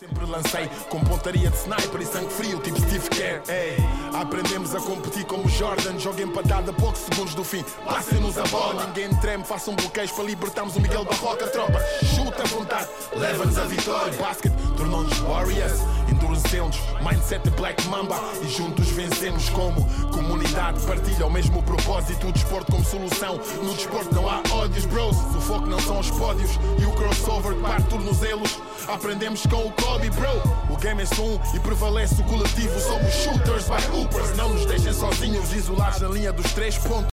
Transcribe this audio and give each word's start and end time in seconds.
Sempre 0.00 0.24
lancei 0.24 0.66
com 0.88 0.98
pontaria 1.00 1.50
de 1.50 1.56
sniper 1.58 2.00
e 2.00 2.06
sangue 2.06 2.32
frio, 2.32 2.58
tipo 2.60 2.80
Steve 2.80 3.06
Kerr. 3.10 3.42
Ei, 3.50 3.76
aprendemos 4.14 4.74
a 4.74 4.80
competir 4.80 5.26
como 5.26 5.46
Jordan. 5.46 5.98
Joga 5.98 6.22
empatada 6.22 6.70
a 6.70 6.74
poucos 6.74 7.02
segundos 7.02 7.34
do 7.34 7.44
fim. 7.44 7.62
Passem-nos 7.84 8.38
a 8.38 8.44
bola, 8.44 8.86
ninguém 8.86 9.14
treme. 9.16 9.44
Façam 9.44 9.76
bloqueios 9.76 10.10
para 10.10 10.24
libertarmos 10.24 10.74
o 10.74 10.80
Miguel 10.80 11.04
Barroca. 11.04 11.46
Tropa, 11.48 11.78
chuta 12.16 12.42
à 12.42 12.46
vontade, 12.46 12.88
leva-nos 13.14 13.58
a 13.58 13.64
vitória. 13.64 14.14
Basket 14.14 14.52
tornou-nos 14.74 15.18
Warriors, 15.18 15.80
endurecemos 16.10 16.78
mindset 17.02 17.44
de 17.44 17.50
Black 17.50 17.86
Mamba. 17.88 18.18
E 18.42 18.48
juntos 18.48 18.88
vencemos 18.88 19.50
como 19.50 19.84
comunidade. 20.12 20.80
Partilha 20.86 21.26
o 21.26 21.30
mesmo 21.30 21.62
propósito, 21.62 22.26
o 22.26 22.32
desporto 22.32 22.72
como 22.72 22.84
solução. 22.86 23.38
No 23.62 23.74
desporto 23.74 24.14
não 24.14 24.30
há 24.30 24.40
ódios, 24.50 24.86
bros. 24.86 25.14
O 25.36 25.40
foco 25.42 25.66
não 25.66 25.78
são 25.78 25.98
os 25.98 26.10
pódios 26.10 26.52
e 26.78 26.86
o 26.86 26.92
crossover 26.92 27.54
que 27.54 27.60
parte 27.60 27.86
tornozelos. 27.88 28.58
Aprendemos 28.88 29.42
com 29.46 29.66
o 29.66 29.72
Kobe, 29.90 30.08
bro. 30.10 30.72
O 30.72 30.78
game 30.78 31.02
é 31.02 31.06
um 31.20 31.56
e 31.56 31.58
prevalece 31.58 32.22
o 32.22 32.24
coletivo. 32.24 32.78
Somos 32.78 33.12
shooters 33.12 33.68
by 33.68 33.84
hoopers. 33.92 34.36
Não 34.36 34.54
nos 34.54 34.64
deixem 34.64 34.92
sozinhos, 34.92 35.52
isolados 35.52 36.00
na 36.00 36.08
linha 36.08 36.32
dos 36.32 36.52
três 36.52 36.78
pontos. 36.78 37.08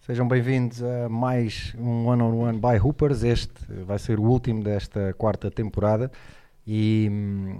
Sejam 0.00 0.28
bem-vindos 0.28 0.82
a 0.82 1.08
mais 1.08 1.74
um 1.78 2.08
One 2.08 2.22
on 2.22 2.40
One 2.40 2.58
by 2.58 2.78
Hoopers. 2.78 3.22
Este 3.22 3.72
vai 3.86 3.98
ser 3.98 4.20
o 4.20 4.24
último 4.24 4.62
desta 4.62 5.14
quarta 5.14 5.50
temporada. 5.50 6.12
E 6.66 7.08
hum, 7.10 7.58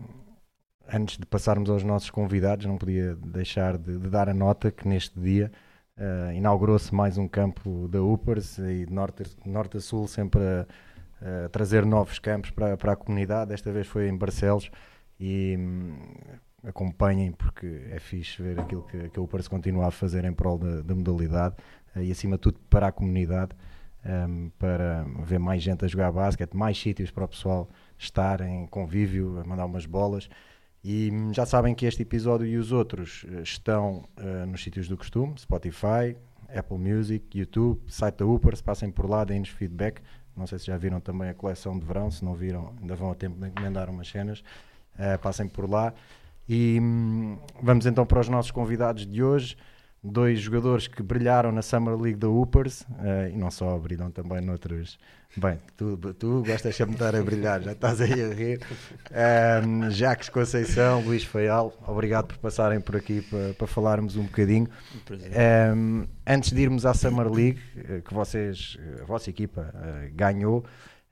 antes 0.93 1.17
de 1.17 1.25
passarmos 1.25 1.71
aos 1.71 1.83
nossos 1.83 2.11
convidados, 2.11 2.67
não 2.67 2.77
podia 2.77 3.15
deixar 3.17 3.79
de, 3.79 3.97
de 3.97 4.11
dar 4.11 4.29
a 4.29 4.35
nota 4.35 4.71
que 4.71 4.87
neste 4.87 5.19
dia 5.19 5.51
uh, 5.97 6.33
inaugurou-se 6.35 6.95
mais 6.95 7.17
um 7.17 7.27
campo 7.27 7.89
da 7.89 8.03
Hoopers 8.03 8.59
e 8.59 8.85
de 8.85 8.93
norte, 8.93 9.25
norte 9.47 9.79
a 9.79 9.81
sul, 9.81 10.07
sempre 10.07 10.43
a, 10.43 10.67
a 11.21 11.49
trazer 11.49 11.85
novos 11.85 12.19
campos 12.19 12.51
para, 12.51 12.77
para 12.77 12.93
a 12.93 12.97
comunidade. 12.97 13.51
Desta 13.51 13.71
vez 13.73 13.87
foi 13.87 14.09
em 14.09 14.17
Barcelos 14.17 14.71
e 15.19 15.57
hum, 15.59 15.99
acompanhem 16.65 17.33
porque 17.33 17.83
é 17.91 17.99
fixe 17.99 18.43
ver 18.43 18.59
aquilo 18.59 18.83
que, 18.85 19.11
que 19.11 19.19
a 19.19 19.23
Hoopers 19.23 19.49
continua 19.49 19.89
a 19.89 19.91
fazer 19.91 20.25
em 20.25 20.33
prol 20.33 20.59
da, 20.59 20.81
da 20.83 20.95
modalidade 20.95 21.57
uh, 21.95 22.01
e 22.01 22.11
acima 22.11 22.37
de 22.37 22.43
tudo 22.43 22.59
para 22.71 22.89
a 22.89 22.93
comunidade. 22.93 23.53
Um, 24.03 24.51
para 24.59 25.05
ver 25.25 25.39
mais 25.39 25.63
gente 25.63 25.85
a 25.85 25.89
jogar 25.89 26.11
basquete, 26.11 26.55
mais 26.55 26.81
sítios 26.81 27.11
para 27.11 27.27
o 27.27 27.29
pessoal 27.29 27.69
estar 27.99 28.41
em 28.41 28.67
convívio, 28.67 29.39
a 29.39 29.45
mandar 29.45 29.67
umas 29.67 29.85
bolas. 29.85 30.27
E 30.83 31.11
hum, 31.13 31.35
já 31.35 31.45
sabem 31.45 31.75
que 31.75 31.85
este 31.85 32.01
episódio 32.01 32.47
e 32.47 32.57
os 32.57 32.73
outros 32.73 33.27
eh, 33.29 33.43
estão 33.43 34.09
uh, 34.19 34.47
nos 34.47 34.63
sítios 34.63 34.89
do 34.89 34.97
costume: 34.97 35.35
Spotify, 35.39 36.17
Apple 36.49 36.79
Music, 36.79 37.39
YouTube, 37.39 37.81
site 37.89 38.17
da 38.17 38.27
Upers. 38.27 38.63
Passem 38.63 38.91
por 38.91 39.09
lá, 39.09 39.23
deem-nos 39.25 39.51
feedback. 39.51 40.01
Não 40.37 40.47
sei 40.47 40.59
se 40.59 40.67
já 40.67 40.77
viram 40.77 41.01
também 41.01 41.29
a 41.29 41.35
coleção 41.35 41.79
de 41.79 41.85
verão. 41.85 42.11
Se 42.11 42.25
não 42.25 42.35
viram, 42.35 42.73
ainda 42.81 42.95
vão 42.95 43.11
a 43.11 43.15
tempo 43.15 43.39
de 43.39 43.49
encomendar 43.49 43.91
umas 43.91 44.09
cenas. 44.09 44.41
Uh, 44.95 45.19
passem 45.21 45.49
por 45.49 45.69
lá. 45.69 45.93
E 46.49 46.79
hum, 46.81 47.39
vamos 47.63 47.87
então 47.87 48.05
para 48.05 48.21
os 48.21 48.29
nossos 48.29 48.51
convidados 48.51 49.07
de 49.07 49.23
hoje 49.23 49.57
dois 50.03 50.41
jogadores 50.41 50.89
que 50.89 51.03
brilharam 51.03 51.53
na 51.53 51.63
Summer 51.63 51.95
League 51.95 52.19
da 52.19 52.29
Hoopers 52.29 52.83
uh, 52.83 53.29
e 53.33 53.37
não 53.37 53.51
só, 53.51 53.77
brilham 53.79 54.11
também 54.11 54.41
noutros. 54.41 54.99
Bem, 55.37 55.61
tu, 55.77 55.97
tu 56.19 56.43
gostas 56.45 56.75
sempre 56.75 56.97
de 56.97 57.05
estar 57.05 57.15
a 57.15 57.23
brilhar, 57.23 57.63
já 57.63 57.71
estás 57.71 58.01
aí 58.01 58.21
a 58.21 58.35
rir. 58.35 58.61
Um, 59.65 59.89
Jacques 59.91 60.29
Conceição, 60.29 61.03
Luís 61.03 61.23
Feial, 61.23 61.73
obrigado 61.87 62.27
por 62.27 62.39
passarem 62.39 62.81
por 62.81 62.97
aqui 62.97 63.23
para, 63.23 63.55
para 63.55 63.67
falarmos 63.69 64.17
um 64.17 64.25
bocadinho. 64.25 64.69
Um, 65.77 66.05
antes 66.27 66.51
de 66.51 66.61
irmos 66.61 66.85
à 66.85 66.95
Summer 66.95 67.31
League, 67.31 67.61
eh, 67.77 68.01
que 68.01 68.13
vocês, 68.13 68.77
a 69.01 69.05
vossa 69.05 69.31
equipa 69.31 69.73
uh, 69.73 70.13
ganhou, 70.17 70.65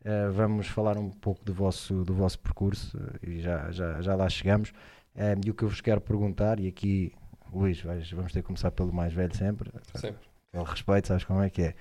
uh, 0.05 0.33
vamos 0.33 0.67
falar 0.67 0.99
um 0.99 1.11
pouco 1.11 1.45
do 1.45 1.55
vosso, 1.55 2.03
do 2.03 2.13
vosso 2.13 2.41
percurso 2.41 2.99
e 3.23 3.41
já, 3.41 3.71
já, 3.71 4.03
já 4.03 4.17
lá 4.17 4.29
chegamos. 4.29 4.73
Um, 5.15 5.41
e 5.47 5.51
o 5.51 5.55
que 5.55 5.63
eu 5.63 5.69
vos 5.69 5.81
quero 5.81 6.01
perguntar, 6.01 6.59
e 6.59 6.67
aqui 6.67 7.13
Luís, 7.53 7.81
vais, 7.81 8.11
vamos 8.11 8.33
ter 8.33 8.41
que 8.41 8.47
começar 8.47 8.71
pelo 8.71 8.93
mais 8.93 9.13
velho 9.13 9.35
sempre. 9.35 9.71
Sempre. 9.95 10.29
Pelo 10.53 10.65
respeito, 10.65 11.09
sabes 11.09 11.25
como 11.25 11.43
é 11.43 11.51
que 11.51 11.63
é. 11.63 11.75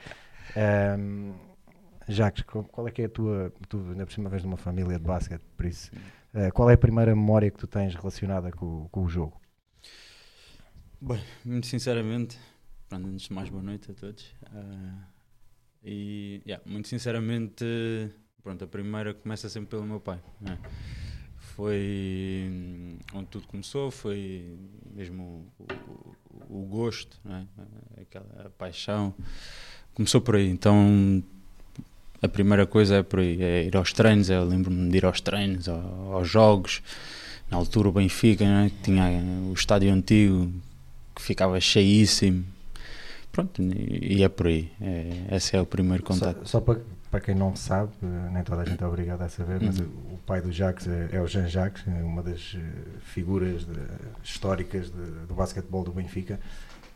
Um, 0.97 1.33
Jacques, 2.07 2.43
qual 2.43 2.87
é 2.87 2.91
que 2.91 3.01
é 3.01 3.05
a 3.05 3.09
tua, 3.09 3.53
tu 3.67 3.79
ainda 3.89 4.05
por 4.05 4.13
cima 4.13 4.29
vez 4.29 4.41
de 4.41 4.47
uma 4.47 4.57
família 4.57 4.97
de 4.97 5.03
basquete, 5.03 5.43
por 5.57 5.65
isso, 5.65 5.91
uh, 6.33 6.51
qual 6.53 6.69
é 6.69 6.73
a 6.73 6.77
primeira 6.77 7.13
memória 7.13 7.51
que 7.51 7.57
tu 7.57 7.67
tens 7.67 7.93
relacionada 7.95 8.49
com, 8.51 8.87
com 8.89 9.03
o 9.03 9.09
jogo? 9.09 9.39
Bem, 11.01 11.21
muito 11.43 11.67
sinceramente, 11.67 12.39
pronto, 12.87 13.07
antes 13.07 13.27
de 13.27 13.33
mais 13.33 13.49
boa 13.49 13.61
noite 13.61 13.91
a 13.91 13.93
todos. 13.93 14.23
Uh, 14.43 15.03
e, 15.83 16.41
yeah, 16.45 16.63
muito 16.65 16.87
sinceramente, 16.87 17.65
pronto, 18.41 18.63
a 18.63 18.67
primeira 18.67 19.13
começa 19.13 19.49
sempre 19.49 19.71
pelo 19.71 19.83
meu 19.83 19.99
pai. 19.99 20.21
Né? 20.39 20.57
Foi 21.57 22.45
hum, 22.47 22.97
onde 23.15 23.25
tudo 23.29 23.47
começou, 23.47 23.89
foi 23.89 24.45
mesmo 24.95 25.43
o, 25.57 25.63
o, 26.51 26.59
o 26.59 26.65
gosto, 26.67 27.17
né? 27.25 27.47
aquela 27.99 28.51
paixão. 28.59 29.11
Começou 29.95 30.21
por 30.21 30.35
aí, 30.35 30.47
então 30.47 31.23
a 32.21 32.27
primeira 32.27 32.67
coisa 32.67 32.97
é 32.97 33.03
por 33.03 33.21
aí, 33.21 33.41
é 33.41 33.63
ir 33.63 33.75
aos 33.75 33.91
treinos, 33.91 34.29
eu 34.29 34.45
lembro-me 34.45 34.87
de 34.91 34.97
ir 34.97 35.05
aos 35.05 35.19
treinos, 35.19 35.67
aos 35.67 36.29
jogos, 36.29 36.83
na 37.49 37.57
altura 37.57 37.89
o 37.89 37.91
Benfica, 37.91 38.45
né? 38.45 38.71
tinha 38.83 39.03
o 39.49 39.53
estádio 39.53 39.91
antigo 39.91 40.51
que 41.15 41.23
ficava 41.23 41.59
cheíssimo, 41.59 42.45
pronto, 43.31 43.63
e 43.63 44.21
é 44.21 44.29
por 44.29 44.45
aí, 44.45 44.71
é, 44.79 45.35
esse 45.35 45.55
é 45.55 45.59
o 45.59 45.65
primeiro 45.65 46.03
contato. 46.03 46.37
Só, 46.41 46.59
só 46.59 46.61
para, 46.61 46.81
para 47.09 47.19
quem 47.21 47.35
não 47.35 47.55
sabe, 47.55 47.91
nem 48.31 48.43
toda 48.43 48.61
a 48.61 48.65
gente 48.65 48.83
é 48.83 48.87
obrigada 48.87 49.25
a 49.25 49.29
saber, 49.29 49.61
mas 49.61 49.79
uhum. 49.79 49.87
o 50.13 50.17
pai 50.25 50.41
do 50.41 50.51
Jacques 50.51 50.87
é, 50.87 51.09
é, 51.13 51.21
o 51.21 51.27
Jean 51.27 51.47
Jacques, 51.47 51.83
é 51.87 52.03
uma 52.03 52.21
das 52.21 52.57
figuras 53.01 53.65
de, 53.65 53.79
históricas 54.23 54.91
de, 54.91 55.25
do 55.25 55.33
basquetebol 55.33 55.83
do 55.83 55.91
Benfica, 55.91 56.39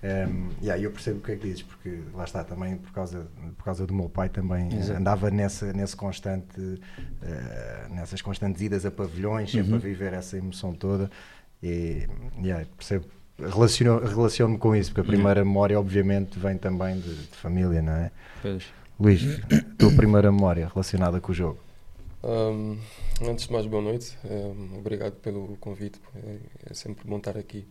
um, 0.03 0.49
yeah, 0.63 0.81
eu 0.81 0.89
percebo 0.89 1.19
o 1.19 1.22
que 1.22 1.31
é 1.31 1.35
que 1.35 1.47
dizes, 1.47 1.61
porque 1.61 1.99
lá 2.16 2.23
está, 2.23 2.44
também 2.44 2.75
por 2.75 2.91
causa, 2.91 3.27
por 3.55 3.63
causa 3.63 3.85
do 3.85 3.94
meu 3.94 4.09
pai 4.09 4.29
também 4.29 4.73
Exato. 4.73 4.99
andava 4.99 5.29
nessa, 5.29 5.72
nesse 5.73 5.95
constante, 5.95 6.59
uh, 6.59 7.93
nessas 7.93 8.19
constantes 8.19 8.61
idas 8.63 8.83
a 8.83 8.89
pavilhões, 8.89 9.51
sempre 9.51 9.69
uhum. 9.69 9.75
a 9.75 9.79
viver 9.79 10.13
essa 10.13 10.38
emoção 10.38 10.73
toda 10.73 11.09
e 11.61 12.07
yeah, 12.41 12.66
percebo, 12.75 13.05
relaciono-me 13.38 14.07
relaciono 14.07 14.57
com 14.57 14.75
isso, 14.75 14.91
porque 14.91 15.01
a 15.01 15.13
primeira 15.13 15.45
memória 15.45 15.79
obviamente 15.79 16.39
vem 16.39 16.57
também 16.57 16.99
de, 16.99 17.28
de 17.28 17.38
família, 17.38 17.81
não 17.83 17.93
é? 17.93 18.11
Pois. 18.41 18.80
Luís, 19.01 19.22
tua 19.79 19.91
primeira 19.95 20.31
memória 20.31 20.67
relacionada 20.67 21.19
com 21.19 21.31
o 21.31 21.35
jogo? 21.35 21.57
Um, 22.23 22.78
antes 23.28 23.47
de 23.47 23.51
mais, 23.51 23.66
boa 23.66 23.81
noite. 23.81 24.16
Um, 24.23 24.78
obrigado 24.78 25.13
pelo 25.13 25.57
convite. 25.57 26.00
É, 26.16 26.38
é 26.69 26.73
sempre 26.75 27.07
bom 27.07 27.17
estar 27.17 27.35
aqui. 27.35 27.66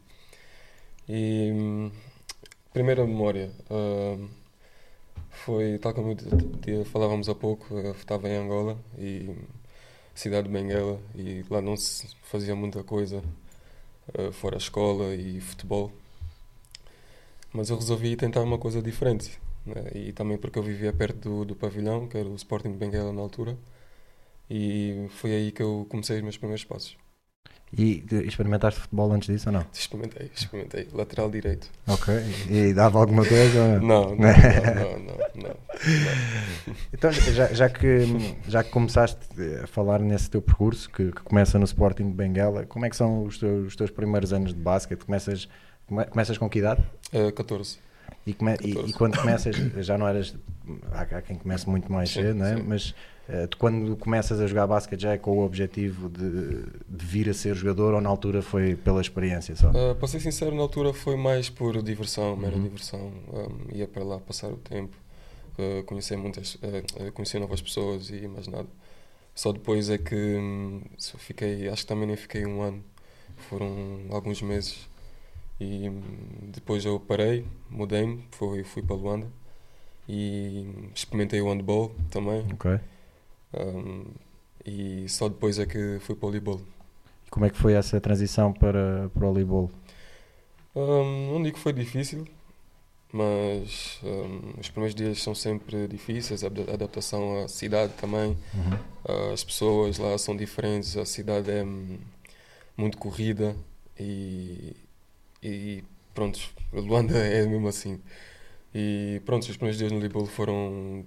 E 1.08 1.52
hum, 1.52 1.90
Primeira 2.72 3.04
memória 3.04 3.50
foi, 5.30 5.76
tal 5.78 5.92
como 5.92 6.16
falávamos 6.84 7.28
há 7.28 7.34
pouco, 7.34 7.74
eu 7.74 7.92
estava 7.92 8.28
em 8.28 8.36
Angola 8.36 8.78
e 8.96 9.36
cidade 10.14 10.46
de 10.46 10.52
Benguela 10.52 11.00
e 11.16 11.44
lá 11.50 11.60
não 11.60 11.76
se 11.76 12.08
fazia 12.22 12.54
muita 12.54 12.84
coisa 12.84 13.24
uh, 14.16 14.32
fora 14.32 14.54
a 14.54 14.58
escola 14.58 15.14
e 15.16 15.40
futebol. 15.40 15.90
Mas 17.52 17.70
eu 17.70 17.76
resolvi 17.76 18.14
tentar 18.14 18.42
uma 18.42 18.58
coisa 18.58 18.80
diferente. 18.80 19.40
Né? 19.64 19.90
E 19.94 20.12
também 20.12 20.38
porque 20.38 20.58
eu 20.58 20.62
vivia 20.62 20.92
perto 20.92 21.18
do, 21.18 21.44
do 21.44 21.56
pavilhão, 21.56 22.08
que 22.08 22.16
era 22.16 22.28
o 22.28 22.34
Sporting 22.34 22.72
de 22.72 22.78
Benguela 22.78 23.12
na 23.12 23.20
altura. 23.20 23.56
E 24.48 25.06
foi 25.10 25.32
aí 25.32 25.52
que 25.52 25.62
eu 25.62 25.86
comecei 25.88 26.16
os 26.16 26.22
meus 26.22 26.36
primeiros 26.36 26.64
passos. 26.64 26.96
E 27.72 28.04
experimentaste 28.26 28.80
futebol 28.80 29.12
antes 29.12 29.28
disso 29.28 29.48
ou 29.48 29.52
não? 29.52 29.64
Experimentei, 29.72 30.28
experimentei. 30.34 30.88
Lateral 30.92 31.30
direito. 31.30 31.70
Ok. 31.86 32.12
E 32.48 32.74
dava 32.74 32.98
alguma 32.98 33.24
coisa? 33.24 33.78
Não, 33.78 34.10
não, 34.10 34.16
não, 34.16 34.18
não, 34.18 34.98
não, 34.98 35.48
não, 35.48 35.56
Então, 36.92 37.12
já, 37.12 37.46
já, 37.54 37.68
que, 37.68 38.06
já 38.48 38.64
que 38.64 38.70
começaste 38.70 39.20
a 39.62 39.68
falar 39.68 40.00
nesse 40.00 40.28
teu 40.28 40.42
percurso, 40.42 40.90
que, 40.90 41.12
que, 41.12 41.22
começa 41.22 41.60
no 41.60 41.64
Sporting 41.64 42.08
de 42.08 42.14
Benguela, 42.14 42.66
como 42.66 42.86
é 42.86 42.90
que 42.90 42.96
são 42.96 43.22
os 43.22 43.38
teus, 43.38 43.68
os 43.68 43.76
teus 43.76 43.90
primeiros 43.92 44.32
anos 44.32 44.52
de 44.52 44.60
basquete? 44.60 45.04
Começas, 45.04 45.48
come, 45.86 46.04
começas 46.06 46.36
com 46.36 46.50
que 46.50 46.58
idade? 46.58 46.82
Uh, 47.12 47.30
14. 47.30 47.78
E, 48.30 48.34
come, 48.34 48.52
14. 48.52 48.68
E, 48.68 48.90
e, 48.90 48.92
quando 48.92 49.18
começas, 49.18 49.56
já 49.78 49.98
não 49.98 50.08
eras. 50.08 50.34
Há, 50.92 51.02
há 51.02 51.22
quem 51.22 51.36
comece 51.36 51.68
muito 51.68 51.90
mais 51.92 52.10
cedo, 52.10 52.34
não 52.34 52.46
é? 52.46 52.56
Sim. 52.56 52.64
Mas 52.66 52.94
Uh, 53.30 53.46
tu, 53.46 53.58
quando 53.58 53.96
começas 53.96 54.40
a 54.40 54.46
jogar 54.48 54.66
basquete, 54.66 55.02
já 55.02 55.12
é 55.12 55.18
com 55.18 55.38
o 55.38 55.44
objetivo 55.44 56.08
de, 56.08 56.64
de, 56.88 57.06
vir 57.06 57.28
a 57.28 57.34
ser 57.34 57.54
jogador 57.54 57.94
ou 57.94 58.00
na 58.00 58.08
altura 58.08 58.42
foi 58.42 58.74
pela 58.74 59.00
experiência 59.00 59.54
só? 59.54 59.70
Uh, 59.70 59.94
para 59.94 60.08
ser 60.08 60.18
sincero, 60.18 60.52
na 60.52 60.62
altura 60.62 60.92
foi 60.92 61.16
mais 61.16 61.48
por 61.48 61.80
diversão, 61.80 62.36
mera 62.36 62.56
uhum. 62.56 62.62
diversão. 62.64 63.12
Um, 63.32 63.76
ia 63.76 63.86
para 63.86 64.02
lá 64.02 64.18
passar 64.18 64.48
o 64.48 64.56
tempo, 64.56 64.96
uh, 65.58 65.84
conhecer, 65.84 66.16
muitas, 66.16 66.56
uh, 66.56 67.12
conhecer 67.14 67.38
novas 67.38 67.62
pessoas 67.62 68.10
e 68.10 68.26
mais 68.26 68.48
nada. 68.48 68.66
Só 69.32 69.52
depois 69.52 69.88
é 69.90 69.96
que 69.96 70.16
um, 70.16 70.82
fiquei, 70.98 71.68
acho 71.68 71.82
que 71.82 71.88
também 71.88 72.08
nem 72.08 72.16
fiquei 72.16 72.44
um 72.44 72.62
ano, 72.62 72.82
foram 73.48 74.06
alguns 74.10 74.42
meses. 74.42 74.89
E 75.60 75.88
um, 75.88 76.02
depois 76.50 76.84
eu 76.84 76.98
parei, 76.98 77.46
mudei-me, 77.68 78.24
fui, 78.32 78.64
fui 78.64 78.82
para 78.82 78.96
Luanda 78.96 79.26
e 80.08 80.66
experimentei 80.94 81.40
o 81.40 81.48
handball 81.48 81.94
também. 82.10 82.46
Okay 82.54 82.80
Um, 83.52 84.04
e 84.64 85.08
só 85.08 85.28
depois 85.28 85.58
é 85.58 85.66
que 85.66 85.98
fui 86.00 86.14
para 86.14 86.26
o 86.26 86.28
voleibol. 86.28 86.60
Como 87.30 87.46
é 87.46 87.50
que 87.50 87.56
foi 87.56 87.74
essa 87.74 88.00
transição 88.00 88.52
para, 88.52 89.08
para 89.10 89.24
o 89.24 89.28
voleibol? 89.28 89.70
Um, 90.74 91.32
não 91.32 91.42
digo 91.42 91.56
que 91.56 91.62
foi 91.62 91.72
difícil, 91.72 92.26
mas 93.12 94.00
um, 94.02 94.60
os 94.60 94.68
primeiros 94.68 94.94
dias 94.94 95.20
são 95.20 95.34
sempre 95.34 95.88
difíceis, 95.88 96.44
a 96.44 96.46
adaptação 96.46 97.42
à 97.42 97.48
cidade 97.48 97.92
também. 97.94 98.36
Uhum. 98.54 99.32
As 99.32 99.42
pessoas 99.42 99.98
lá 99.98 100.16
são 100.18 100.36
diferentes, 100.36 100.96
a 100.96 101.04
cidade 101.04 101.50
é 101.50 101.64
hum, 101.64 101.98
muito 102.76 102.98
corrida 102.98 103.56
e, 103.98 104.76
e 105.42 105.84
pronto, 106.14 106.38
Luanda 106.72 107.16
é 107.16 107.46
mesmo 107.46 107.68
assim. 107.68 108.00
E 108.74 109.20
pronto, 109.24 109.42
os 109.42 109.56
primeiros 109.56 109.78
dias 109.78 109.92
no 109.92 109.98
Libolo 109.98 110.26
foram. 110.26 111.04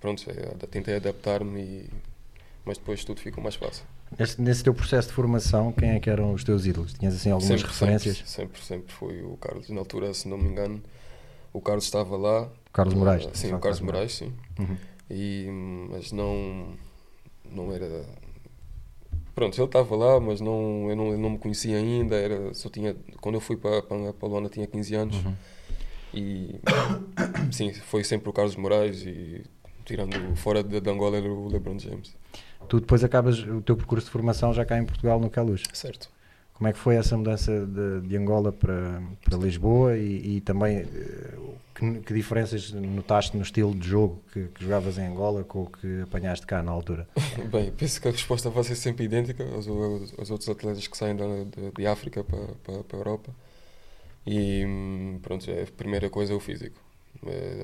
Pronto, 0.00 0.24
é, 0.30 0.66
tentei 0.66 0.96
adaptar-me, 0.96 1.90
mas 2.64 2.78
depois 2.78 3.04
tudo 3.04 3.20
ficou 3.20 3.42
mais 3.42 3.56
fácil. 3.56 3.84
Nesse, 4.18 4.40
nesse, 4.40 4.64
teu 4.64 4.74
processo 4.74 5.08
de 5.08 5.14
formação, 5.14 5.72
quem 5.72 5.90
é 5.90 6.00
que 6.00 6.10
eram 6.10 6.32
os 6.32 6.42
teus 6.42 6.66
ídolos? 6.66 6.94
Tinhas 6.94 7.14
assim 7.14 7.30
algumas 7.30 7.60
sempre, 7.60 7.72
referências? 7.72 8.16
Sempre, 8.18 8.30
sempre, 8.30 8.60
sempre 8.62 8.92
foi 8.92 9.22
o 9.22 9.36
Carlos. 9.36 9.68
Na 9.68 9.80
altura, 9.80 10.12
se 10.14 10.26
não 10.26 10.38
me 10.38 10.48
engano, 10.48 10.82
o 11.52 11.60
Carlos 11.60 11.84
estava 11.84 12.16
lá. 12.16 12.44
O 12.44 12.72
Carlos 12.72 12.94
Moraes? 12.94 13.28
Sim, 13.34 13.54
o 13.54 13.58
Carlos 13.58 13.80
Moraes, 13.80 14.14
sim. 14.14 14.32
Uhum. 14.58 14.76
E, 15.10 15.48
mas 15.90 16.12
não, 16.12 16.74
não 17.50 17.72
era. 17.72 18.04
Pronto, 19.40 19.56
ele 19.56 19.64
estava 19.64 19.96
lá, 19.96 20.20
mas 20.20 20.38
não, 20.38 20.90
eu 20.90 20.94
não, 20.94 21.12
eu 21.12 21.18
não 21.18 21.30
me 21.30 21.38
conhecia 21.38 21.78
ainda. 21.78 22.14
Era, 22.14 22.52
só 22.52 22.68
tinha, 22.68 22.94
quando 23.22 23.36
eu 23.36 23.40
fui 23.40 23.56
para, 23.56 23.80
para, 23.80 24.12
para 24.12 24.28
Luanda 24.28 24.50
tinha 24.50 24.66
15 24.66 24.94
anos. 24.94 25.16
Uhum. 25.16 25.34
E 26.12 26.60
sim, 27.50 27.72
foi 27.72 28.04
sempre 28.04 28.28
o 28.28 28.34
Carlos 28.34 28.54
Moraes 28.54 29.00
e 29.06 29.42
tirando 29.86 30.36
fora 30.36 30.62
de, 30.62 30.78
de 30.78 30.90
Angola 30.90 31.16
era 31.16 31.26
o 31.26 31.48
LeBron 31.48 31.78
James. 31.78 32.14
Tu 32.68 32.80
depois 32.80 33.02
acabas 33.02 33.38
o 33.38 33.62
teu 33.62 33.78
percurso 33.78 34.04
de 34.04 34.12
formação 34.12 34.52
já 34.52 34.62
cá 34.62 34.76
em 34.76 34.84
Portugal 34.84 35.18
no 35.18 35.30
Caluz. 35.30 35.62
Certo. 35.72 36.10
Como 36.60 36.68
é 36.68 36.74
que 36.74 36.78
foi 36.78 36.96
essa 36.96 37.16
mudança 37.16 37.64
de, 37.64 38.06
de 38.06 38.16
Angola 38.18 38.52
para, 38.52 39.02
para 39.24 39.38
Lisboa 39.38 39.96
e, 39.96 40.36
e 40.36 40.40
também 40.42 40.84
que, 41.74 42.00
que, 42.00 42.12
diferenças 42.12 42.70
notaste 42.72 43.34
no 43.34 43.42
estilo 43.42 43.74
de 43.74 43.88
jogo 43.88 44.22
que, 44.30 44.48
que, 44.48 44.64
jogavas 44.64 44.98
em 44.98 45.06
Angola 45.06 45.42
com 45.42 45.62
o 45.62 45.66
que 45.70 46.02
apanhaste 46.02 46.46
cá 46.46 46.62
na 46.62 46.70
altura? 46.70 47.08
Bem, 47.50 47.72
penso 47.72 47.98
que 47.98 48.08
a 48.08 48.10
resposta 48.10 48.50
vai 48.50 48.62
ser 48.62 48.76
sempre 48.76 49.06
idêntica 49.06 49.42
aos, 49.42 49.66
aos, 49.66 50.30
outros 50.30 50.50
atletas 50.50 50.86
que 50.86 50.94
saem 50.98 51.16
de, 51.16 51.70
de, 51.74 51.86
África 51.86 52.22
para, 52.22 52.46
para, 52.62 52.84
para 52.84 52.98
a 52.98 53.00
Europa. 53.00 53.30
E 54.26 54.62
pronto, 55.22 55.50
a 55.50 55.72
primeira 55.78 56.10
coisa 56.10 56.34
é 56.34 56.36
o 56.36 56.40
físico. 56.40 56.78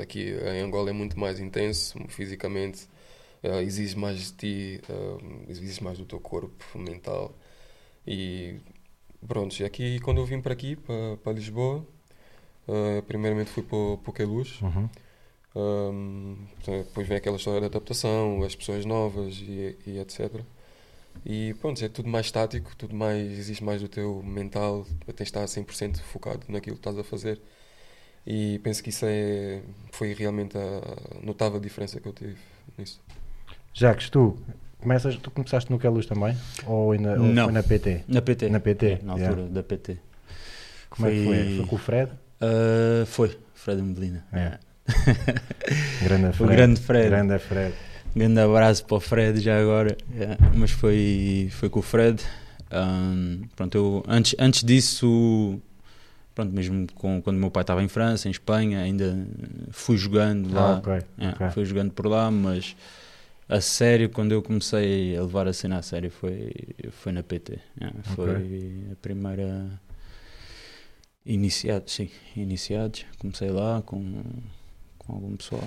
Aqui 0.00 0.34
em 0.54 0.62
Angola 0.62 0.88
é 0.88 0.94
muito 0.94 1.20
mais 1.20 1.38
intenso 1.38 1.98
fisicamente, 2.08 2.88
exige 3.62 3.94
mais 3.94 4.32
de 4.32 4.32
ti, 4.32 4.80
exige 5.50 5.84
mais 5.84 5.98
do 5.98 6.06
teu 6.06 6.18
corpo 6.18 6.78
mental. 6.78 7.34
E 8.06 8.56
pronto, 9.26 9.64
aqui 9.64 10.00
quando 10.00 10.18
eu 10.18 10.26
vim 10.26 10.40
para 10.40 10.52
aqui, 10.52 10.76
para, 11.22 11.32
Lisboa, 11.32 11.86
primeiramente 13.06 13.50
fui 13.50 13.62
para, 13.62 13.76
o 13.76 14.12
Queluz. 14.12 14.60
Uhum. 14.62 14.88
Um, 15.58 16.36
depois 16.66 17.08
vem 17.08 17.16
aquela 17.16 17.36
história 17.36 17.60
da 17.60 17.66
adaptação, 17.66 18.42
as 18.42 18.54
pessoas 18.54 18.84
novas 18.84 19.36
e, 19.36 19.76
e 19.86 19.98
etc. 19.98 20.42
E 21.24 21.54
pronto, 21.54 21.82
é 21.82 21.88
tudo 21.88 22.08
mais 22.08 22.26
estático, 22.26 22.76
tudo 22.76 22.94
mais, 22.94 23.32
existe 23.38 23.64
mais 23.64 23.80
do 23.80 23.88
teu 23.88 24.22
mental, 24.22 24.84
de 24.84 25.22
estar 25.22 25.44
100% 25.44 26.00
focado 26.00 26.40
naquilo 26.48 26.76
que 26.76 26.80
estás 26.80 26.98
a 26.98 27.04
fazer. 27.04 27.40
E 28.26 28.58
penso 28.58 28.82
que 28.82 28.90
isso 28.90 29.06
é, 29.06 29.62
foi 29.92 30.12
realmente 30.12 30.58
a 30.58 31.22
notável 31.22 31.60
diferença 31.60 32.00
que 32.00 32.08
eu 32.08 32.12
tive 32.12 32.36
nisso. 32.76 33.00
Jacques, 33.72 34.10
tu, 34.10 34.36
começas, 34.86 35.16
tu 35.16 35.32
começaste 35.32 35.68
no 35.68 35.80
Queluz 35.80 36.06
também? 36.06 36.36
Ou, 36.64 36.92
ainda, 36.92 37.16
Não. 37.16 37.44
foi 37.46 37.52
na 37.52 37.62
PT? 37.64 38.04
Na 38.06 38.22
PT. 38.22 38.48
Na 38.48 38.60
PT, 38.60 38.86
É, 38.86 38.98
na 39.02 39.12
altura 39.14 39.32
yeah. 39.32 39.52
da 39.54 39.62
PT. 39.64 39.96
Como 40.88 41.08
é 41.08 41.10
que 41.10 41.24
foi? 41.24 41.56
Foi 41.56 41.66
com 41.66 41.74
o 41.74 41.78
Fred? 41.78 42.12
Uh, 42.40 43.06
foi, 43.06 43.36
Fred 43.52 43.82
Medina. 43.82 44.24
É. 44.32 44.58
Grande 46.04 46.28
O 46.28 46.32
Fred. 46.32 46.54
grande 46.54 46.80
Fred. 46.80 47.08
Grande 47.08 47.38
Fred. 47.40 47.74
Grande 48.14 48.40
abraço 48.40 48.84
para 48.86 48.96
o 48.96 49.00
Fred 49.00 49.40
já 49.40 49.60
agora. 49.60 49.96
Yeah, 50.14 50.36
Mas 50.54 50.70
foi, 50.70 51.48
foi 51.50 51.68
com 51.68 51.80
o 51.80 51.82
Fred. 51.82 52.22
Um, 52.72 53.42
pronto, 53.56 53.76
eu, 53.76 54.04
antes, 54.06 54.36
antes 54.38 54.62
disso, 54.62 55.60
pronto, 56.32 56.54
mesmo 56.54 56.86
com, 56.94 57.20
quando 57.20 57.36
o 57.36 57.40
meu 57.40 57.50
pai 57.50 57.62
estava 57.64 57.82
em 57.82 57.88
França, 57.88 58.28
em 58.28 58.30
Espanha, 58.30 58.80
ainda 58.82 59.18
fui 59.72 59.96
jogando 59.96 60.54
lá. 60.54 60.74
Ah, 60.74 60.78
ok. 60.78 60.92
Yeah, 61.18 61.36
ok. 61.36 61.50
Fui 61.50 61.64
jogando 61.64 61.90
por 61.90 62.06
lá, 62.06 62.30
mas 62.30 62.76
a 63.48 63.60
sério, 63.60 64.10
quando 64.10 64.32
eu 64.32 64.42
comecei 64.42 65.16
a 65.16 65.22
levar 65.22 65.46
a 65.46 65.52
cena 65.52 65.78
a 65.78 65.82
sério, 65.82 66.10
foi, 66.10 66.50
foi 66.90 67.12
na 67.12 67.22
PT. 67.22 67.58
Yeah, 67.80 68.02
foi 68.02 68.88
a 68.92 68.96
primeira. 68.96 69.80
Iniciados, 71.24 71.92
sim, 71.92 72.10
iniciados. 72.36 73.04
Comecei 73.18 73.50
lá 73.50 73.82
com, 73.82 74.22
com 74.98 75.12
algum 75.12 75.36
pessoal. 75.36 75.64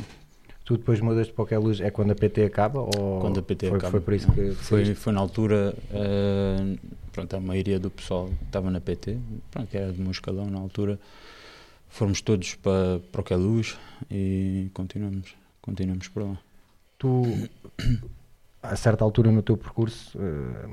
Tu 0.66 0.78
depois 0.78 1.00
mudas 1.02 1.32
para 1.32 1.44
o 1.44 1.48
Queluz, 1.48 1.82
é 1.82 1.90
quando 1.90 2.12
a 2.12 2.16
PT 2.16 2.44
acaba? 2.44 2.82
Ou 2.82 3.20
Quando 3.20 3.40
a 3.40 3.44
PT 3.44 3.70
foi, 3.70 3.78
acaba. 3.78 3.92
Foi 3.92 4.02
por 4.02 4.14
isso 4.14 4.32
que 4.32 4.52
Foi, 4.52 4.94
foi 4.94 5.14
na 5.14 5.20
altura, 5.20 5.74
eh, 5.92 6.78
pronto, 7.12 7.36
a 7.36 7.40
maioria 7.40 7.80
do 7.80 7.90
pessoal 7.90 8.30
estava 8.46 8.70
na 8.70 8.80
PT, 8.80 9.18
pronto, 9.50 9.68
que 9.68 9.78
era 9.78 9.92
do 9.92 10.00
meu 10.00 10.12
escalão 10.12 10.46
na 10.46 10.60
altura. 10.60 11.00
Fomos 11.88 12.22
todos 12.22 12.54
para, 12.56 13.00
para 13.12 13.22
o 13.22 13.24
Queluz 13.24 13.78
e 14.12 14.70
continuamos, 14.74 15.34
continuamos 15.60 16.08
por 16.08 16.24
lá. 16.24 16.40
Tu, 17.00 17.50
a 18.62 18.76
certa 18.76 19.04
altura 19.04 19.32
no 19.32 19.42
teu 19.42 19.58
percurso, 19.58 20.20
eh, 20.22 20.70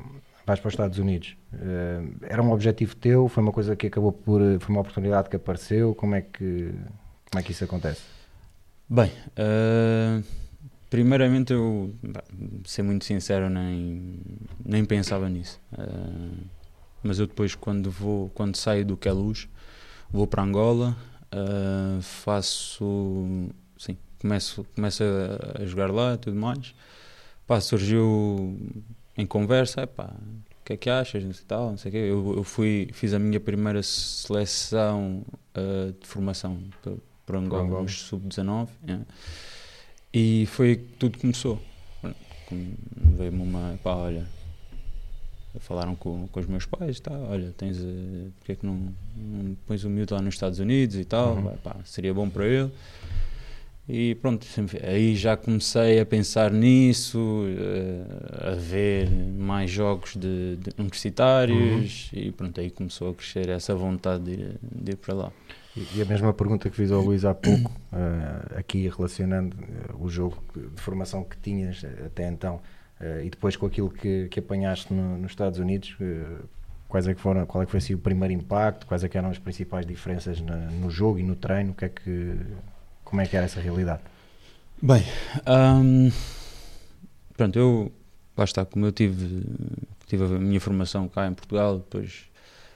vais 0.46 0.60
para 0.60 0.68
os 0.68 0.74
Estados 0.74 0.98
Unidos. 0.98 1.36
Eh, 1.52 2.02
era 2.22 2.42
um 2.42 2.52
objetivo 2.52 2.94
teu? 2.96 3.28
Foi 3.28 3.42
uma 3.42 3.52
coisa 3.52 3.74
que 3.74 3.88
acabou 3.88 4.12
por. 4.12 4.40
Foi 4.60 4.74
uma 4.74 4.80
oportunidade 4.80 5.28
que 5.28 5.36
apareceu? 5.36 5.94
Como 5.94 6.14
é 6.14 6.22
que, 6.22 6.72
como 7.30 7.40
é 7.40 7.42
que 7.42 7.50
isso 7.50 7.64
acontece? 7.64 8.02
Bem, 8.88 9.10
eh, 9.34 10.22
primeiramente 10.88 11.52
eu, 11.52 11.92
ser 12.64 12.82
muito 12.82 13.04
sincero, 13.04 13.50
nem, 13.50 14.20
nem 14.64 14.84
pensava 14.84 15.28
nisso. 15.28 15.60
Eh, 15.76 16.46
mas 17.02 17.18
eu 17.18 17.26
depois 17.26 17.54
quando 17.56 17.90
vou, 17.90 18.30
quando 18.30 18.56
saio 18.56 18.84
do 18.84 18.96
Queluz, 18.96 19.48
vou 20.10 20.26
para 20.26 20.42
Angola, 20.42 20.96
faço, 22.02 23.48
começo, 24.20 24.64
começo 24.74 25.02
a, 25.02 25.62
a 25.62 25.66
jogar 25.66 25.90
lá 25.90 26.14
e 26.14 26.18
tudo 26.18 26.36
mais. 26.36 26.74
Pá, 27.46 27.60
surgiu 27.60 28.58
em 29.16 29.24
conversa, 29.26 29.82
epá, 29.82 30.12
o 30.60 30.64
que 30.64 30.72
é 30.72 30.76
que 30.76 30.90
achas 30.90 31.22
e 31.38 31.44
tal, 31.44 31.70
não 31.70 31.76
sei 31.76 31.88
o 31.90 31.92
quê. 31.92 31.98
Eu, 31.98 32.34
eu 32.38 32.42
fui, 32.44 32.88
fiz 32.92 33.14
a 33.14 33.18
minha 33.18 33.38
primeira 33.38 33.82
seleção 33.82 35.22
eh, 35.54 35.92
de 36.00 36.06
formação 36.06 36.58
para, 37.24 37.38
Angola, 37.38 37.62
Angola. 37.62 37.82
nos 37.82 38.02
sub-19, 38.02 38.68
yeah. 38.84 39.04
e 40.12 40.46
foi 40.46 40.76
que 40.76 40.84
tudo 40.98 41.18
começou. 41.18 41.60
Com- 42.48 42.74
Veio-me 43.16 43.42
uma, 43.42 43.78
pá, 43.82 43.94
olha, 43.94 44.26
falaram 45.60 45.94
com, 45.96 46.26
com 46.28 46.40
os 46.40 46.46
meus 46.46 46.66
pais, 46.66 47.00
tá, 47.00 47.12
olha, 47.12 47.52
tens, 47.56 47.78
eh, 47.78 48.28
porque 48.38 48.52
é 48.52 48.54
que 48.56 48.66
não, 48.66 48.92
não 49.16 49.56
pões 49.66 49.84
o 49.84 49.88
miúdo 49.90 50.14
lá 50.14 50.20
nos 50.20 50.34
Estados 50.34 50.58
Unidos 50.58 50.96
e 50.96 51.04
tal, 51.04 51.34
Uhum. 51.36 51.56
Pá, 51.58 51.74
pá, 51.74 51.76
seria 51.84 52.12
bom 52.12 52.28
para 52.28 52.44
ele. 52.46 52.70
E 53.88 54.16
pronto, 54.16 54.44
aí 54.82 55.14
já 55.14 55.36
comecei 55.36 56.00
a 56.00 56.06
pensar 56.06 56.50
nisso, 56.50 57.44
eh, 57.46 58.50
a 58.52 58.54
ver 58.56 59.08
mais 59.38 59.70
jogos 59.70 60.16
de, 60.16 60.56
de 60.56 60.70
universitários 60.76 62.10
e 62.12 62.32
pronto, 62.32 62.60
aí 62.60 62.68
começou 62.68 63.10
a 63.10 63.14
crescer 63.14 63.48
essa 63.48 63.76
vontade 63.76 64.24
de 64.24 64.32
ir, 64.32 64.58
de 64.60 64.92
ir 64.92 64.96
para 64.96 65.14
lá. 65.14 65.32
E- 65.76 65.88
E 65.98 66.02
a 66.02 66.04
mesma 66.04 66.32
pergunta 66.34 66.68
que 66.68 66.74
fiz 66.74 66.90
ao 66.90 67.00
Luís 67.00 67.24
há 67.24 67.32
pouco, 67.32 67.70
eh, 67.92 68.58
aqui 68.58 68.88
relacionando 68.88 69.56
eh, 69.62 69.92
o 70.00 70.08
jogo 70.08 70.42
de 70.56 70.82
formação 70.82 71.22
que 71.22 71.36
tinhas 71.38 71.84
até 72.04 72.26
então 72.28 72.60
eh, 73.00 73.22
e 73.26 73.30
depois 73.30 73.54
com 73.56 73.66
aquilo 73.66 73.88
que, 73.90 74.26
que 74.28 74.40
apanhaste 74.40 74.92
no- 74.92 75.16
nos 75.16 75.30
Estados 75.30 75.60
Unidos, 75.60 75.96
quais 76.88 77.06
é 77.06 77.14
que 77.14 77.20
foram, 77.20 77.46
qual 77.46 77.62
é 77.62 77.64
que 77.66 77.70
foi 77.70 77.78
assim, 77.78 77.94
o 77.94 77.98
primeiro 77.98 78.34
impacto, 78.34 78.84
quais 78.84 79.04
é 79.04 79.08
que 79.08 79.16
eram 79.16 79.30
as 79.30 79.38
principais 79.38 79.86
diferenças 79.86 80.40
na- 80.40 80.56
no 80.72 80.90
jogo 80.90 81.20
e 81.20 81.22
no 81.22 81.36
treino, 81.36 81.70
o 81.70 81.74
que 81.74 81.84
é 81.84 81.88
que, 81.88 82.34
como 83.06 83.20
é 83.22 83.26
que 83.26 83.34
era 83.36 83.46
essa 83.46 83.60
realidade? 83.60 84.02
Bem, 84.82 85.02
hum, 85.82 86.10
pronto, 87.36 87.58
eu, 87.58 87.90
lá 88.36 88.44
está, 88.44 88.64
como 88.66 88.84
eu 88.84 88.92
tive, 88.92 89.42
tive 90.06 90.24
a 90.24 90.28
minha 90.38 90.60
formação 90.60 91.08
cá 91.08 91.26
em 91.26 91.32
Portugal, 91.32 91.78
depois 91.78 92.24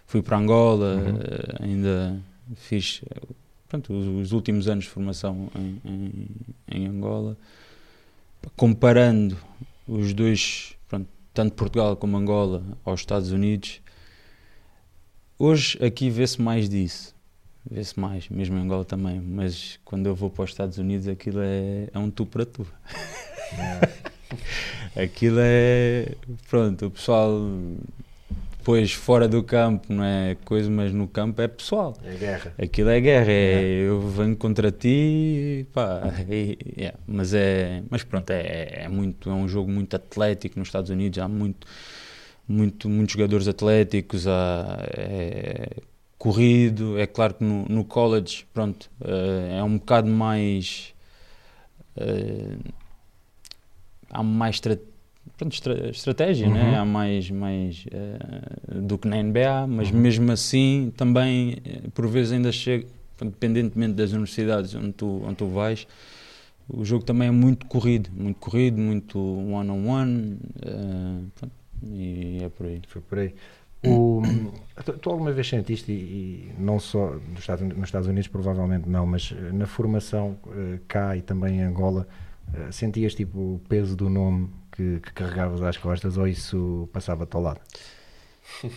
fui 0.06 0.22
para 0.22 0.38
Angola, 0.38 0.94
Uhum. 0.96 1.18
eh, 1.20 1.56
ainda 1.64 2.18
fiz 2.56 3.02
pronto, 3.68 3.92
os, 3.92 4.06
os 4.26 4.32
últimos 4.32 4.66
anos 4.66 4.84
de 4.84 4.90
formação 4.90 5.50
em, 5.54 5.80
em, 5.84 6.26
em 6.70 6.86
Angola, 6.86 7.36
comparando 8.56 9.36
os 9.86 10.12
dois, 10.14 10.74
pronto, 10.88 11.06
tanto 11.34 11.54
Portugal 11.54 11.96
como 11.96 12.16
Angola 12.16 12.62
aos 12.84 13.00
Estados 13.00 13.30
Unidos, 13.30 13.80
hoje 15.38 15.78
aqui 15.84 16.08
vê-se 16.10 16.40
mais 16.40 16.68
disso. 16.68 17.14
Vê-se 17.68 17.98
mais, 17.98 18.28
mesmo 18.28 18.56
em 18.56 18.60
Angola 18.62 18.84
também, 18.84 19.20
mas 19.20 19.78
quando 19.84 20.06
eu 20.06 20.14
vou 20.14 20.30
para 20.30 20.44
os 20.44 20.50
Estados 20.50 20.78
Unidos 20.78 21.08
aquilo 21.08 21.40
é, 21.42 21.88
é 21.92 21.98
um 21.98 22.10
tu 22.10 22.24
para 22.26 22.44
tu. 22.46 22.66
Aquilo 24.96 25.38
é. 25.40 26.12
Pronto, 26.48 26.86
o 26.86 26.90
pessoal. 26.90 27.32
Depois 28.58 28.92
fora 28.92 29.26
do 29.26 29.42
campo 29.42 29.90
não 29.92 30.04
é 30.04 30.36
coisa, 30.44 30.70
mas 30.70 30.92
no 30.92 31.08
campo 31.08 31.40
é 31.40 31.48
pessoal. 31.48 31.96
É 32.04 32.14
guerra. 32.14 32.54
Aquilo 32.62 32.90
é 32.90 33.00
guerra, 33.00 33.32
é, 33.32 33.62
eu 33.88 34.00
venho 34.02 34.36
contra 34.36 34.70
ti, 34.70 35.66
pá, 35.72 36.02
e- 36.28 36.58
yeah, 36.76 36.98
mas 37.06 37.32
é, 37.32 37.82
mas 37.88 38.04
pronto, 38.04 38.30
é, 38.30 38.82
é 38.84 38.88
muito, 38.88 39.30
é 39.30 39.32
um 39.32 39.48
jogo 39.48 39.70
muito 39.70 39.96
atlético 39.96 40.58
nos 40.58 40.68
Estados 40.68 40.90
Unidos, 40.90 41.18
há 41.18 41.26
muito, 41.26 41.66
muito, 42.46 42.86
muitos 42.86 43.14
jogadores 43.14 43.48
atléticos, 43.48 44.26
há, 44.28 44.78
é 44.92 45.68
corrido, 46.20 46.98
é 46.98 47.06
claro 47.06 47.32
que 47.32 47.42
no, 47.42 47.64
no 47.66 47.82
college, 47.82 48.46
pronto, 48.52 48.90
eh, 49.02 49.56
é 49.58 49.62
um 49.64 49.78
bocado 49.78 50.06
mais, 50.06 50.92
eh, 51.96 52.58
há 54.10 54.22
mais 54.22 54.56
estra- 54.56 54.78
pronto, 55.38 55.54
estra- 55.54 55.88
estratégia, 55.90 56.46
Uhum. 56.46 56.52
né? 56.52 56.76
há 56.76 56.84
mais, 56.84 57.30
mais 57.30 57.86
eh, 57.90 58.80
do 58.82 58.98
que 58.98 59.08
na 59.08 59.16
NBA, 59.16 59.66
mas 59.66 59.90
Uhum. 59.90 59.98
mesmo 59.98 60.30
assim 60.30 60.92
também 60.94 61.56
por 61.94 62.06
vezes 62.06 62.32
ainda 62.32 62.52
chega, 62.52 62.86
independentemente 63.22 63.94
das 63.94 64.10
universidades 64.12 64.74
onde 64.74 64.92
tu, 64.92 65.22
onde 65.24 65.36
tu 65.36 65.46
vais, 65.48 65.86
o 66.68 66.84
jogo 66.84 67.02
também 67.02 67.28
é 67.28 67.30
muito 67.30 67.64
corrido, 67.64 68.10
muito 68.14 68.38
corrido, 68.38 68.78
muito 68.78 69.18
one-on-one, 69.18 70.36
eh, 70.62 71.24
pronto, 71.34 71.54
e 71.94 72.40
é 72.44 72.48
por 72.50 72.66
aí. 72.66 72.82
Foi 72.88 73.00
por 73.00 73.18
aí. 73.18 73.34
O, 73.84 74.22
tu, 74.84 74.92
tu 74.94 75.10
alguma 75.10 75.32
vez 75.32 75.48
sentiste, 75.48 75.90
e, 75.90 75.94
e 75.94 76.52
não 76.58 76.78
só 76.78 77.12
nos 77.30 77.40
Estados, 77.40 77.62
Unidos, 77.62 77.78
nos 77.78 77.88
Estados 77.88 78.08
Unidos, 78.08 78.28
provavelmente 78.28 78.88
não, 78.88 79.06
mas 79.06 79.34
eh, 79.36 79.52
na 79.52 79.66
formação 79.66 80.36
eh, 80.48 80.78
cá 80.86 81.16
e 81.16 81.22
também 81.22 81.58
em 81.60 81.62
Angola, 81.62 82.06
eh, 82.54 82.70
sentias 82.72 83.14
tipo 83.14 83.38
o 83.38 83.60
peso 83.68 83.96
do 83.96 84.08
nome 84.10 84.50
que, 84.72 85.00
que 85.00 85.12
carregavas 85.12 85.62
às 85.62 85.76
costas 85.78 86.16
ou 86.18 86.28
isso 86.28 86.88
passava-te 86.92 87.34
ao 87.36 87.42
lado? 87.42 87.60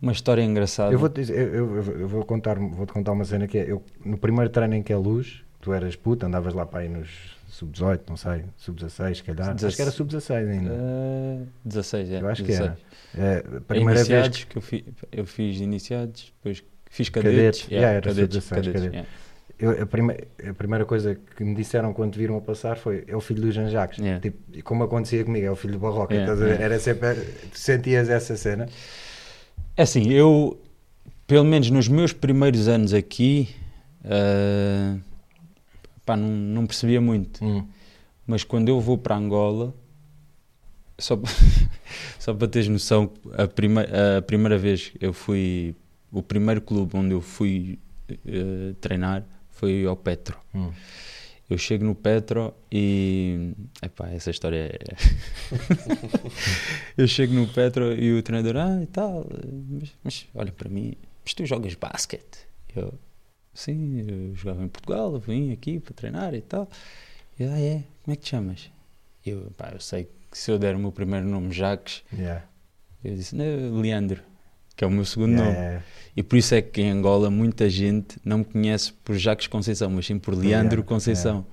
Uma 0.00 0.12
história 0.12 0.42
engraçada. 0.42 0.92
Eu 0.92 0.98
vou, 0.98 1.08
dizer, 1.08 1.36
eu, 1.54 1.76
eu- 1.76 2.00
eu 2.00 2.08
vou 2.08 2.24
contar, 2.24 2.58
vou 2.58 2.84
te 2.86 2.92
contar 2.92 3.12
uma 3.12 3.24
cena 3.24 3.46
que 3.46 3.56
é, 3.58 3.70
eu, 3.70 3.82
no 4.04 4.18
primeiro 4.18 4.50
treino 4.50 4.74
em 4.74 4.82
que 4.82 4.92
é 4.92 4.96
luz, 4.96 5.44
tu 5.60 5.72
eras 5.72 5.94
puta, 5.94 6.26
andavas 6.26 6.54
lá 6.54 6.66
para 6.66 6.80
aí 6.80 6.88
nos 6.88 7.08
sub-18, 7.52 8.00
não 8.08 8.16
sei, 8.16 8.44
sub-16, 8.56 9.14
se 9.16 9.22
calhar, 9.22 9.50
acho 9.50 9.76
que 9.76 9.82
era 9.82 9.90
sub-16 9.90 10.32
ainda. 10.50 10.70
Eh, 10.72 11.38
16, 11.66 12.10
é. 12.10 12.20
Eu 12.20 12.28
acho 12.28 12.42
que 12.42 12.48
16. 12.48 12.70
era. 12.70 12.78
Eh, 13.18 13.44
a 13.58 13.60
primeira 13.60 14.02
vez 14.04 14.44
que 14.44 14.56
eu, 14.56 14.62
fi, 14.62 14.84
eu 15.12 15.26
fiz 15.26 15.60
iniciados, 15.60 16.32
depois 16.38 16.64
fiz 16.90 17.08
cadetes. 17.10 17.36
Cadetes, 17.62 17.68
yeah, 17.70 17.92
era 17.92 18.00
cadetes, 18.00 18.42
sub-16, 18.44 18.48
cadetes, 18.48 18.72
cadete. 18.72 18.94
yeah. 18.96 19.08
Eu- 19.58 19.82
a, 19.82 19.86
prime- 19.86 20.18
a 20.48 20.54
primeira 20.54 20.84
coisa 20.86 21.14
que 21.36 21.44
me 21.44 21.54
disseram 21.54 21.92
quando 21.92 22.16
viram 22.16 22.36
a 22.36 22.40
passar 22.40 22.76
foi 22.78 23.04
é 23.06 23.14
o 23.14 23.20
filho 23.20 23.42
do 23.42 23.52
Jean 23.52 23.68
Jacques. 23.68 23.98
Yeah. 23.98 24.18
Tipo, 24.20 24.38
e 24.54 24.62
como 24.62 24.82
acontecia 24.82 25.22
comigo, 25.22 25.46
é 25.46 25.50
o 25.50 25.54
filho 25.54 25.74
do 25.74 25.78
Barroca. 25.78 26.14
Yeah, 26.14 26.34
ver? 26.34 26.46
yeah. 26.46 26.64
Era 26.64 26.78
sempre. 26.80 27.14
Tu 27.52 27.58
sentias 27.58 28.08
essa 28.08 28.34
cena? 28.36 28.66
É 29.76 29.82
assim, 29.82 30.10
eu, 30.10 30.58
pelo 31.26 31.44
menos 31.44 31.70
nos 31.70 31.86
meus 31.86 32.12
primeiros 32.12 32.66
anos 32.66 32.92
aqui, 32.92 33.50
eh, 34.04 34.96
pá, 36.04 36.16
não, 36.16 36.28
não 36.28 36.66
percebia 36.66 37.00
muito. 37.00 37.44
Hum. 37.44 37.66
Mas 38.26 38.44
quando 38.44 38.68
eu 38.68 38.80
vou 38.80 38.96
para 38.96 39.16
Angola, 39.16 39.74
só, 40.98 41.18
só 42.18 42.34
para 42.34 42.48
teres 42.48 42.68
noção, 42.68 43.10
a, 43.36 43.46
prime 43.46 43.80
a 43.80 44.22
primeira 44.22 44.56
vez 44.58 44.92
eu 45.00 45.12
fui, 45.12 45.74
o 46.10 46.22
primeiro 46.22 46.60
clube 46.60 46.96
onde 46.96 47.12
eu 47.12 47.20
fui 47.20 47.78
eh, 48.08 48.74
treinar 48.80 49.24
foi 49.50 49.84
ao 49.84 49.96
Petro. 49.96 50.38
Hum. 50.54 50.70
Eu 51.50 51.58
chego 51.58 51.84
no 51.84 51.94
Petro 51.94 52.54
e. 52.70 53.52
Epá, 53.82 54.08
essa 54.08 54.30
história 54.30 54.56
é. 54.56 54.78
eu 56.96 57.06
chego 57.06 57.34
no 57.34 57.46
Petro 57.46 57.92
e 57.92 58.14
o 58.14 58.22
treinador, 58.22 58.56
ah, 58.56 58.82
e 58.82 58.86
tal, 58.86 59.26
mas, 59.68 59.92
mas 60.02 60.26
olha 60.34 60.50
para 60.50 60.70
mim, 60.70 60.94
mas 61.22 61.34
tu 61.34 61.44
jogas 61.44 61.74
basquete? 61.74 62.46
Eu, 62.74 62.94
sim, 63.54 64.04
eu 64.08 64.34
jogava 64.34 64.62
em 64.64 64.68
Portugal, 64.68 65.18
vim 65.18 65.52
aqui 65.52 65.78
para 65.80 65.94
treinar 65.94 66.34
e 66.34 66.40
tal. 66.40 66.68
E 67.38 67.42
ele, 67.42 67.52
ah, 67.52 67.60
é? 67.60 67.84
Como 68.02 68.12
é 68.12 68.16
que 68.16 68.22
te 68.22 68.30
chamas? 68.30 68.70
Eu, 69.24 69.52
pá, 69.56 69.70
eu 69.72 69.80
sei 69.80 70.08
que 70.30 70.36
se 70.38 70.50
eu 70.50 70.58
der 70.58 70.74
o 70.74 70.78
meu 70.78 70.90
primeiro 70.92 71.26
nome, 71.26 71.52
Jacques, 71.52 72.02
Yeah. 72.12 72.44
eu 73.04 73.14
disse, 73.14 73.34
não, 73.36 73.80
Leandro, 73.80 74.22
que 74.76 74.82
é 74.84 74.86
o 74.86 74.90
meu 74.90 75.04
segundo 75.04 75.32
Yeah, 75.32 75.46
nome. 75.52 75.64
yeah. 75.64 75.84
E 76.16 76.22
por 76.22 76.36
isso 76.36 76.54
é 76.54 76.60
que 76.62 76.80
em 76.82 76.90
Angola 76.90 77.30
muita 77.30 77.68
gente 77.70 78.18
não 78.24 78.38
me 78.38 78.44
conhece 78.44 78.92
por 78.92 79.16
Jacques 79.16 79.46
Conceição, 79.46 79.90
mas 79.90 80.06
sim 80.06 80.18
por 80.18 80.34
Leandro 80.34 80.82
Conceição. 80.84 81.46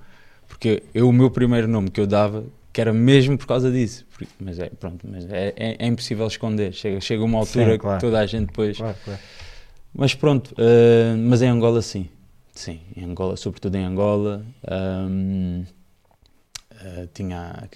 Porque 0.48 0.82
eu, 0.92 1.08
o 1.08 1.12
meu 1.12 1.30
primeiro 1.30 1.68
nome 1.68 1.90
que 1.90 2.00
eu 2.00 2.06
dava, 2.06 2.44
que 2.72 2.80
era 2.80 2.92
mesmo 2.92 3.38
por 3.38 3.46
causa 3.46 3.70
disso. 3.70 4.04
Mas 4.38 4.58
é, 4.58 4.68
pronto, 4.68 5.06
mas 5.08 5.24
é, 5.30 5.54
é- 5.56 5.76
é 5.78 5.86
impossível 5.86 6.26
esconder. 6.26 6.72
Chega, 6.74 7.00
chega 7.00 7.22
uma 7.24 7.38
altura 7.38 7.72
Sim, 7.72 7.78
claro. 7.78 7.98
que 8.00 8.04
toda 8.06 8.18
a 8.18 8.26
gente 8.26 8.46
depois. 8.48 8.76
Claro, 8.76 8.96
claro. 9.04 9.20
Mas 9.92 10.14
pronto, 10.14 10.54
eh, 10.58 11.14
mas 11.16 11.42
em 11.42 11.48
Angola 11.48 11.82
sim. 11.82 12.08
Sim, 12.54 12.80
em 12.96 13.04
Angola, 13.04 13.36
sobretudo 13.36 13.76
em 13.76 13.84
Angola, 13.84 14.44
ahm, 14.66 15.64
eh, 16.70 17.08
tinha 17.12 17.68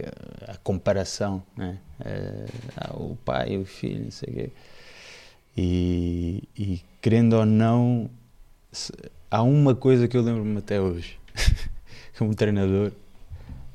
a, 0.47 0.53
a 0.53 0.57
comparação, 0.59 1.43
né? 1.57 1.79
Eh, 2.05 2.47
ah, 2.77 2.93
o 2.97 3.17
pai 3.25 3.57
o 3.59 3.65
filho, 3.65 4.05
não 4.05 4.11
sei 4.11 4.29
o 4.31 4.35
quê. 4.37 4.51
E, 5.57 6.43
e 6.57 6.81
querendo 7.01 7.35
ou 7.35 7.47
não, 7.47 8.11
se- 8.73 8.93
há 9.31 9.43
uma 9.43 9.75
coisa 9.75 10.09
que 10.09 10.17
eu 10.17 10.23
lembro-me 10.23 10.59
até 10.59 10.81
hoje, 10.81 11.19
como 12.19 12.35
treinador, 12.35 12.93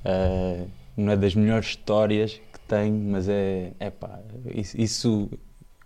eh, 0.06 0.66
não 0.98 1.12
é 1.14 1.18
das 1.18 1.36
melhores 1.36 1.68
histórias 1.70 2.34
que 2.54 2.60
tenho, 2.68 2.96
mas 3.12 3.30
é, 3.30 3.74
é 3.80 3.90
pá, 3.90 4.20
isso, 4.54 4.80
isso 4.80 5.30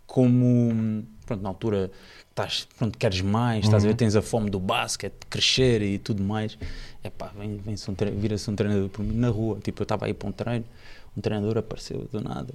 como, 0.07 1.05
pronto, 1.25 1.41
na 1.43 1.49
altura 1.49 1.91
estás, 2.33 2.67
pronto, 2.77 2.97
queres 2.97 3.21
mais, 3.21 3.65
estás 3.65 3.83
a 3.83 3.87
ver, 3.87 3.91
Uhum. 3.93 3.97
tens 3.97 4.15
a 4.15 4.21
fome 4.21 4.49
do 4.49 4.59
basquete, 4.59 5.13
de 5.21 5.25
crescer 5.27 5.81
e 5.83 5.99
tudo 5.99 6.23
mais, 6.23 6.57
é 7.03 7.09
pá, 7.09 7.27
vem, 7.37 7.57
vem 7.57 7.75
um 7.87 7.93
tre- 7.93 8.09
vira-se 8.11 8.49
um 8.49 8.55
treinador 8.55 8.89
por 8.89 9.03
mim 9.05 9.15
na 9.15 9.29
rua, 9.29 9.59
tipo, 9.59 9.81
eu 9.81 9.83
estava 9.83 10.05
aí 10.07 10.13
para 10.13 10.27
um 10.29 10.31
treino, 10.31 10.65
um 11.15 11.21
treinador 11.21 11.57
apareceu 11.59 12.07
do 12.11 12.19
nada, 12.21 12.53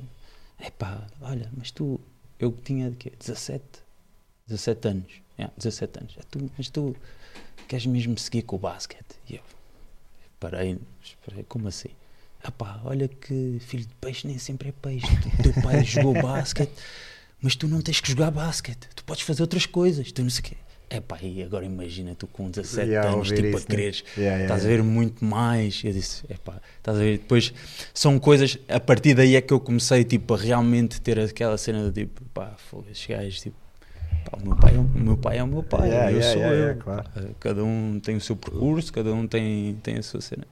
é 0.58 0.68
pá, 0.70 1.06
olha, 1.20 1.48
mas 1.56 1.70
tu, 1.70 2.00
eu 2.40 2.50
tinha 2.52 2.90
de 2.90 2.96
quê? 2.96 3.12
17, 3.18 3.62
17 4.48 4.88
anos, 4.88 5.12
yeah, 5.38 5.54
17 5.56 5.98
anos, 6.00 6.14
é 6.18 6.22
tu, 6.28 6.50
mas 6.58 6.68
tu 6.68 6.96
queres 7.68 7.86
mesmo 7.86 8.18
seguir 8.18 8.42
com 8.42 8.56
o 8.56 8.58
basquete? 8.58 9.14
E 9.30 9.36
eu 9.36 9.42
parei, 10.40 10.76
esperei, 11.02 11.44
como 11.44 11.68
assim? 11.68 11.90
Ah 12.42 12.50
pá, 12.50 12.80
olha 12.84 13.06
que 13.08 13.58
filho 13.60 13.84
de 13.84 13.94
peixe 14.00 14.26
nem 14.26 14.38
sempre 14.38 14.68
é 14.68 14.72
peixe. 14.72 15.06
O 15.38 15.42
teu 15.42 15.52
pai 15.62 15.82
jogou 15.84 16.14
basquete, 16.14 16.70
mas 17.40 17.54
tu 17.56 17.66
não 17.68 17.80
tens 17.80 18.00
que 18.00 18.10
jogar 18.10 18.30
basquete. 18.30 18.88
Tu 18.94 19.04
podes 19.04 19.22
fazer 19.22 19.42
outras 19.42 19.66
coisas. 19.66 20.10
Tu 20.12 20.22
não 20.22 20.30
sei 20.30 20.40
o 20.40 20.44
quê. 20.44 20.56
É 20.90 21.00
pá, 21.00 21.18
e 21.20 21.42
agora 21.42 21.66
imagina 21.66 22.14
tu 22.14 22.26
com 22.26 22.50
17 22.50 22.88
Yeah, 22.88 23.10
anos, 23.10 23.28
tipo, 23.28 23.46
isso, 23.48 23.56
a 23.56 23.60
né? 23.60 23.66
quereres. 23.66 24.04
Yeah, 24.16 24.22
yeah, 24.22 24.42
estás 24.42 24.64
a 24.64 24.68
ver 24.68 24.82
muito 24.82 25.22
mais. 25.24 25.82
Eu 25.84 25.92
disse, 25.92 26.24
é 26.30 26.34
pá, 26.34 26.60
estás 26.78 26.96
a 26.96 27.00
ver. 27.00 27.18
Depois 27.18 27.52
são 27.92 28.18
coisas, 28.18 28.58
a 28.68 28.80
partir 28.80 29.12
daí 29.14 29.36
é 29.36 29.40
que 29.42 29.52
eu 29.52 29.60
comecei 29.60 30.02
tipo, 30.04 30.32
a 30.32 30.38
realmente 30.38 30.98
ter 31.00 31.18
aquela 31.20 31.58
cena 31.58 31.82
do 31.84 31.92
tipo, 31.92 32.24
pá, 32.32 32.56
esses 32.90 33.06
gajos, 33.06 33.40
tipo, 33.42 33.56
pá, 34.24 34.38
o 34.40 34.46
meu 34.46 34.56
pai, 34.56 34.74
é 34.76 34.78
o- 34.78 34.82
meu 34.84 35.16
pai 35.18 35.36
é 35.38 35.42
o 35.42 35.46
meu 35.46 35.62
pai, 35.62 36.14
eu 36.14 36.22
sou 36.22 36.42
eu. 36.54 36.76
claro. 36.76 37.04
Pá, 37.04 37.22
Cada 37.38 37.62
um 37.62 38.00
tem 38.02 38.16
o 38.16 38.20
seu 38.22 38.34
percurso, 38.34 38.90
cada 38.90 39.12
um 39.12 39.26
tem, 39.26 39.74
tem 39.82 39.98
a 39.98 40.02
sua 40.02 40.22
cena. 40.22 40.46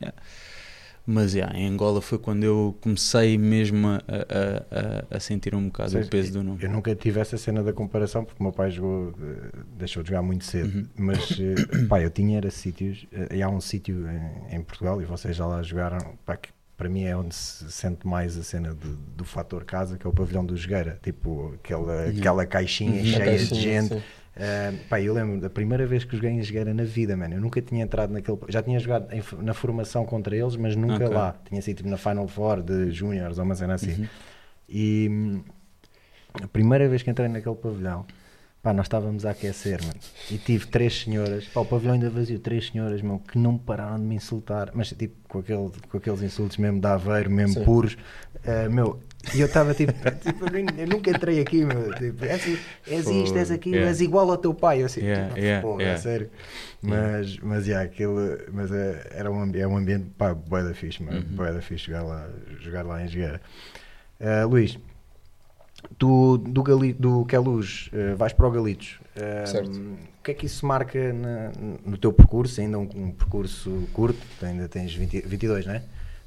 Mas 1.07 1.35
yeah, 1.35 1.57
em 1.57 1.69
Angola 1.69 2.01
foi 2.03 2.19
quando 2.19 2.43
eu 2.43 2.77
comecei 2.81 3.39
mesmo 3.39 3.87
a, 3.87 3.97
a, 4.09 5.11
a, 5.13 5.17
a 5.17 5.21
sentir 5.21 5.55
um 5.55 5.67
bocado 5.67 5.93
Sabes, 5.93 6.09
o 6.09 6.11
peso 6.11 6.33
do 6.33 6.43
nome. 6.43 6.59
Eu 6.63 6.71
nunca 6.71 6.95
tive 6.97 7.21
essa 7.21 7.37
cena 7.37 7.63
da 7.63 7.73
comparação 7.73 8.25
porque 8.25 8.41
o 8.41 8.43
meu 8.43 8.53
pai 8.53 8.71
jogou, 8.73 9.15
eh, 9.23 9.51
deixou 9.79 10.03
de 10.03 10.09
jogar 10.09 10.23
muito 10.23 10.45
cedo. 10.45 10.77
Uhum. 10.79 10.87
Mas 10.97 11.39
eh, 11.41 11.87
pá, 11.89 12.01
eu 12.03 12.11
tinha 12.11 12.39
era 12.39 12.51
sítios, 12.51 13.07
eh, 13.13 13.37
e 13.37 13.43
há 13.43 13.49
um 13.49 13.61
sítio 13.61 14.05
em, 14.51 14.57
em 14.57 14.63
Portugal, 14.63 15.01
e 15.01 15.05
vocês 15.05 15.37
já 15.37 15.47
lá 15.47 15.63
jogaram, 15.63 15.99
pá, 16.25 16.37
que 16.37 16.49
para 16.77 16.89
mim 16.91 17.05
é 17.05 17.17
onde 17.17 17.35
se 17.35 17.71
sente 17.71 18.07
mais 18.07 18.37
a 18.37 18.43
cena 18.43 18.75
de- 18.75 18.97
do 19.17 19.25
fator 19.25 19.65
casa, 19.65 19.97
que 19.97 20.07
é 20.07 20.11
o 20.11 20.13
pavilhão 20.13 20.45
do 20.45 20.55
Jogueira, 20.57 20.99
tipo 21.03 21.55
aquela, 21.55 22.07
aquela 22.09 22.45
caixinha 22.45 22.99
Uhum. 23.01 23.05
cheia 23.05 23.19
Na 23.19 23.25
de 23.25 23.31
caixinha, 23.49 23.61
gente. 23.63 23.89
sim. 23.95 24.03
Uh, 24.37 24.77
pá, 24.89 25.01
eu 25.01 25.15
lembro 25.15 25.41
da 25.41 25.49
primeira 25.49 25.87
vez 25.87 26.05
que 26.05 26.15
joguei 26.15 26.31
em 26.31 26.43
Jogueira 26.43 26.75
na 26.75 26.85
vida, 26.85 27.17
mano. 27.17 27.35
Eu 27.37 27.41
nunca 27.41 27.63
tinha 27.63 27.83
entrado 27.85 28.13
naquele. 28.13 28.39
Já 28.49 28.63
tinha 28.63 28.79
jogado 28.79 29.11
em- 29.13 29.23
na 29.43 29.55
formação 29.55 30.05
contra 30.05 30.37
eles, 30.37 30.57
mas 30.57 30.77
nunca 30.77 31.05
Ok. 31.07 31.09
lá. 31.09 31.35
Tinha 31.49 31.63
sido 31.63 31.79
tipo, 31.79 31.89
na 31.89 31.97
Final 31.97 32.29
Four 32.29 32.63
de 32.63 32.91
Júniors 32.91 33.39
ou 33.39 33.45
uma 33.45 33.55
cena 33.55 33.75
assim. 33.75 34.03
Uhum. 34.03 34.07
E 34.69 35.09
hum, 35.11 35.43
a 36.43 36.47
primeira 36.49 36.87
vez 36.89 37.03
que 37.03 37.11
entrei 37.11 37.29
naquele 37.29 37.55
pavilhão, 37.57 38.05
Pá, 38.63 38.73
nós 38.73 38.87
estávamos 38.87 39.25
a 39.25 39.31
aquecer, 39.31 39.81
mano. 39.81 39.95
E 40.29 40.39
tive 40.39 40.67
três 40.67 41.03
senhoras, 41.03 41.47
pá, 41.47 41.61
o 41.61 41.65
pavilhão 41.65 41.95
ainda 41.95 42.11
vazio, 42.11 42.37
três 42.41 42.67
senhoras, 42.67 43.01
meu, 43.01 43.21
que 43.21 43.39
não 43.39 43.57
pararam 43.57 43.97
de 43.97 44.03
me 44.03 44.17
insultar, 44.17 44.73
mas 44.75 44.89
tipo, 44.89 45.15
com, 45.29 45.39
aquele, 45.39 45.71
com 45.89 45.97
aqueles 45.97 46.21
insultos 46.21 46.57
mesmo 46.57 46.81
de 46.81 46.87
aveiro, 46.89 47.31
mesmo 47.31 47.55
Sim. 47.61 47.65
puros. 47.65 47.97
Eh, 48.43 48.69
meu, 48.69 48.99
e 49.35 49.41
eu 49.41 49.47
estava 49.47 49.75
tipo, 49.75 49.93
tipo, 50.23 50.45
eu 50.79 50.87
nunca 50.87 51.11
entrei 51.11 51.41
aqui, 51.41 51.65
meu. 51.65 51.93
Tipo, 51.95 52.25
és, 52.25 52.59
és 52.87 53.07
isto, 53.09 53.37
és 53.37 53.51
aquilo, 53.51 53.77
Yeah. 53.77 53.91
és 53.91 54.01
igual 54.01 54.31
ao 54.31 54.37
teu 54.39 54.55
pai. 54.55 54.83
Eu 54.83 54.87
assim, 54.87 55.01
Yeah, 55.03 55.29
tipo, 55.29 55.39
yeah, 55.41 55.63
porra, 55.63 55.83
yeah. 55.83 56.01
sério. 56.01 56.31
Mas, 56.83 57.39
mas, 57.39 57.67
yeah, 57.67 57.85
aquilo, 57.85 58.21
mas 58.53 58.71
é, 58.71 59.09
era 59.13 59.31
um, 59.31 59.51
é 59.55 59.67
um 59.67 59.77
ambiente, 59.77 60.07
pá, 60.17 60.33
bué 60.35 60.63
da 60.63 60.75
fixe, 60.75 61.03
mano. 61.03 61.19
Uhum. 61.19 61.37
Bué 61.37 61.53
da 61.53 61.61
fixe 61.61 61.87
jogar 61.87 62.03
lá, 62.03 62.29
jogar 62.61 62.85
lá 62.85 63.03
em 63.03 63.09
Jogueira. 63.09 63.41
Eh, 64.21 64.45
Luís, 64.45 64.79
tu 65.99 66.39
do, 66.39 66.63
Gali, 66.63 66.93
do 66.93 67.25
Queluz 67.27 67.91
eh, 67.93 68.15
vais 68.15 68.33
para 68.33 68.47
o 68.47 68.51
Galitos. 68.51 68.99
Eh, 69.17 69.45
Certo. 69.47 69.79
O 69.79 70.23
que 70.27 70.31
é 70.33 70.35
que 70.35 70.47
isso 70.47 70.67
marca 70.67 71.13
na- 71.13 71.53
no 71.85 71.97
teu 71.97 72.13
percurso? 72.13 72.61
Ainda 72.61 72.79
um, 72.79 72.89
um 72.97 73.11
percurso 73.13 73.87
curto, 73.93 74.19
tu 74.41 74.45
ainda 74.47 74.69
tens 74.69 74.93
20, 74.93 75.21
22, 75.27 75.65
não 75.67 75.75
é? 75.75 75.83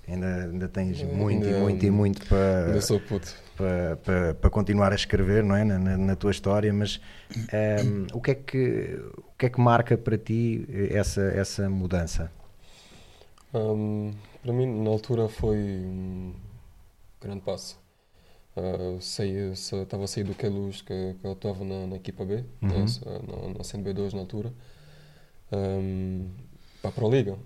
Ainda, 0.09 0.43
ainda 0.45 0.67
tens 0.67 0.99
Ainda- 1.01 1.13
muito 1.13 1.47
e 1.47 1.53
muito 1.53 1.85
e 1.85 1.91
muito 1.91 2.25
para, 2.25 2.65
Ainda 2.67 2.81
sou 2.81 2.99
puto. 2.99 3.35
para, 3.55 3.97
para, 3.97 4.33
para 4.35 4.49
continuar 4.49 4.91
a 4.91 4.95
escrever 4.95 5.43
não 5.43 5.55
é? 5.55 5.63
na, 5.63 5.77
na, 5.77 5.97
na 5.97 6.15
tua 6.15 6.31
história, 6.31 6.73
mas 6.73 6.99
ehm, 7.53 8.07
o, 8.13 8.19
que 8.21 8.31
é 8.31 8.35
que, 8.35 8.99
o 9.17 9.37
que 9.37 9.45
é 9.45 9.49
que 9.49 9.59
marca 9.61 9.97
para 9.97 10.17
ti 10.17 10.65
essa, 10.91 11.21
essa 11.21 11.69
mudança? 11.69 12.31
Hum, 13.53 14.13
para 14.41 14.53
mim, 14.53 14.65
na 14.83 14.89
altura, 14.89 15.27
foi 15.27 15.57
um 15.57 16.33
grande 17.21 17.41
passo. 17.41 17.79
Ah, 18.55 18.97
saí, 19.01 19.55
sa- 19.55 19.77
estava 19.83 20.03
a 20.03 20.07
sair 20.07 20.23
do 20.23 20.35
Queluz, 20.35 20.81
que, 20.81 21.15
que 21.19 21.25
eu 21.25 21.33
estava 21.33 21.63
na, 21.63 21.87
na 21.87 21.95
equipa 21.95 22.25
B, 22.25 22.37
né, 22.37 22.45
Uhum. 22.61 22.87
sa- 22.87 23.05
na, 23.27 23.53
na 23.57 23.63
CNB2 23.63 24.13
na 24.13 24.19
altura, 24.21 24.51
hum, 25.51 26.29
para 26.81 27.05
a 27.05 27.09
Liga. 27.09 27.37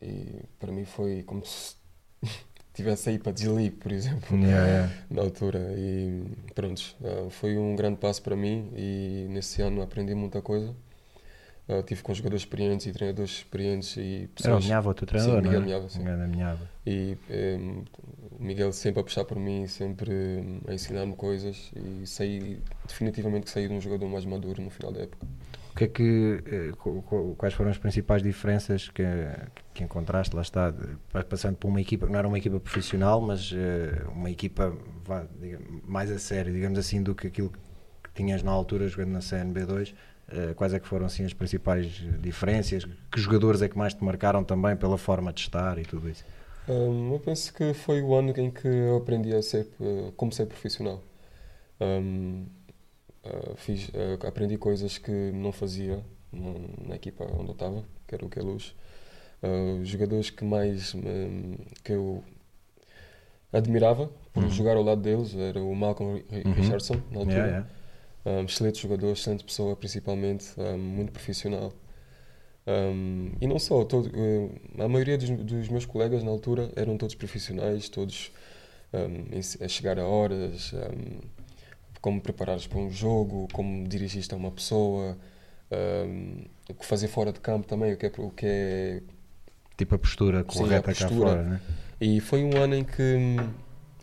E 0.00 0.42
para 0.58 0.72
mim 0.72 0.84
foi 0.84 1.22
como 1.22 1.44
se 1.44 1.74
tivesse 2.74 3.08
aí 3.10 3.18
para 3.18 3.36
G-League, 3.36 3.76
por 3.76 3.92
exemplo. 3.92 4.36
Yeah, 4.36 4.66
yeah. 4.66 4.92
na 5.10 5.22
altura 5.22 5.74
e 5.76 6.24
pronto, 6.54 6.82
ah, 7.02 7.30
foi 7.30 7.56
um 7.56 7.74
grande 7.74 7.98
passo 7.98 8.22
para 8.22 8.36
mim 8.36 8.70
e 8.76 9.26
nesse 9.30 9.62
ano 9.62 9.82
aprendi 9.82 10.14
muita 10.14 10.42
coisa. 10.42 10.74
Ah, 11.68 11.82
tive 11.82 12.00
com 12.02 12.14
jogadores 12.14 12.42
experientes 12.42 12.86
e 12.86 12.92
treinadores 12.92 13.32
experientes 13.32 13.96
e 13.96 14.00
Era 14.00 14.24
o 14.24 14.28
pessoas 14.28 14.64
Minhava, 14.64 14.90
o 14.90 14.94
teu 14.94 15.06
treinador, 15.06 15.42
Miguel 15.42 15.52
não 15.52 15.58
é? 15.58 15.64
Minhava, 15.64 15.88
sim. 15.88 15.98
Minhava. 16.28 16.70
e 16.86 17.18
em, 17.28 17.84
o 18.38 18.42
Miguel 18.42 18.72
sempre 18.72 19.00
a 19.00 19.02
puxar 19.02 19.24
por 19.24 19.36
mim, 19.36 19.66
sempre 19.66 20.12
hum, 20.12 20.60
a 20.68 20.74
ensinar-me 20.74 21.16
coisas 21.16 21.72
e 21.74 22.06
saí 22.06 22.60
definitivamente 22.86 23.50
saí 23.50 23.66
de 23.66 23.74
um 23.74 23.80
jogador 23.80 24.08
mais 24.08 24.24
maduro 24.24 24.62
no 24.62 24.70
final 24.70 24.92
da 24.92 25.00
época. 25.02 25.26
Que 25.76 25.84
é 25.84 25.88
que, 25.88 26.42
eh, 26.46 26.72
qu- 26.78 27.02
qu- 27.02 27.34
quais 27.36 27.52
foram 27.54 27.70
as 27.70 27.76
principais 27.78 28.22
diferenças 28.22 28.88
que, 28.88 29.02
que 29.74 29.84
encontraste, 29.84 30.34
lá 30.34 30.40
está, 30.40 30.72
passando 31.28 31.56
por 31.56 31.68
uma 31.68 31.80
equipa 31.82 32.06
que 32.06 32.12
não 32.12 32.18
era 32.18 32.26
uma 32.26 32.38
equipa 32.38 32.58
profissional, 32.58 33.20
mas 33.20 33.52
eh, 33.54 34.02
uma 34.10 34.30
equipa 34.30 34.74
mais 35.84 36.10
a 36.10 36.18
sério, 36.18 36.52
digamos 36.52 36.78
assim, 36.78 37.02
do 37.02 37.14
que 37.14 37.26
aquilo 37.26 37.50
que 37.50 38.10
tinhas 38.14 38.42
na 38.42 38.50
altura 38.52 38.88
jogando 38.88 39.10
na 39.12 39.20
CNB2, 39.20 39.94
eh, 40.28 40.54
quais 40.54 40.72
é 40.72 40.80
que 40.80 40.88
foram 40.88 41.06
assim 41.06 41.24
as 41.24 41.34
principais 41.34 41.86
diferenças, 42.20 42.86
que 43.12 43.20
jogadores 43.20 43.60
é 43.60 43.68
que 43.68 43.76
mais 43.76 43.92
te 43.92 44.02
marcaram 44.02 44.42
também 44.42 44.76
pela 44.76 44.96
forma 44.96 45.30
de 45.32 45.40
estar 45.42 45.78
e 45.78 45.84
tudo 45.84 46.08
isso? 46.08 46.24
Hum, 46.68 47.12
eu 47.12 47.20
penso 47.20 47.52
que 47.54 47.72
foi 47.74 48.02
o 48.02 48.14
ano 48.14 48.30
em 48.36 48.50
que 48.50 48.66
eu 48.66 48.96
aprendi 48.96 49.34
a 49.34 49.42
ser, 49.42 49.68
como 50.16 50.32
ser 50.32 50.46
profissional. 50.46 51.02
Hum, 51.80 52.46
ah, 53.26 53.54
fiz, 53.56 53.90
ah, 53.94 54.26
aprendi 54.28 54.56
coisas 54.58 54.98
que 54.98 55.12
não 55.32 55.52
fazia 55.52 56.04
na, 56.32 56.94
equipa 56.96 57.24
onde 57.24 57.48
eu 57.48 57.52
estava, 57.52 57.84
que 58.06 58.14
era 58.14 58.24
o 58.24 58.28
Queluz. 58.30 58.74
Ah, 59.42 59.80
os 59.80 59.88
jogadores 59.88 60.30
que 60.30 60.44
mais 60.44 60.94
hum, 60.94 61.56
que 61.84 61.92
eu 61.92 62.24
admirava 63.52 64.10
por 64.32 64.44
Uhum. 64.44 64.50
jogar 64.50 64.76
ao 64.76 64.82
lado 64.82 65.00
deles 65.00 65.34
era 65.34 65.62
o 65.62 65.74
Malcolm 65.74 66.22
Uhum. 66.44 66.52
Richardson, 66.52 67.02
na 67.10 67.20
altura. 67.20 67.48
Yeah, 67.48 67.66
yeah. 68.26 68.40
Um, 68.42 68.44
excelente 68.44 68.82
jogador, 68.82 69.12
excelente 69.12 69.44
pessoa, 69.44 69.76
principalmente, 69.76 70.46
um, 70.58 70.76
muito 70.78 71.12
profissional. 71.12 71.72
Um, 72.66 73.32
e 73.40 73.46
não 73.46 73.58
só, 73.60 73.84
todo, 73.84 74.08
uh, 74.08 74.82
a 74.82 74.88
maioria 74.88 75.16
dos, 75.16 75.30
dos 75.30 75.68
meus 75.68 75.86
colegas 75.86 76.24
na 76.24 76.30
altura 76.30 76.70
eram 76.74 76.98
todos 76.98 77.14
profissionais, 77.14 77.88
todos 77.88 78.32
um, 78.92 79.64
a 79.64 79.68
chegar 79.68 79.98
a 80.00 80.06
horas, 80.06 80.72
um, 80.72 81.20
como 82.06 82.20
preparares 82.20 82.68
para 82.68 82.78
um 82.78 82.88
jogo, 82.88 83.48
como 83.52 83.82
dirigiste 83.88 84.32
a 84.32 84.36
uma 84.36 84.52
pessoa, 84.52 85.18
um, 86.06 86.44
o 86.70 86.74
que 86.74 86.86
fazer 86.86 87.08
fora 87.08 87.32
de 87.32 87.40
campo 87.40 87.66
também, 87.66 87.94
o 87.94 87.96
que 87.96 88.06
é, 88.06 88.12
o 88.18 88.30
que 88.30 88.46
é 88.46 89.02
Tipo 89.76 89.96
a 89.96 89.98
postura 89.98 90.38
Sim, 90.38 90.44
a 90.44 90.52
correta 90.52 90.94
cá 90.94 91.08
fora, 91.08 91.42
né? 91.42 91.60
e 92.00 92.20
foi 92.20 92.44
um 92.44 92.56
ano 92.62 92.76
em 92.76 92.84
que 92.84 93.36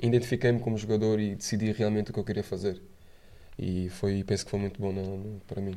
identifiquei-me 0.01 0.59
como 0.59 0.77
jogador 0.77 1.17
e 1.17 1.33
decidi 1.35 1.71
realmente 1.71 2.11
o 2.11 2.13
que 2.13 2.19
eu 2.19 2.25
queria 2.25 2.43
fazer. 2.43 2.81
E 3.57 3.87
foi, 3.87 4.21
penso 4.25 4.43
que 4.43 4.51
foi 4.51 4.59
muito 4.59 4.81
bom 4.81 4.91
na- 4.91 5.01
na- 5.01 5.39
para 5.47 5.61
mim, 5.61 5.73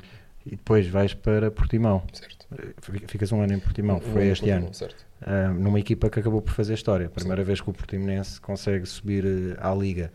E 0.46 0.50
depois 0.50 0.86
vais 0.86 1.12
para 1.12 1.50
Portimão. 1.50 2.02
certo? 2.12 2.46
Eh, 2.56 2.68
fi- 2.80 3.02
Ficas 3.08 3.32
um 3.32 3.40
ano 3.42 3.52
em 3.54 3.58
Portimão, 3.58 3.96
Um 3.96 4.00
foi 4.12 4.28
este 4.28 4.44
por 4.44 4.52
ano. 4.52 4.72
certo? 4.72 5.04
Ah, 5.20 5.48
numa 5.48 5.80
equipa 5.80 6.08
que 6.10 6.20
acabou 6.20 6.40
por 6.42 6.52
fazer 6.52 6.74
história. 6.74 7.08
Primeira 7.08 7.42
vez 7.42 7.60
que 7.60 7.68
o 7.68 7.72
Portimonense 7.72 8.40
consegue 8.40 8.84
subir 8.86 9.24
eh, 9.24 9.56
à 9.58 9.74
Liga. 9.74 10.12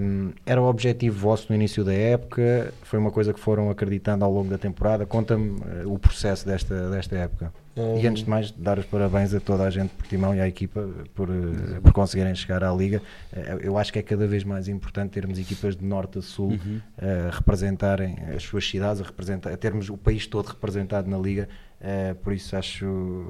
Um, 0.00 0.32
era 0.46 0.62
o 0.62 0.64
objetivo 0.64 1.18
vosso 1.18 1.46
no 1.50 1.56
início 1.56 1.84
da 1.84 1.92
época? 1.92 2.72
Foi 2.82 2.98
uma 2.98 3.10
coisa 3.10 3.34
que 3.34 3.40
foram 3.40 3.68
acreditando 3.68 4.24
ao 4.24 4.32
longo 4.32 4.48
da 4.48 4.56
temporada? 4.56 5.04
Conta-me 5.04 5.60
eh, 5.60 5.82
o 5.84 5.98
processo 5.98 6.46
desta, 6.46 6.88
desta 6.88 7.16
época. 7.16 7.52
E 8.00 8.06
antes 8.06 8.24
de 8.24 8.30
mais, 8.30 8.50
dar 8.50 8.78
os 8.78 8.84
parabéns 8.86 9.32
a 9.34 9.40
toda 9.40 9.62
a 9.64 9.70
gente 9.70 9.90
de 9.90 9.96
Portimão 9.96 10.34
e 10.34 10.40
à 10.40 10.48
equipa 10.48 10.88
por, 11.14 11.28
eh, 11.30 11.80
por 11.82 11.92
conseguirem 11.92 12.34
chegar 12.34 12.64
à 12.64 12.72
Liga. 12.74 13.00
Eh, 13.32 13.58
eu 13.62 13.78
acho 13.78 13.92
que 13.92 13.98
é 13.98 14.02
cada 14.02 14.26
vez 14.26 14.44
mais 14.44 14.68
importante 14.68 15.10
termos 15.12 15.38
equipas 15.38 15.76
de 15.76 15.84
norte 15.84 16.18
a 16.18 16.22
sul 16.22 16.48
Uhum. 16.48 16.80
a 16.98 17.30
representarem 17.30 18.16
as 18.34 18.42
suas 18.42 18.68
cidades, 18.68 19.00
a, 19.00 19.04
representar, 19.04 19.52
a 19.52 19.56
termos 19.56 19.88
o 19.88 19.96
país 19.96 20.26
todo 20.26 20.46
representado 20.46 21.08
na 21.08 21.18
Liga. 21.18 21.48
Eh, 21.80 22.14
por 22.22 22.32
isso 22.32 22.56
acho, 22.56 23.26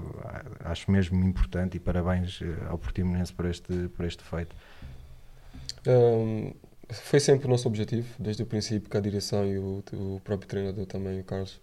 acho 0.64 0.90
mesmo 0.90 1.22
importante 1.22 1.76
e 1.76 1.80
parabéns 1.80 2.40
eh, 2.42 2.46
ao 2.68 2.78
Portimonense 2.78 3.32
por 3.32 3.44
este, 3.46 3.88
por 3.94 4.06
este 4.06 4.22
feito. 4.22 4.54
um, 5.86 6.52
foi 6.90 7.20
sempre 7.20 7.46
o 7.46 7.50
nosso 7.50 7.68
objetivo, 7.68 8.08
desde 8.18 8.42
o 8.42 8.46
princípio 8.46 8.88
que 8.88 8.96
a 8.96 9.00
direção 9.00 9.46
e 9.46 9.58
o, 9.58 9.84
o 9.92 10.20
próprio 10.24 10.48
treinador 10.48 10.86
também, 10.86 11.20
o 11.20 11.24
Carlos, 11.24 11.60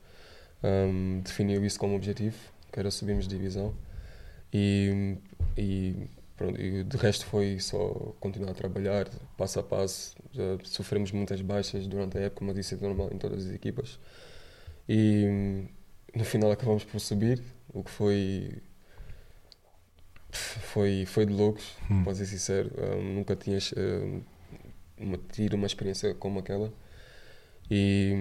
um, 0.64 1.22
definiu 1.24 1.66
isso 1.66 1.80
como 1.80 1.96
objetivo, 1.96 2.36
que 2.76 2.80
era 2.82 2.92
subirmos 2.92 3.26
de 3.26 3.38
divisão. 3.38 3.74
E, 4.54 5.18
e, 5.58 6.10
pronto, 6.36 6.60
e 6.60 6.84
de 6.84 6.98
resto 6.98 7.26
foi 7.26 7.58
só 7.60 7.78
continuar 8.20 8.52
a 8.52 8.54
trabalhar, 8.54 9.08
passo 9.38 9.62
a 9.62 9.64
passo. 9.64 10.14
Já 10.34 10.58
sofremos 10.66 11.12
muitas 11.14 11.40
baixas 11.42 11.88
durante 11.88 12.18
a 12.18 12.22
época, 12.22 12.44
mas 12.46 12.58
isso 12.58 12.76
é 12.76 12.78
normal 12.80 13.10
em 13.14 13.18
todas 13.18 13.46
as 13.48 13.54
equipas. 13.54 13.98
E 14.90 15.64
no 16.14 16.26
final 16.26 16.52
acabamos 16.52 16.84
por 16.84 17.00
subir, 17.00 17.42
o 17.74 17.82
que 17.84 17.92
foi 17.92 18.62
foi 20.32 21.06
foi 21.06 21.26
de 21.26 21.34
loucos, 21.34 21.64
Hum. 21.90 22.04
para 22.04 22.14
ser 22.16 22.26
sincero. 22.26 22.72
Um, 22.98 23.16
nunca 23.16 23.36
tinhas 23.38 23.74
um, 23.78 24.22
uma, 24.98 25.18
tido 25.32 25.54
uma 25.56 25.68
experiência 25.68 26.14
como 26.16 26.40
aquela 26.40 26.74
e, 27.70 28.14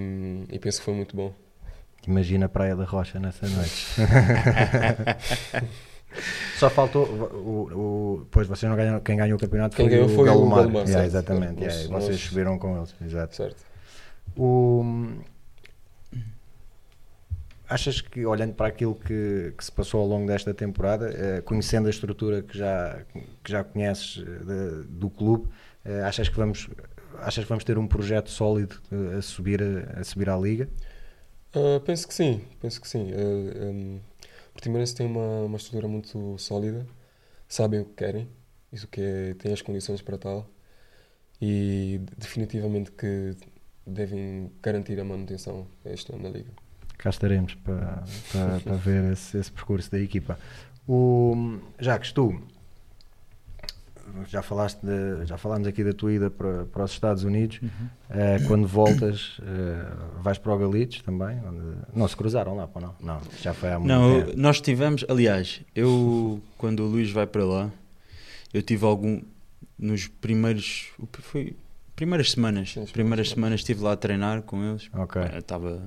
e 0.51 0.59
penso 0.59 0.79
que 0.79 0.85
foi 0.85 0.95
muito 0.95 1.17
bom. 1.17 1.35
Imagina 2.07 2.47
a 2.47 2.49
Praia 2.49 2.77
da 2.77 2.85
Rocha 2.85 3.19
nessa 3.19 3.49
noite. 3.49 3.87
Só 6.59 6.71
faltou. 6.71 7.05
O, 7.05 8.21
o, 8.23 8.27
pois 8.31 8.47
vocês 8.47 8.69
não 8.69 8.77
ganharam. 8.77 9.01
Quem 9.01 9.17
ganhou 9.17 9.37
o 9.37 9.41
campeonato 9.41 9.77
Quem 9.77 9.87
foi 9.89 9.97
ganhou 9.97 10.11
o 10.11 10.15
foi 10.15 10.23
o 10.23 10.27
Galomar. 10.27 10.65
Yeah, 10.67 10.87
certo. 10.87 11.07
exatamente. 11.07 11.65
Nós- 11.65 11.75
yeah, 11.75 11.93
nós- 11.93 12.05
vocês 12.05 12.21
subiram 12.21 12.59
com 12.59 12.77
eles. 12.77 12.95
Exato. 13.05 13.35
Certo. 13.35 13.65
O, 14.37 14.85
achas 17.69 18.01
que, 18.01 18.25
olhando 18.25 18.55
para 18.55 18.69
aquilo 18.69 18.95
que, 18.95 19.53
que 19.57 19.65
se 19.65 19.73
passou 19.73 20.01
ao 20.03 20.07
longo 20.07 20.27
desta 20.27 20.53
temporada, 20.55 21.11
eh, 21.11 21.41
conhecendo 21.41 21.87
a 21.87 21.91
estrutura 21.91 22.43
que 22.43 22.57
já, 22.57 23.01
que 23.43 23.51
já 23.51 23.65
conheces 23.65 24.23
eh, 24.25 24.45
de- 24.45 24.85
do 24.89 25.11
clube, 25.11 25.49
eh, 25.85 26.03
achas, 26.03 26.29
que 26.29 26.37
vamos, 26.37 26.69
achas 27.19 27.45
que 27.45 27.49
vamos 27.49 27.65
ter 27.65 27.77
um 27.79 27.87
projeto 27.89 28.31
sólido 28.31 28.77
eh, 28.93 29.17
a, 29.19 29.23
subir, 29.23 29.61
a, 29.63 30.01
a 30.01 30.05
subir 30.05 30.29
à 30.31 30.37
Liga? 30.37 30.69
Ah, 31.55 31.81
penso 31.85 32.09
que 32.09 32.15
sim, 32.15 32.43
penso 32.61 32.81
que 32.81 32.89
sim. 32.89 33.11
Ah, 33.13 33.71
um, 33.71 34.01
tem 34.95 35.07
uma, 35.07 35.43
uma 35.43 35.57
estrutura 35.57 35.89
muito 35.89 36.39
sólida, 36.39 36.87
sabem 37.49 37.81
o 37.81 37.85
que 37.85 37.95
querem, 37.95 38.29
isso 38.73 38.89
que 38.89 39.01
é, 39.01 39.35
têm 39.35 39.53
as 39.53 39.63
condições 39.63 40.03
para 40.03 40.19
tal 40.19 40.49
e 41.41 42.01
definitivamente 42.17 42.91
que 42.93 43.37
devem 43.87 44.51
garantir 44.63 44.99
a 44.99 45.05
manutenção 45.05 45.67
este 45.85 46.13
ano 46.13 46.23
na 46.23 46.29
Liga. 46.31 46.51
Cá 46.97 47.11
estaremos 47.11 47.55
para, 47.57 48.05
para, 48.33 48.61
para 48.61 48.77
ver 48.77 49.13
esse, 49.13 49.37
esse 49.37 49.53
percurso 49.53 49.91
da 49.91 49.99
equipa. 49.99 50.39
O, 50.89 51.59
Jacques, 51.79 52.13
tu 52.13 52.41
já 54.29 54.43
falaste 54.43 54.81
de, 54.83 55.27
já 55.27 55.37
falámos 55.37 55.67
aqui 55.67 55.83
da 55.83 55.93
tua 55.93 56.13
ida 56.13 56.31
para, 56.31 56.65
para 56.67 56.85
os 56.85 56.93
Estados 56.93 57.25
Unidos. 57.25 57.61
Uhum. 57.63 57.69
Uh, 57.69 58.47
quando 58.47 58.67
voltas, 58.67 59.39
uh, 59.39 60.23
vais 60.23 60.39
para 60.39 60.53
o 60.53 60.59
Galitos 60.59 61.03
também? 61.03 61.39
Onde... 61.47 61.77
Não 61.95 62.09
se 62.09 62.17
cruzaram 62.17 62.57
lá, 62.57 62.69
não? 62.81 62.95
Não, 63.01 63.21
já 63.41 63.53
foi 63.53 63.71
há 63.73 63.79
muito 63.79 63.89
Não, 63.89 64.25
tempo. 64.25 64.39
nós 64.39 64.61
tivemos, 64.61 65.05
aliás, 65.09 65.61
eu 65.75 66.41
quando 66.59 66.81
o 66.81 66.87
Luís 66.87 67.11
vai 67.11 67.27
para 67.27 67.45
lá, 67.45 67.71
eu 68.53 68.63
tive 68.63 68.85
algum 68.85 69.21
nos 69.79 70.07
primeiros, 70.07 70.91
foi 71.21 71.57
primeiras 71.97 72.33
semanas, 72.33 72.73
Sim, 72.73 72.83
as 72.83 72.91
primeiras 72.91 73.31
semanas 73.31 73.61
estive 73.61 73.83
lá 73.83 73.93
a 73.93 73.97
treinar 73.97 74.43
com 74.43 74.63
eles. 74.63 74.89
Ok. 74.93 75.21
Eu 75.33 75.39
estava, 75.39 75.83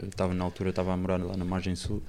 eu 0.00 0.08
estava 0.08 0.34
na 0.34 0.44
altura 0.44 0.70
estava 0.70 0.92
a 0.92 0.96
morar 0.96 1.22
lá 1.22 1.36
na 1.36 1.44
margem 1.44 1.74
sul, 1.74 2.02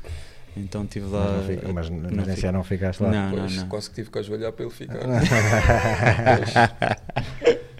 então 0.57 0.83
estive 0.83 1.05
Mas, 1.07 1.13
lá. 1.13 1.31
não 1.37 1.43
fica- 1.43 1.73
mas 1.73 1.89
não 1.89 1.97
mas 2.11 2.43
não 2.53 2.63
ficaste 2.63 3.01
lá. 3.03 3.09
Não, 3.11 3.31
não, 3.31 3.37
Pois, 3.39 3.55
não. 3.55 3.67
quase 3.69 3.89
que 3.89 3.95
tive 3.95 4.09
que 4.11 4.19
ajoelhar 4.19 4.51
para 4.51 4.65
ele 4.65 4.73
ficar. 4.73 4.99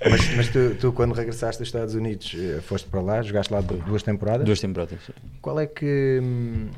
mas 0.10 0.36
mas 0.36 0.48
tu, 0.50 0.76
tu, 0.80 0.92
quando 0.94 1.14
regressaste 1.14 1.60
dos 1.62 1.68
Estados 1.68 1.94
Unidos, 1.96 2.36
eh, 2.38 2.62
foste 2.62 2.88
para 2.90 3.02
lá, 3.02 3.22
jogaste 3.22 3.54
lá 3.54 3.62
du- 3.62 3.78
duas 3.78 4.04
temporadas? 4.04 4.46
Duas 4.46 4.60
temporadas. 4.60 4.98
Qual 5.42 5.60
é 5.60 5.68
que 5.68 6.20
hum, 6.22 6.70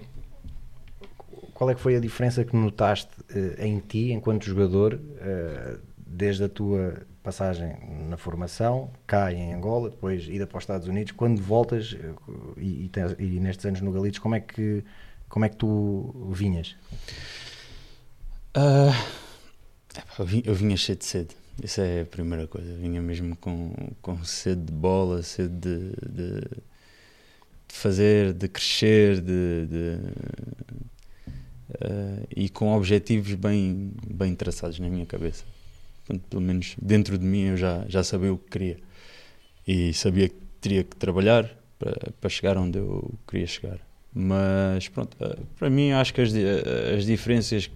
qual 1.54 1.70
é 1.70 1.76
que 1.76 1.82
foi 1.82 1.96
a 1.96 2.00
diferença 2.00 2.44
que 2.44 2.56
notaste 2.56 3.10
eh, 3.34 3.66
em 3.68 3.80
ti 3.80 4.12
enquanto 4.12 4.44
jogador 4.46 5.00
eh, 5.22 5.78
desde 5.98 6.44
a 6.46 6.50
tua 6.50 7.04
passagem 7.24 7.78
na 8.10 8.18
formação, 8.18 8.90
cá 9.08 9.32
em 9.32 9.54
Angola, 9.54 9.90
depois 9.90 10.28
ida 10.28 10.46
para 10.46 10.58
os 10.58 10.64
Estados 10.64 10.88
Unidos, 10.88 11.14
quando 11.14 11.42
voltas 11.42 11.96
e, 12.58 12.86
e 12.86 12.90
tens- 12.90 13.16
e 13.18 13.40
nestes 13.40 13.66
anos 13.66 13.80
no 13.80 13.92
Galitos, 13.94 14.20
como 14.20 14.36
é 14.36 14.42
que 14.42 14.84
como 15.34 15.46
é 15.46 15.50
que 15.50 15.56
tu 15.56 16.14
vinhas? 16.32 16.76
Epá, 19.98 20.24
eu, 20.46 20.54
vinha 20.54 20.78
cheio 20.78 20.96
de 20.96 21.06
sede. 21.06 21.36
Isso 21.64 21.82
é 21.82 22.02
a 22.02 22.06
primeira 22.06 22.46
coisa. 22.46 22.70
Eu 22.70 22.78
vinha 22.78 23.02
mesmo 23.02 23.36
com, 23.38 23.74
com 24.00 24.24
sede 24.24 24.62
de 24.62 24.72
bola, 24.72 25.24
sede 25.24 25.56
de, 25.56 25.80
de, 26.08 26.42
de 27.68 27.76
fazer, 27.76 28.32
de 28.34 28.48
crescer, 28.48 29.22
de, 29.22 29.66
de, 29.66 29.98
ah, 31.82 32.28
e 32.36 32.48
com 32.48 32.72
objetivos 32.78 33.34
bem, 33.34 33.92
bem 34.08 34.36
traçados 34.36 34.78
na 34.78 34.88
minha 34.88 35.08
cabeça. 35.08 35.46
Portanto, 36.06 36.28
pelo 36.30 36.44
menos 36.44 36.76
dentro 36.80 37.18
de 37.18 37.26
mim 37.26 37.46
eu 37.46 37.58
já, 37.58 37.84
já 37.88 38.04
sabia 38.04 38.32
o 38.32 38.38
que 38.38 38.52
queria. 38.52 38.78
E 39.68 39.96
sabia 39.96 40.30
que 40.30 40.36
teria 40.62 40.84
que 40.84 40.96
trabalhar 40.96 41.50
para, 41.80 42.12
para 42.22 42.30
chegar 42.30 42.56
onde 42.56 42.78
eu 42.78 43.12
queria 43.28 43.48
chegar. 43.48 43.93
Mas 44.16 44.88
pronto, 44.90 45.18
ah, 45.22 45.38
para 45.58 45.70
mim 45.70 45.92
acho 45.92 46.14
que 46.14 46.22
as, 46.22 46.32
di- 46.32 46.46
as 46.96 47.06
diferenças 47.06 47.70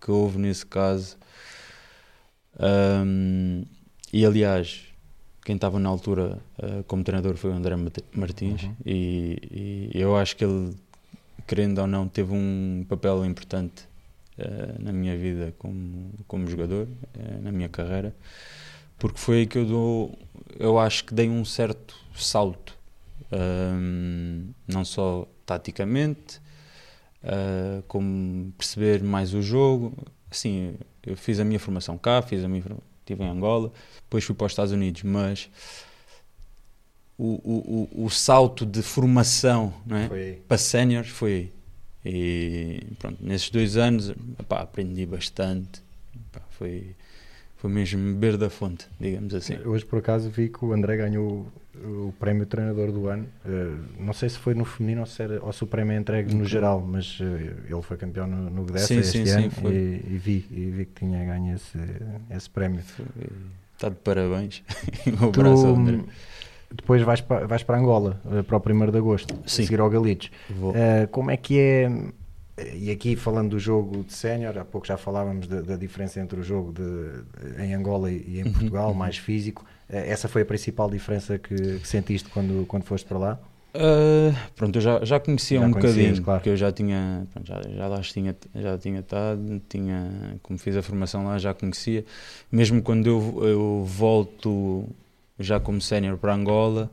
que 0.00 0.10
houve 0.10 0.38
nesse 0.38 0.66
caso. 0.66 1.16
Ahm, 2.58 3.64
e 4.12 4.24
aliás, 4.26 4.82
quem 5.44 5.54
estava 5.56 5.78
na 5.78 5.88
altura 5.88 6.38
ah, 6.62 6.82
como 6.86 7.02
treinador 7.02 7.36
foi 7.36 7.50
o 7.50 7.54
André 7.54 7.74
Martins, 8.14 8.62
Uhum. 8.64 8.74
e, 8.84 9.90
e 9.94 10.00
eu 10.00 10.16
acho 10.16 10.36
que 10.36 10.44
ele, 10.44 10.74
querendo 11.46 11.78
ou 11.80 11.86
não, 11.86 12.06
teve 12.08 12.32
um 12.34 12.84
papel 12.88 13.24
importante 13.24 13.88
ah, 14.38 14.74
na 14.78 14.92
minha 14.92 15.16
vida 15.16 15.54
como, 15.58 16.12
como 16.26 16.46
jogador, 16.48 16.86
ah, 17.18 17.38
na 17.42 17.50
minha 17.52 17.68
carreira, 17.68 18.14
porque 18.98 19.18
foi 19.18 19.38
aí 19.40 19.46
que 19.46 19.58
eu 19.58 19.64
dou, 19.66 20.18
eu 20.58 20.78
acho 20.78 21.04
que 21.04 21.14
dei 21.14 21.28
um 21.28 21.44
certo 21.44 21.96
salto, 22.14 22.76
ahm, 23.32 24.50
não 24.68 24.84
só 24.84 25.26
taticamente, 25.44 26.40
ah, 27.24 27.82
como 27.88 28.52
perceber 28.52 29.02
mais 29.02 29.34
o 29.34 29.42
jogo. 29.42 29.92
Assim, 30.30 30.74
eu 31.04 31.16
fiz 31.16 31.38
a 31.40 31.44
minha 31.44 31.60
formação 31.60 31.98
cá, 31.98 32.22
fiz 32.22 32.44
a 32.44 32.48
minha 32.48 32.62
estive 33.02 33.24
em 33.24 33.28
Angola, 33.28 33.72
depois 34.04 34.24
fui 34.24 34.34
para 34.34 34.46
os 34.46 34.52
Estados 34.52 34.72
Unidos, 34.72 35.02
mas 35.02 35.50
o, 37.18 37.40
o, 37.44 37.88
o, 37.92 38.04
o 38.06 38.10
salto 38.10 38.64
de 38.64 38.82
formação 38.82 39.72
é? 39.90 40.38
Para 40.48 40.58
séniores 40.58 41.10
foi 41.10 41.32
aí. 41.32 41.52
E 42.04 42.82
pronto, 42.98 43.18
nesses 43.20 43.50
dois 43.50 43.76
anos 43.76 44.10
epá, 44.38 44.60
aprendi 44.60 45.06
bastante. 45.06 45.82
Epá, 46.16 46.40
foi, 46.50 46.96
foi 47.62 47.70
mesmo 47.70 48.02
beber 48.14 48.36
da 48.36 48.50
fonte, 48.50 48.88
digamos 48.98 49.32
assim. 49.32 49.56
Hoje 49.64 49.86
por 49.86 50.00
acaso 50.00 50.28
vi 50.28 50.48
que 50.48 50.64
o 50.64 50.72
André 50.72 50.96
ganhou 50.96 51.46
o, 51.76 52.12
prémio 52.18 52.44
treinador 52.44 52.90
do 52.90 53.06
ano. 53.06 53.24
Eh, 53.46 53.76
não 54.00 54.12
sei 54.12 54.28
se 54.28 54.36
foi 54.36 54.52
no 54.52 54.64
feminino 54.64 55.02
ou 55.02 55.06
se, 55.06 55.22
era, 55.22 55.40
ou 55.40 55.52
se 55.52 55.62
o 55.62 55.66
prémio 55.68 55.92
é 55.92 55.96
entregue 55.96 56.34
no 56.34 56.44
geral, 56.44 56.80
mas 56.80 57.20
eh, 57.20 57.54
ele 57.70 57.82
foi 57.82 57.96
campeão 57.96 58.26
no, 58.26 58.50
no 58.50 58.64
Gdessa 58.64 58.88
Sim, 58.88 58.98
este 58.98 59.12
sim, 59.12 59.26
sim, 59.26 59.32
ano 59.32 59.50
foi. 59.52 59.72
e, 59.72 60.02
e 60.08 60.18
vi, 60.18 60.44
e 60.50 60.70
vi 60.70 60.86
que 60.86 61.04
tinha 61.04 61.24
ganho 61.24 61.54
esse, 61.54 61.78
esse 62.30 62.50
prémio. 62.50 62.80
Está 63.76 63.88
de 63.90 63.94
parabéns. 63.94 64.64
um 65.22 65.28
abraço 65.28 65.64
ao 65.64 65.76
André. 65.76 65.98
Tu, 65.98 66.08
depois 66.74 67.00
vais 67.02 67.20
para, 67.20 67.46
vais 67.46 67.62
para 67.62 67.78
Angola, 67.78 68.20
eh, 68.32 68.42
para 68.42 68.56
o 68.56 68.60
1 68.60 68.90
de 68.90 68.98
Agosto, 68.98 69.38
Sim. 69.46 69.62
seguir 69.62 69.78
ao 69.78 69.88
Galitos. 69.88 70.32
Eh, 70.74 71.06
como 71.12 71.30
é 71.30 71.36
que 71.36 71.60
é, 71.60 71.88
e 72.74 72.90
aqui 72.90 73.16
falando 73.16 73.50
do 73.50 73.58
jogo 73.58 74.04
de 74.04 74.12
sénior, 74.12 74.58
há 74.58 74.64
pouco 74.64 74.86
já 74.86 74.96
falávamos 74.96 75.46
da, 75.46 75.62
da 75.62 75.76
diferença 75.76 76.20
entre 76.20 76.38
o 76.40 76.42
jogo 76.42 76.72
de, 76.72 77.62
em 77.62 77.74
Angola 77.74 78.10
e 78.10 78.40
em 78.40 78.44
Uhum, 78.44 78.52
Portugal, 78.52 78.88
uhum. 78.90 78.94
mais 78.94 79.16
físico. 79.16 79.64
Eh, 79.88 80.10
essa 80.10 80.28
foi 80.28 80.42
a 80.42 80.46
principal 80.46 80.90
diferença 80.90 81.38
que, 81.38 81.54
que 81.80 81.88
sentiste 81.88 82.28
quando, 82.28 82.66
quando 82.66 82.84
foste 82.84 83.06
para 83.06 83.18
lá? 83.18 83.40
Ah, 83.74 84.50
pronto, 84.54 84.76
eu 84.76 84.82
já, 84.82 85.02
já 85.04 85.18
conhecia 85.18 85.58
Já 85.58 85.66
um 85.66 85.70
bocadinho, 85.70 86.20
claro. 86.22 86.40
porque 86.40 86.50
eu 86.50 86.56
já 86.56 86.70
tinha, 86.70 87.26
pronto, 87.32 87.46
já, 87.46 87.62
já 87.62 87.88
lá 87.88 88.00
tinha, 88.02 88.36
já 88.54 88.76
tinha 88.78 89.00
estado, 89.00 89.62
tinha, 89.68 90.38
como 90.42 90.58
fiz 90.58 90.76
a 90.76 90.82
formação 90.82 91.24
lá, 91.24 91.38
já 91.38 91.54
conhecia. 91.54 92.04
Mesmo 92.50 92.82
quando 92.82 93.06
eu, 93.06 93.44
eu 93.48 93.84
volto 93.86 94.86
já 95.38 95.58
como 95.58 95.80
sénior 95.80 96.18
para 96.18 96.34
Angola, 96.34 96.90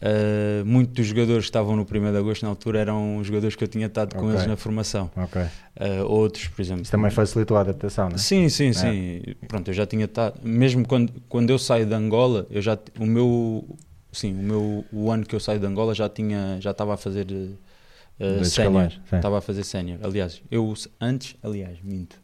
ah, 0.00 0.64
muitos 0.64 0.94
dos 0.94 1.06
jogadores 1.06 1.44
que 1.44 1.48
estavam 1.50 1.74
no 1.76 1.82
1 1.82 2.12
de 2.12 2.18
agosto 2.18 2.42
na 2.42 2.48
altura 2.48 2.78
eram 2.78 3.22
jogadores 3.24 3.56
que 3.56 3.64
eu 3.64 3.68
tinha 3.68 3.86
estado 3.86 4.14
com 4.14 4.26
Ok. 4.26 4.30
eles 4.34 4.46
na 4.46 4.56
formação. 4.56 5.10
Ok. 5.16 5.42
Ah, 5.42 6.04
outros, 6.06 6.48
por 6.48 6.62
exemplo. 6.62 6.82
Isso 6.82 6.90
também 6.90 7.10
facilitou 7.10 7.56
a 7.56 7.60
adaptação, 7.60 8.08
não 8.08 8.16
é? 8.16 8.18
Sim, 8.18 8.48
sim, 8.48 8.72
sim. 8.72 9.22
Pronto, 9.46 9.68
eu 9.68 9.74
já 9.74 9.86
tinha 9.86 10.04
estado. 10.04 10.40
Mesmo 10.42 10.86
quando, 10.86 11.12
quando 11.28 11.50
eu 11.50 11.58
saio 11.58 11.86
de 11.86 11.94
Angola, 11.94 12.46
eu 12.50 12.62
já 12.62 12.78
o 12.98 13.06
meu 13.06 13.64
sim, 14.12 14.32
o 14.32 14.42
meu 14.42 14.84
o 14.92 15.10
ano 15.10 15.24
que 15.26 15.34
eu 15.34 15.40
saio 15.40 15.58
de 15.60 15.66
Angola 15.66 15.94
já 15.94 16.08
tinha 16.08 16.58
já 16.60 16.70
estava 16.70 16.94
a 16.94 16.96
fazer 16.96 17.26
uh, 17.30 18.44
sénior. 18.44 18.92
Estava 19.12 19.38
a 19.38 19.40
fazer 19.40 19.64
sénior. 19.64 19.98
Aliás, 20.02 20.40
eu 20.50 20.74
antes, 21.00 21.36
aliás, 21.42 21.78
minto. 21.82 22.16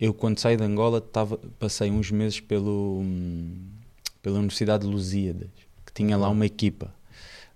Eu 0.00 0.14
quando 0.14 0.38
saí 0.38 0.56
de 0.56 0.62
Angola 0.62 1.00
tava, 1.00 1.38
passei 1.58 1.90
uns 1.90 2.10
meses 2.10 2.38
pelo 2.40 3.00
hum, 3.02 3.56
pela 4.22 4.38
Universidade 4.38 4.84
de 4.84 4.90
Lusíadas, 4.90 5.48
tinha 5.98 6.16
lá 6.16 6.28
uma 6.28 6.46
equipa. 6.46 6.92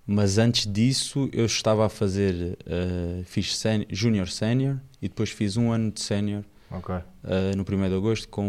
Mas 0.07 0.37
antes 0.37 0.67
disso 0.67 1.29
eu 1.33 1.47
estava 1.47 1.87
a 1.87 1.89
fazer 1.89 2.59
uh, 2.67 3.23
fiz 3.25 3.63
júnior 3.89 4.29
sénior 4.29 4.79
e 5.01 5.09
depois 5.09 5.31
fiz 5.31 5.57
um 5.57 5.71
ano 5.71 5.93
de 5.93 6.01
sénior 6.01 6.43
Ok, 6.71 6.95
uh, 6.95 7.03
no 7.57 7.63
1 7.63 7.89
de 7.89 7.95
agosto 7.95 8.29
com 8.29 8.45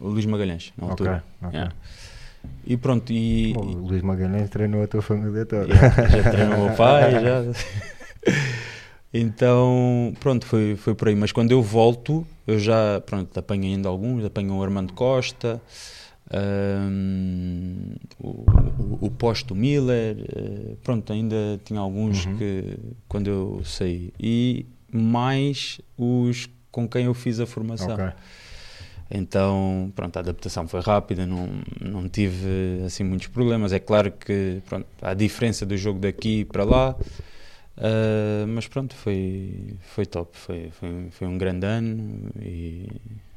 o, 0.00 0.06
o 0.06 0.08
Luís 0.08 0.24
Magalhães, 0.24 0.72
na 0.76 0.88
altura. 0.88 1.24
ok. 1.42 1.52
Yeah. 1.52 1.74
E 2.66 2.76
pronto, 2.76 3.12
e, 3.12 3.52
Bom, 3.54 3.60
o 3.60 3.86
Luís 3.88 4.02
Magalhães 4.02 4.48
treinou 4.48 4.82
a 4.82 4.86
tua 4.86 5.02
família 5.02 5.44
toda. 5.44 5.66
Yeah, 5.66 6.08
já 6.08 6.30
treinou 6.30 6.54
o 6.56 6.64
meu 6.66 6.76
pai, 6.76 7.12
já. 7.12 7.42
Então, 9.16 10.12
pronto, 10.18 10.44
foi, 10.44 10.74
foi 10.74 10.92
por 10.92 11.06
aí. 11.06 11.14
Mas 11.14 11.30
quando 11.30 11.52
eu 11.52 11.62
volto, 11.62 12.26
eu 12.48 12.58
já, 12.58 13.00
pronto, 13.06 13.38
apanho 13.38 13.62
ainda 13.62 13.88
alguns, 13.88 14.24
apanho 14.24 14.54
o 14.54 14.62
Armando 14.62 14.92
Costa, 14.92 15.62
hum, 16.36 17.94
o, 18.18 18.28
o, 18.28 18.98
o 19.06 19.10
Posto 19.10 19.54
Miller, 19.54 20.16
eh, 20.34 20.76
pronto, 20.82 21.12
ainda 21.12 21.60
tinha 21.64 21.80
alguns 21.80 22.26
Uhum. 22.26 22.36
que, 22.38 22.78
quando 23.08 23.28
eu 23.28 23.62
saí. 23.64 24.12
E 24.18 24.66
mais 24.92 25.80
os 25.96 26.48
com 26.70 26.88
quem 26.88 27.04
eu 27.06 27.14
fiz 27.14 27.38
a 27.40 27.46
formação. 27.46 27.94
Ok. 27.94 28.04
Então, 29.10 29.92
pronto, 29.94 30.16
a 30.16 30.20
adaptação 30.20 30.66
foi 30.66 30.80
rápida, 30.80 31.26
não, 31.26 31.48
não 31.80 32.08
tive 32.08 32.82
assim 32.84 33.04
muitos 33.04 33.28
problemas. 33.28 33.72
É 33.72 33.78
claro 33.78 34.10
que 34.10 34.60
pronto, 34.66 34.86
há 35.02 35.14
diferença 35.14 35.64
do 35.66 35.76
jogo 35.76 36.00
daqui 36.00 36.44
para 36.46 36.64
lá, 36.64 36.96
ah, 37.76 38.44
mas 38.48 38.66
pronto, 38.66 38.94
foi, 38.96 39.76
foi 39.82 40.06
top. 40.06 40.36
Foi, 40.36 40.70
foi, 40.72 41.08
foi 41.10 41.28
um 41.28 41.36
grande 41.38 41.66
ano 41.66 42.30
e, 42.40 42.88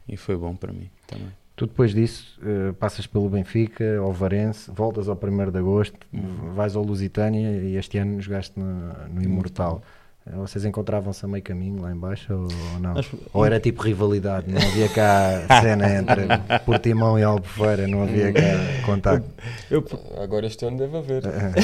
e 0.07 0.17
foi 0.17 0.36
bom 0.38 0.55
para 0.55 0.71
mim 0.73 0.89
também. 1.05 1.29
Tu 1.57 1.65
depois 1.65 1.91
disso 1.91 2.39
eh, 2.45 2.71
passas 2.79 3.07
pelo 3.07 3.27
Benfica, 3.27 3.97
ao 3.97 4.13
Varense, 4.13 4.69
voltas 4.71 5.09
ao 5.09 5.15
1 5.21 5.51
de 5.51 5.57
Agosto, 5.57 5.97
Uhum. 6.13 6.53
vais 6.53 6.75
ao 6.75 6.83
Lusitânia 6.83 7.49
e 7.63 7.75
este 7.75 7.97
ano 7.97 8.21
jogaste 8.21 8.57
no, 8.59 8.93
no 9.11 9.23
Imortal. 9.23 9.81
Eh, 10.27 10.35
Vocês 10.35 10.63
encontravam-se 10.65 11.25
a 11.25 11.27
meio 11.27 11.43
caminho 11.43 11.81
lá 11.81 11.91
em 11.91 11.97
baixo 11.97 12.31
ou, 12.31 12.79
não? 12.79 12.95
Acho- 12.95 13.17
Ou 13.33 13.43
era 13.43 13.59
tipo 13.59 13.81
rivalidade, 13.81 14.51
não 14.51 14.61
havia 14.61 14.87
cá 14.89 15.31
cena 15.63 15.89
entre 15.95 16.27
Portimão 16.63 17.17
e 17.17 17.23
Albufeira, 17.23 17.87
não 17.87 18.03
havia 18.03 18.31
cá 18.31 18.41
contacto. 18.85 19.27
Eu, 19.71 19.83
Agora 20.21 20.45
este 20.45 20.63
ano 20.63 20.77
deve 20.77 20.95
haver. 20.95 21.23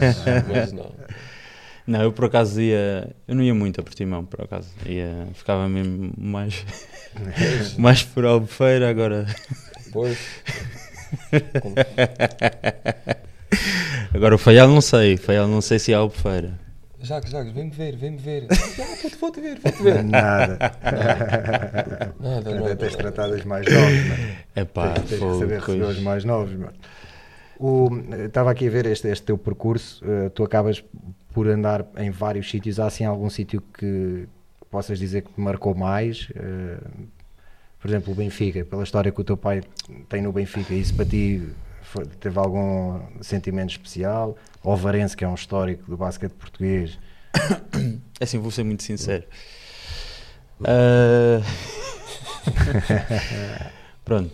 Mas, 0.00 0.48
mas 0.48 0.72
não. 0.72 0.90
Não, 1.86 2.02
eu 2.02 2.12
por 2.12 2.26
acaso 2.26 2.60
ia. 2.60 3.10
Eu 3.26 3.34
não 3.34 3.42
ia 3.42 3.54
muito 3.54 3.80
a 3.80 3.82
Portimão, 3.84 4.24
por 4.24 4.42
acaso. 4.42 4.68
Ia, 4.86 5.26
ficava 5.34 5.68
mesmo 5.68 6.12
mais. 6.16 6.64
mais 7.76 8.02
por 8.02 8.24
Albufeira, 8.24 8.88
agora. 8.88 9.26
Pois. 9.92 10.18
Agora 14.14 14.34
o 14.34 14.38
Faial 14.38 14.68
não 14.68 14.80
sei. 14.80 15.16
Faial 15.16 15.48
não 15.48 15.60
sei 15.60 15.78
se 15.78 15.92
é 15.92 15.94
Albufeira. 15.96 16.60
Jacques, 17.00 17.32
Jacques, 17.32 17.52
vem-me 17.52 17.70
ver, 17.70 17.96
vem-me 17.96 18.16
ver. 18.18 18.46
Já, 18.76 18.84
vou-te 19.20 19.40
ver, 19.40 19.58
vou-te 19.58 19.82
ver. 19.82 20.04
Nada. 20.04 20.56
Nada, 22.20 22.50
Ainda 22.50 22.60
nada. 22.60 22.76
tens 22.76 22.94
tratado 22.94 23.34
os 23.34 23.44
mais 23.44 23.66
novos, 23.66 24.06
mano. 24.06 24.36
É 24.54 24.64
pá, 24.64 24.90
tens, 24.90 25.08
tens 25.08 25.20
que 25.20 25.38
saber 25.40 25.58
receber 25.60 25.84
os 25.84 25.98
mais 26.00 26.24
novos, 26.24 26.54
mano. 26.54 26.72
O- 27.58 27.88
Estava 28.24 28.52
aqui 28.52 28.68
a 28.68 28.70
ver 28.70 28.86
este, 28.86 29.08
este 29.08 29.24
teu 29.26 29.36
percurso. 29.36 30.00
eh, 30.08 30.28
tu 30.28 30.44
acabas 30.44 30.84
por 31.32 31.48
andar 31.48 31.86
em 31.96 32.10
vários 32.10 32.50
sítios. 32.50 32.78
Há 32.80 32.86
assim 32.86 33.04
algum 33.04 33.28
sítio 33.30 33.60
que 33.78 34.26
possas 34.70 34.98
dizer 34.98 35.22
que 35.22 35.32
te 35.32 35.40
marcou 35.40 35.74
mais? 35.74 36.28
Eh, 36.34 36.78
por 37.80 37.88
exemplo, 37.88 38.12
o 38.12 38.16
Benfica, 38.16 38.64
pela 38.64 38.82
história 38.84 39.10
que 39.10 39.20
o 39.20 39.24
teu 39.24 39.36
pai 39.36 39.62
tem 40.08 40.22
no 40.22 40.32
Benfica, 40.32 40.72
isso 40.72 40.94
para 40.94 41.04
ti 41.04 41.42
foi- 41.82 42.06
teve 42.06 42.38
algum 42.38 43.00
sentimento 43.20 43.70
especial? 43.70 44.36
Ou 44.62 44.74
o 44.74 44.76
Varense, 44.76 45.16
que 45.16 45.24
é 45.24 45.28
um 45.28 45.34
histórico 45.34 45.90
do 45.90 45.96
basquete 45.96 46.32
português. 46.32 46.98
É 48.20 48.24
assim, 48.24 48.38
vou 48.38 48.52
ser 48.52 48.62
muito 48.62 48.84
sincero. 48.84 49.24
Ah, 50.64 51.40
Pronto, 54.04 54.32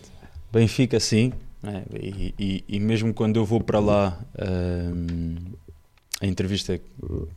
Benfica 0.51 0.99
sim, 0.99 1.33
né? 1.61 1.83
e, 1.93 2.33
e- 2.37 2.63
e 2.67 2.79
mesmo 2.79 3.13
quando 3.13 3.37
eu 3.37 3.45
vou 3.45 3.61
para 3.61 3.79
lá, 3.79 4.19
ahm, 4.37 5.35
a 6.21 6.25
entrevista, 6.27 6.79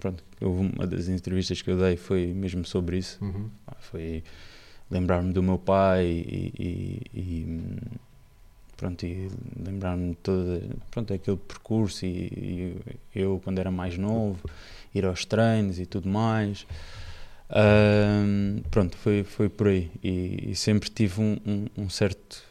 pronto, 0.01 0.23
uma 0.41 0.87
das 0.87 1.09
entrevistas 1.09 1.63
que 1.63 1.71
eu 1.71 1.79
dei 1.79 1.97
foi 1.97 2.27
mesmo 2.35 2.65
sobre 2.65 2.99
isso, 2.99 3.19
Pá, 3.65 3.77
foi 3.81 4.23
lembrar-me 4.91 5.33
do 5.33 5.43
meu 5.43 5.57
pai 5.59 6.05
e, 6.07 6.53
e- 6.59 7.21
e, 7.21 7.61
pronto, 8.77 9.07
e 9.07 9.29
lembrar-me 9.65 10.11
de 10.11 10.17
todo 10.17 10.61
pronto, 10.91 11.15
aquele 11.15 11.37
percurso 11.37 12.05
e, 12.05 12.77
e 13.15 13.21
eu 13.21 13.41
quando 13.45 13.59
era 13.61 13.71
mais 13.71 13.97
novo, 13.97 14.39
ir 14.95 15.05
aos 15.07 15.25
treinos 15.25 15.79
e 15.79 15.87
tudo 15.87 16.09
mais. 16.09 16.67
Ahm, 17.51 18.63
pronto, 18.71 18.97
foi, 18.97 19.25
foi 19.25 19.49
por 19.49 19.69
aí 19.69 19.91
e, 20.03 20.55
sempre 20.55 20.89
tive 20.91 21.21
um, 21.21 21.37
um- 21.47 21.67
um 21.85 21.89
certo 21.91 22.43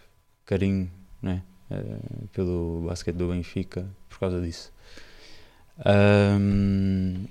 carinho 0.46 0.90
né, 1.22 1.42
eh, 1.72 1.98
pelo 2.32 2.84
basquete 2.88 3.16
do 3.16 3.30
Benfica 3.30 3.88
por 4.10 4.20
causa 4.20 4.40
disso. 4.40 4.72
Ahm, 5.86 7.26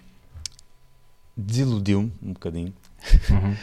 Desiludiu-me 1.36 2.12
um 2.22 2.32
bocadinho, 2.32 2.74
Uhum. 3.30 3.56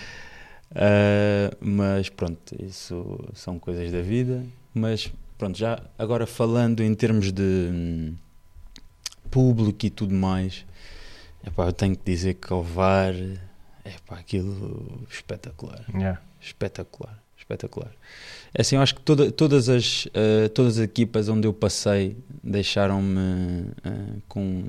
Uh, 0.71 1.55
mas 1.61 2.09
pronto, 2.09 2.55
isso 2.61 3.19
são 3.33 3.57
coisas 3.57 3.91
da 3.91 4.01
vida. 4.01 4.43
Mas 4.73 5.11
pronto, 5.37 5.57
já 5.57 5.81
agora 5.97 6.25
falando 6.27 6.81
em 6.83 6.93
termos 6.93 7.31
de 7.31 7.41
hum, 7.71 8.15
público 9.31 9.85
e 9.85 9.89
tudo 9.89 10.13
mais, 10.13 10.65
epá, 11.45 11.65
eu 11.67 11.73
tenho 11.73 11.95
que 11.95 12.03
dizer 12.03 12.33
que 12.35 12.51
ao 12.51 12.61
VAR 12.61 13.13
é 13.85 13.93
aquilo 14.09 15.05
espetacular, 15.09 15.85
Yeah. 15.93 16.19
espetacular, 16.41 17.17
espetacular. 17.47 17.91
É 18.53 18.61
assim, 18.61 18.75
eu 18.75 18.81
acho 18.81 18.95
que 18.95 19.01
toda- 19.01 19.31
todas, 19.31 19.69
as, 19.69 20.05
uh, 20.07 20.49
todas 20.53 20.77
as 20.77 20.83
equipas 20.83 21.29
onde 21.29 21.47
eu 21.47 21.53
passei 21.53 22.17
deixaram-me 22.43 23.19
uh, 23.19 24.21
com, 24.27 24.63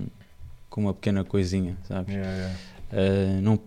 com 0.70 0.80
uma 0.82 0.94
pequena 0.94 1.24
coisinha, 1.24 1.76
sabes? 1.86 2.14
Yeah, 2.14 2.32
yeah. 2.36 2.56
Uh, 2.92 3.40
não, 3.42 3.60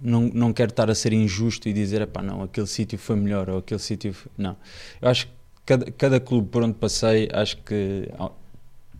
não, 0.00 0.22
não 0.34 0.52
quero 0.52 0.70
estar 0.70 0.90
a 0.90 0.94
ser 0.94 1.12
injusto 1.12 1.68
e 1.68 1.72
dizer, 1.72 2.02
epá, 2.02 2.22
não, 2.22 2.42
aquele 2.42 2.66
sítio 2.66 2.98
foi 2.98 3.16
melhor 3.16 3.48
ou 3.50 3.58
aquele 3.58 3.80
sítio. 3.80 4.12
foi-" 4.12 4.32
Não. 4.36 4.56
Eu 5.00 5.08
acho 5.08 5.26
que 5.26 5.32
cada, 5.66 5.90
cada 5.90 6.20
clube 6.20 6.48
por 6.48 6.62
onde 6.62 6.74
passei, 6.74 7.28
acho 7.32 7.56
que 7.58 8.08
ah, 8.18 8.30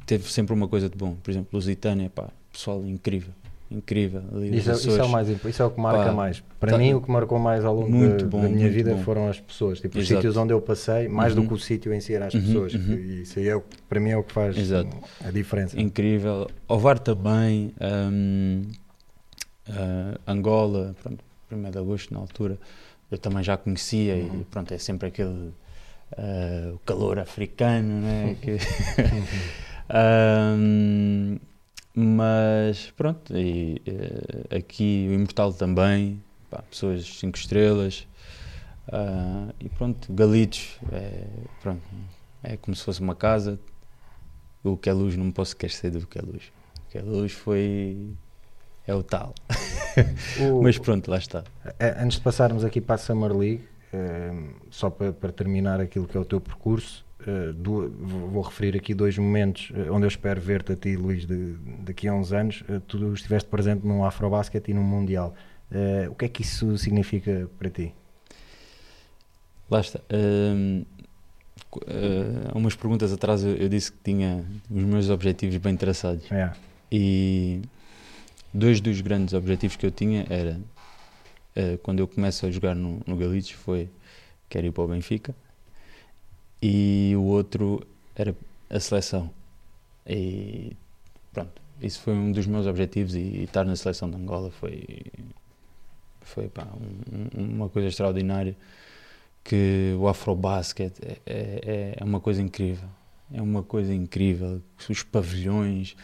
teve 0.06 0.30
sempre 0.30 0.54
uma 0.54 0.68
coisa 0.68 0.88
de 0.88 0.96
bom. 0.96 1.14
Por 1.22 1.30
exemplo, 1.30 1.48
Lusitânia, 1.52 2.10
pá, 2.10 2.28
pessoal 2.52 2.84
incrível. 2.86 3.32
Incrível. 3.70 4.22
Isso, 4.50 4.70
é- 4.70 4.74
isso 4.74 4.98
é 4.98 5.04
o 5.04 5.08
mais 5.10 5.28
isso 5.28 5.62
é 5.62 5.64
o 5.66 5.70
que 5.70 5.78
marca 5.80 6.04
Pá, 6.06 6.12
mais. 6.12 6.42
Para 6.58 6.72
tá- 6.72 6.78
mim, 6.78 6.94
o 6.94 7.02
que 7.02 7.10
marcou 7.10 7.38
mais 7.38 7.64
ao 7.66 7.74
longo 7.74 7.90
da, 8.18 8.24
bom, 8.24 8.40
da 8.40 8.48
minha 8.48 8.70
vida 8.70 8.94
bom. 8.94 9.02
foram 9.02 9.28
as 9.28 9.38
pessoas. 9.38 9.78
Tipo, 9.80 9.98
os 9.98 10.08
sítios 10.08 10.36
onde 10.38 10.52
eu 10.54 10.60
passei, 10.62 11.06
mais 11.06 11.34
do 11.34 11.42
Uhum. 11.42 11.48
que 11.48 11.54
o 11.54 11.58
sítio 11.58 11.92
em 11.92 12.00
si, 12.00 12.14
eram 12.14 12.26
as 12.28 12.34
Uhum, 12.34 12.40
pessoas. 12.40 12.74
uhum. 12.74 12.94
E 12.94 13.22
isso 13.22 13.38
aí 13.38 13.48
é 13.48 13.62
para 13.88 14.00
mim 14.00 14.10
é 14.10 14.16
o 14.16 14.22
que 14.22 14.32
faz 14.32 14.56
Exato. 14.56 14.96
a 15.22 15.30
diferença. 15.30 15.78
incrível. 15.78 16.46
Ovar 16.66 16.98
também, 16.98 17.74
hum, 18.10 18.62
ah, 19.68 20.18
Angola, 20.26 20.94
pronto, 21.02 21.22
1 21.52 21.70
de 21.70 21.78
agosto 21.78 22.14
na 22.14 22.20
altura, 22.20 22.58
eu 23.10 23.18
também 23.18 23.42
já 23.42 23.56
conhecia 23.58 24.14
Uhum. 24.14 24.40
e 24.40 24.44
pronto, 24.44 24.72
é 24.72 24.78
sempre 24.78 25.08
aquele 25.08 25.52
o 26.74 26.78
calor 26.86 27.18
africano, 27.18 28.00
né? 28.00 28.34
que- 28.40 28.56
Hum, 29.90 31.38
mas 31.94 32.90
pronto, 32.92 33.36
e, 33.36 33.82
eh, 33.86 34.56
aqui 34.58 35.06
o 35.10 35.14
Imortal 35.14 35.52
também, 35.52 36.22
pá, 36.50 36.62
pessoas 36.62 37.04
5 37.18 37.36
estrelas. 37.38 38.06
ah, 38.92 39.52
e 39.60 39.68
pronto, 39.68 40.12
Galitos, 40.12 40.78
é, 40.92 41.24
pronto, 41.62 41.82
é 42.42 42.56
como 42.56 42.74
se 42.76 42.84
fosse 42.84 43.00
uma 43.00 43.14
casa, 43.14 43.58
o 44.62 44.76
que 44.76 44.88
é 44.90 44.92
luz 44.92 45.16
não 45.16 45.26
me 45.26 45.32
posso 45.32 45.50
esquecer 45.52 45.90
do 45.90 46.06
que 46.06 46.18
é 46.18 46.22
luz. 46.22 46.52
O 46.86 46.90
que 46.90 46.98
é 46.98 47.02
luz 47.02 47.32
foi. 47.32 48.12
é 48.86 48.94
o 48.94 49.02
tal. 49.02 49.34
O- 50.40 50.62
Mas 50.62 50.78
pronto, 50.78 51.10
lá 51.10 51.18
está. 51.18 51.44
antes 52.00 52.18
de 52.18 52.24
passarmos 52.24 52.64
aqui 52.64 52.80
para 52.80 52.94
a 52.94 52.98
Summer 52.98 53.32
League, 53.36 53.66
eh, 53.92 54.32
só 54.70 54.88
para, 54.90 55.12
para 55.12 55.32
terminar 55.32 55.80
aquilo 55.80 56.06
que 56.06 56.16
é 56.16 56.20
o 56.20 56.24
teu 56.24 56.40
percurso, 56.40 57.04
eh, 57.26 57.52
du- 57.54 57.88
vou 57.90 58.42
referir 58.42 58.76
aqui 58.76 58.94
dois 58.94 59.16
momentos 59.18 59.70
eh, 59.74 59.90
onde 59.90 60.04
eu 60.04 60.08
espero 60.08 60.40
ver-te 60.40 60.72
a 60.72 60.76
ti, 60.76 60.96
Luís, 60.96 61.26
de- 61.26 61.54
daqui 61.80 62.06
a 62.08 62.14
uns 62.14 62.32
anos. 62.32 62.62
Eh, 62.68 62.80
tu 62.86 63.12
estiveste 63.12 63.48
presente 63.48 63.86
num 63.86 64.04
Afrobasket 64.04 64.68
e 64.70 64.74
num 64.74 64.82
Mundial. 64.84 65.34
Eh, 65.70 66.08
o 66.10 66.14
que 66.14 66.24
é 66.24 66.28
que 66.28 66.42
isso 66.42 66.76
significa 66.78 67.48
para 67.58 67.70
ti? 67.70 67.92
Lá 69.70 69.80
está. 69.80 70.00
Hum, 70.12 70.84
qu- 71.70 71.80
eh, 71.86 72.50
há 72.52 72.56
umas 72.56 72.74
perguntas 72.74 73.12
atrás 73.12 73.44
eu, 73.44 73.54
eu 73.56 73.68
disse 73.68 73.92
que 73.92 73.98
tinha 74.02 74.44
os 74.70 74.82
meus 74.82 75.10
objetivos 75.10 75.56
bem 75.58 75.76
traçados. 75.76 76.30
É. 76.32 76.50
E 76.90 77.60
dois 78.54 78.80
dos 78.80 79.00
grandes 79.02 79.34
objetivos 79.34 79.76
que 79.76 79.84
eu 79.84 79.90
tinha 79.90 80.24
era 80.30 80.58
quando 81.82 81.98
eu 81.98 82.06
começo 82.06 82.46
a 82.46 82.50
jogar 82.52 82.72
no, 82.76 83.00
no 83.04 83.16
Galitos 83.16 83.50
foi 83.50 83.90
quero 84.48 84.68
ir 84.68 84.70
para 84.70 84.84
o 84.84 84.86
Benfica 84.86 85.34
e 86.62 87.14
o 87.16 87.22
outro 87.22 87.86
era 88.14 88.34
a 88.70 88.80
seleção. 88.80 89.30
E 90.06 90.72
pronto, 91.32 91.60
isso 91.80 92.00
foi 92.00 92.14
um 92.14 92.32
dos 92.32 92.46
meus 92.46 92.66
objetivos 92.66 93.14
e, 93.14 93.42
estar 93.44 93.64
na 93.64 93.76
seleção 93.76 94.10
de 94.10 94.16
Angola 94.16 94.50
foi 94.50 94.84
foi 96.22 96.48
pá, 96.48 96.66
um- 96.74 97.40
um- 97.42 97.54
uma 97.56 97.68
coisa 97.70 97.88
extraordinária 97.88 98.54
que 99.44 99.94
o 99.98 100.06
Afrobasket 100.08 100.92
é, 101.02 101.16
é, 101.26 101.94
é 101.98 102.04
uma 102.04 102.20
coisa 102.20 102.42
incrível. 102.42 102.88
É 103.32 103.40
uma 103.40 103.62
coisa 103.62 103.94
incrível. 103.94 104.60
Os 104.90 105.02
pavilhões, 105.02 105.96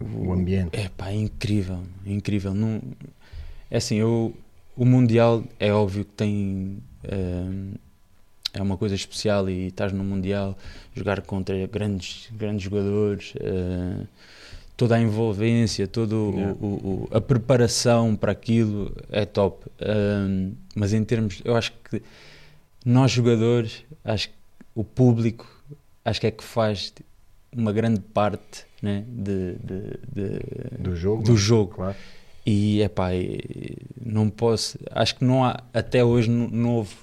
O 0.00 0.32
ambiente. 0.32 0.78
é 0.78 0.88
pá, 0.90 1.10
é 1.10 1.14
incrível, 1.14 1.80
é 2.06 2.12
incrível. 2.12 2.52
Não, 2.54 2.82
é 3.70 3.76
assim, 3.78 3.96
eu, 3.96 4.34
o 4.76 4.84
Mundial 4.84 5.44
é 5.58 5.72
óbvio 5.72 6.04
que 6.04 6.12
tem. 6.12 6.78
ehm, 7.04 7.74
é 8.52 8.60
uma 8.62 8.76
coisa 8.76 8.94
especial 8.94 9.48
e 9.48 9.68
estás 9.68 9.92
no 9.92 10.04
Mundial, 10.04 10.56
jogar 10.94 11.20
contra 11.22 11.66
grandes, 11.66 12.28
grandes 12.32 12.62
jogadores, 12.64 13.32
eh, 13.40 14.04
toda 14.76 14.96
a 14.96 15.00
envolvência, 15.00 15.86
toda 15.86 16.14
a 17.10 17.20
preparação 17.20 18.14
para 18.16 18.32
aquilo 18.32 18.92
é 19.10 19.24
top. 19.24 19.64
Ehm, 19.80 20.52
mas 20.74 20.92
em 20.92 21.02
termos, 21.04 21.40
eu 21.44 21.56
acho 21.56 21.72
que 21.90 22.02
nós 22.84 23.10
jogadores, 23.10 23.84
acho 24.04 24.28
que 24.28 24.34
o 24.74 24.84
público, 24.84 25.46
acho 26.04 26.20
que 26.20 26.26
é 26.26 26.30
que 26.30 26.42
faz 26.44 26.92
uma 27.56 27.72
grande 27.72 28.00
parte 28.00 28.64
né, 28.82 29.04
de, 29.08 29.54
de- 29.54 29.98
de- 30.12 30.78
Do 30.78 30.96
jogo. 30.96 31.22
do 31.22 31.30
não? 31.32 31.36
jogo. 31.36 31.74
Claro. 31.76 31.96
E 32.44 32.82
é 32.82 32.88
pá, 32.88 33.10
não 34.04 34.28
posso. 34.28 34.76
Acho 34.90 35.14
que 35.16 35.24
não 35.24 35.44
há, 35.44 35.62
até 35.72 36.04
hoje, 36.04 36.28
não, 36.28 36.48
não 36.48 36.70
houve 36.76 36.94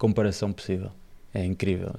comparação 0.00 0.50
possível. 0.52 0.90
É 1.32 1.44
incrível. 1.44 1.92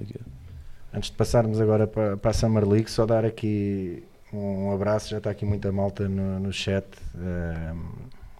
Antes 0.93 1.11
de 1.11 1.15
passarmos 1.15 1.61
agora 1.61 1.85
para, 1.87 2.17
para 2.17 2.31
a 2.31 2.33
Summer 2.33 2.67
League, 2.67 2.89
só 2.91 3.05
dar 3.05 3.23
aqui 3.23 4.03
um 4.33 4.71
abraço. 4.73 5.09
Já 5.09 5.19
está 5.19 5.29
aqui 5.29 5.45
muita 5.45 5.71
malta 5.71 6.09
no, 6.09 6.39
no 6.39 6.51
chat 6.51 6.85
eh, 7.17 7.73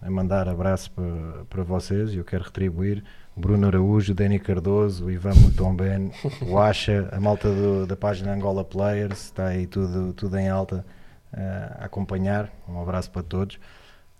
a 0.02 0.10
mandar 0.10 0.48
abraço 0.48 0.90
para, 0.90 1.44
para 1.48 1.62
vocês 1.62 2.12
e 2.12 2.16
eu 2.18 2.24
quero 2.24 2.44
retribuir. 2.44 3.02
Bruno 3.34 3.66
Araújo, 3.68 4.12
Dani 4.14 4.38
Cardoso, 4.38 5.06
o 5.06 5.10
Ivan 5.10 5.32
Mutomben, 5.34 6.10
o 6.46 6.58
Acha, 6.58 7.08
a 7.12 7.18
malta 7.20 7.48
do- 7.48 7.86
da 7.86 7.96
página 7.96 8.34
Angola 8.34 8.62
Players, 8.64 9.24
está 9.26 9.46
aí 9.46 9.66
tudo, 9.66 10.12
tudo 10.12 10.36
em 10.36 10.48
alta 10.50 10.84
eh, 11.32 11.76
a 11.78 11.84
acompanhar. 11.86 12.50
Um 12.68 12.82
abraço 12.82 13.10
para 13.10 13.22
todos. 13.22 13.58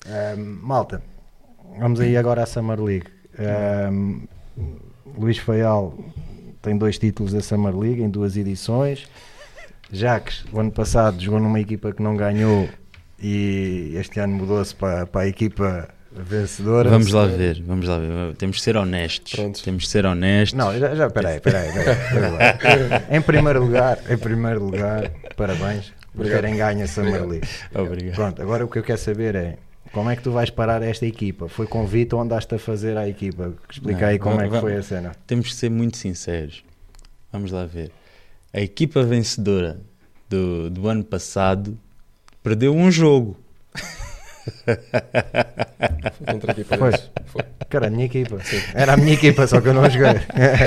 Um, 0.06 0.58
malta, 0.62 1.02
vamos 1.78 2.00
aí 2.00 2.16
agora 2.16 2.42
à 2.44 2.46
Summer 2.46 2.80
League. 2.80 3.06
Um, 3.90 4.26
Luís 5.16 5.38
Faial 5.38 5.94
tem 6.60 6.76
dois 6.76 6.98
títulos 6.98 7.32
da 7.32 7.40
Summer 7.40 7.76
League 7.76 8.02
em 8.02 8.08
duas 8.08 8.36
edições. 8.36 9.06
Jacques, 9.90 10.44
o 10.52 10.60
ano 10.60 10.70
passado 10.70 11.20
jogou 11.20 11.40
numa 11.40 11.60
equipa 11.60 11.92
que 11.92 12.02
não 12.02 12.16
ganhou 12.16 12.68
e 13.20 13.92
este 13.96 14.20
ano 14.20 14.36
mudou-se 14.36 14.74
para, 14.74 15.06
para 15.06 15.22
a 15.22 15.28
equipa 15.28 15.88
vencedora. 16.10 16.90
Vamos 16.90 17.12
lá 17.12 17.26
ver, 17.26 17.62
vamos 17.62 17.86
lá 17.86 17.98
ver. 17.98 18.36
Temos 18.36 18.56
de 18.56 18.62
ser 18.62 18.76
honestos. 18.76 19.32
Pronto. 19.32 19.62
Temos 19.62 19.84
de 19.84 19.88
ser 19.88 20.06
honestos. 20.06 20.58
Não, 20.58 20.78
já, 20.78 20.94
já 20.94 21.10
peraí, 21.10 21.40
peraí, 21.40 21.72
peraí, 21.72 21.96
peraí. 22.58 23.02
Em 23.16 23.20
primeiro 23.20 23.64
lugar, 23.64 23.98
em 24.08 24.18
primeiro 24.18 24.64
lugar, 24.64 25.10
parabéns 25.36 25.92
por 26.14 26.26
terem 26.26 26.56
ganho 26.56 26.84
a 26.84 26.86
Summer 26.86 27.26
League. 27.26 27.48
Obrigado. 27.74 28.14
Pronto, 28.14 28.42
agora 28.42 28.64
o 28.64 28.68
que 28.68 28.78
eu 28.78 28.82
quero 28.82 28.98
saber 28.98 29.34
é 29.34 29.56
como 29.92 30.10
é 30.10 30.16
que 30.16 30.22
tu 30.22 30.30
vais 30.32 30.50
parar 30.50 30.82
esta 30.82 31.06
equipa? 31.06 31.48
Foi 31.48 31.66
convite 31.66 32.14
ou 32.14 32.20
andaste 32.20 32.54
a 32.54 32.58
fazer 32.58 32.96
à 32.96 33.08
equipa? 33.08 33.52
Explica 33.70 34.00
Não, 34.00 34.08
aí 34.08 34.18
como 34.18 34.36
va- 34.36 34.44
é 34.44 34.48
que 34.48 34.60
foi 34.60 34.76
a 34.76 34.82
cena. 34.82 35.12
Temos 35.26 35.48
que 35.48 35.54
ser 35.54 35.70
muito 35.70 35.96
sinceros. 35.96 36.64
Vamos 37.32 37.50
lá 37.52 37.64
ver. 37.64 37.90
A 38.52 38.60
equipa 38.60 39.02
vencedora 39.02 39.78
do, 40.28 40.68
do 40.70 40.88
ano 40.88 41.04
passado 41.04 41.78
perdeu 42.42 42.74
um 42.74 42.90
jogo. 42.90 43.36
Foi 44.64 46.26
contra 46.34 46.50
a 46.50 46.52
equipa 46.52 46.76
Foi. 46.76 46.90
deles. 46.90 47.10
Foi. 47.26 47.42
Cara, 47.70 47.86
a 47.86 47.90
minha 47.90 48.04
equipa. 48.04 48.38
Era 48.74 48.92
a 48.94 48.96
minha 48.96 49.14
equipa, 49.14 49.46
só 49.46 49.60
que 49.60 49.68
eu 49.68 49.74
não 49.74 49.88
joguei. 49.88 50.14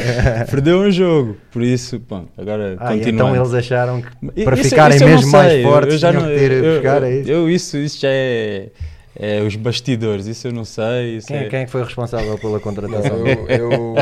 Perdeu 0.49 0.79
um 0.79 0.89
jogo. 0.91 1.37
Por 1.51 1.61
isso, 1.61 1.99
bom, 1.99 2.25
agora 2.37 2.75
Ah, 2.79 2.93
continuando. 2.93 3.09
então 3.09 3.35
eles 3.35 3.53
acharam 3.53 4.01
que 4.01 4.43
para 4.43 4.55
isso- 4.59 4.69
ficarem 4.69 4.95
isso 4.95 5.05
mesmo 5.05 5.31
mais 5.31 5.61
fortes 5.63 5.93
eu 5.93 5.99
já 5.99 6.11
não- 6.11 6.21
que 6.21 6.27
ter 6.35 6.51
eu- 6.51 6.73
buscar 6.73 7.01
eu- 7.01 7.07
é 7.07 7.15
isso? 7.15 7.29
eu- 7.31 7.49
isso, 7.49 7.77
isso 7.77 7.99
já 8.01 8.07
é, 8.09 8.69
é 9.15 9.41
os 9.41 9.55
bastidores, 9.55 10.25
isso 10.27 10.47
eu 10.47 10.51
não 10.51 10.65
sei. 10.65 11.17
Isso 11.17 11.27
Quem, 11.27 11.37
é- 11.37 11.49
quem 11.49 11.59
é 11.61 11.67
foi 11.67 11.83
responsável 11.83 12.37
pela 12.37 12.53
Não, 12.53 12.59
contratação? 12.59 13.17
eu, 13.17 13.47
eu, 13.49 13.95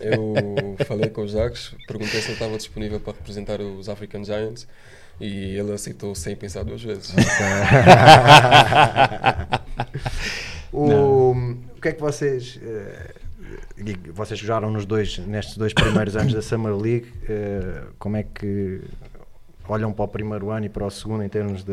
eu 0.00 0.76
falei 0.86 1.10
com 1.10 1.22
o 1.22 1.28
Jacques, 1.28 1.74
perguntei 1.86 2.20
se 2.20 2.26
ele 2.28 2.32
estava 2.34 2.56
disponível 2.56 3.00
para 3.00 3.12
representar 3.14 3.60
os 3.60 3.88
African 3.88 4.24
Giants 4.24 4.66
e 5.20 5.56
ele 5.56 5.72
aceitou 5.72 6.14
sem 6.14 6.34
pensar 6.36 6.64
duas 6.64 6.82
vezes. 6.82 7.12
o, 10.72 11.32
o 11.76 11.80
que 11.80 11.88
é 11.88 11.92
que 11.92 12.00
vocês. 12.00 12.58
eh, 12.62 13.14
vocês 14.14 14.38
jogaram 14.38 14.70
nos 14.70 14.86
dois, 14.86 15.18
nestes 15.18 15.56
dois 15.56 15.72
primeiros 15.74 16.16
anos 16.16 16.32
da 16.32 16.40
Summer 16.42 16.74
League. 16.76 17.12
eh, 17.28 17.82
como 17.98 18.16
é 18.16 18.22
que 18.22 18.80
olham 19.68 19.92
para 19.92 20.04
o 20.04 20.08
primeiro 20.08 20.50
ano 20.50 20.66
e 20.66 20.68
para 20.68 20.86
o 20.86 20.90
segundo 20.90 21.22
em 21.22 21.28
termos 21.28 21.64
da, 21.64 21.72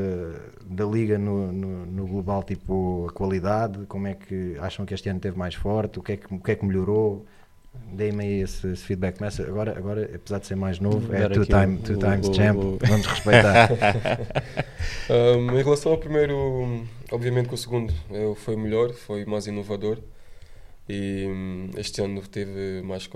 da 0.66 0.86
liga 0.86 1.18
no, 1.18 1.52
no, 1.52 1.86
no 1.86 2.08
global, 2.08 2.44
tipo 2.44 3.08
a 3.10 3.14
qualidade? 3.14 3.86
Como 3.88 4.08
é 4.08 4.14
que 4.16 4.58
acham 4.60 4.86
que 4.86 4.94
este 4.94 5.10
ano 5.10 5.20
teve 5.20 5.38
mais 5.38 5.56
forte? 5.56 6.00
O 6.00 6.04
que 6.04 6.14
é 6.14 6.18
que, 6.18 6.34
o 6.34 6.40
que, 6.40 6.52
é 6.52 6.56
que 6.56 6.66
melhorou? 6.66 7.26
Deem-me 7.94 8.24
aí 8.24 8.42
esse, 8.42 8.68
esse 8.68 8.84
feedback. 8.84 9.18
Começa 9.18 9.44
agora, 9.44 9.78
agora, 9.78 10.10
apesar 10.16 10.40
de 10.40 10.48
ser 10.48 10.56
mais 10.56 10.80
novo, 10.80 11.14
é 11.14 11.28
two, 11.30 11.42
aqui 11.44 11.52
time, 11.52 11.78
two 11.80 11.96
o- 11.96 12.00
times 12.00 12.28
o- 12.28 12.34
champ. 12.34 12.58
Vamos 12.88 13.06
respeitar. 13.08 13.70
Um, 15.10 15.58
em 15.60 15.64
relação 15.64 15.92
ao 15.92 15.98
primeiro, 15.98 16.86
obviamente 17.12 17.48
que 17.50 17.56
o 17.56 17.58
segundo 17.58 17.94
eh, 18.12 18.34
foi 18.36 18.56
melhor, 18.56 18.94
foi 18.94 19.26
mais 19.26 19.48
inovador 19.48 19.98
e 20.88 21.26
hum, 21.28 21.70
este 21.78 22.02
ano 22.02 22.22
teve 22.28 22.82
mais, 22.84 23.10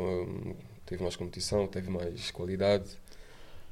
teve 0.86 1.03
mais 1.03 1.15
competição, 1.15 1.67
teve 1.67 1.89
mais 1.89 2.31
qualidade. 2.31 2.86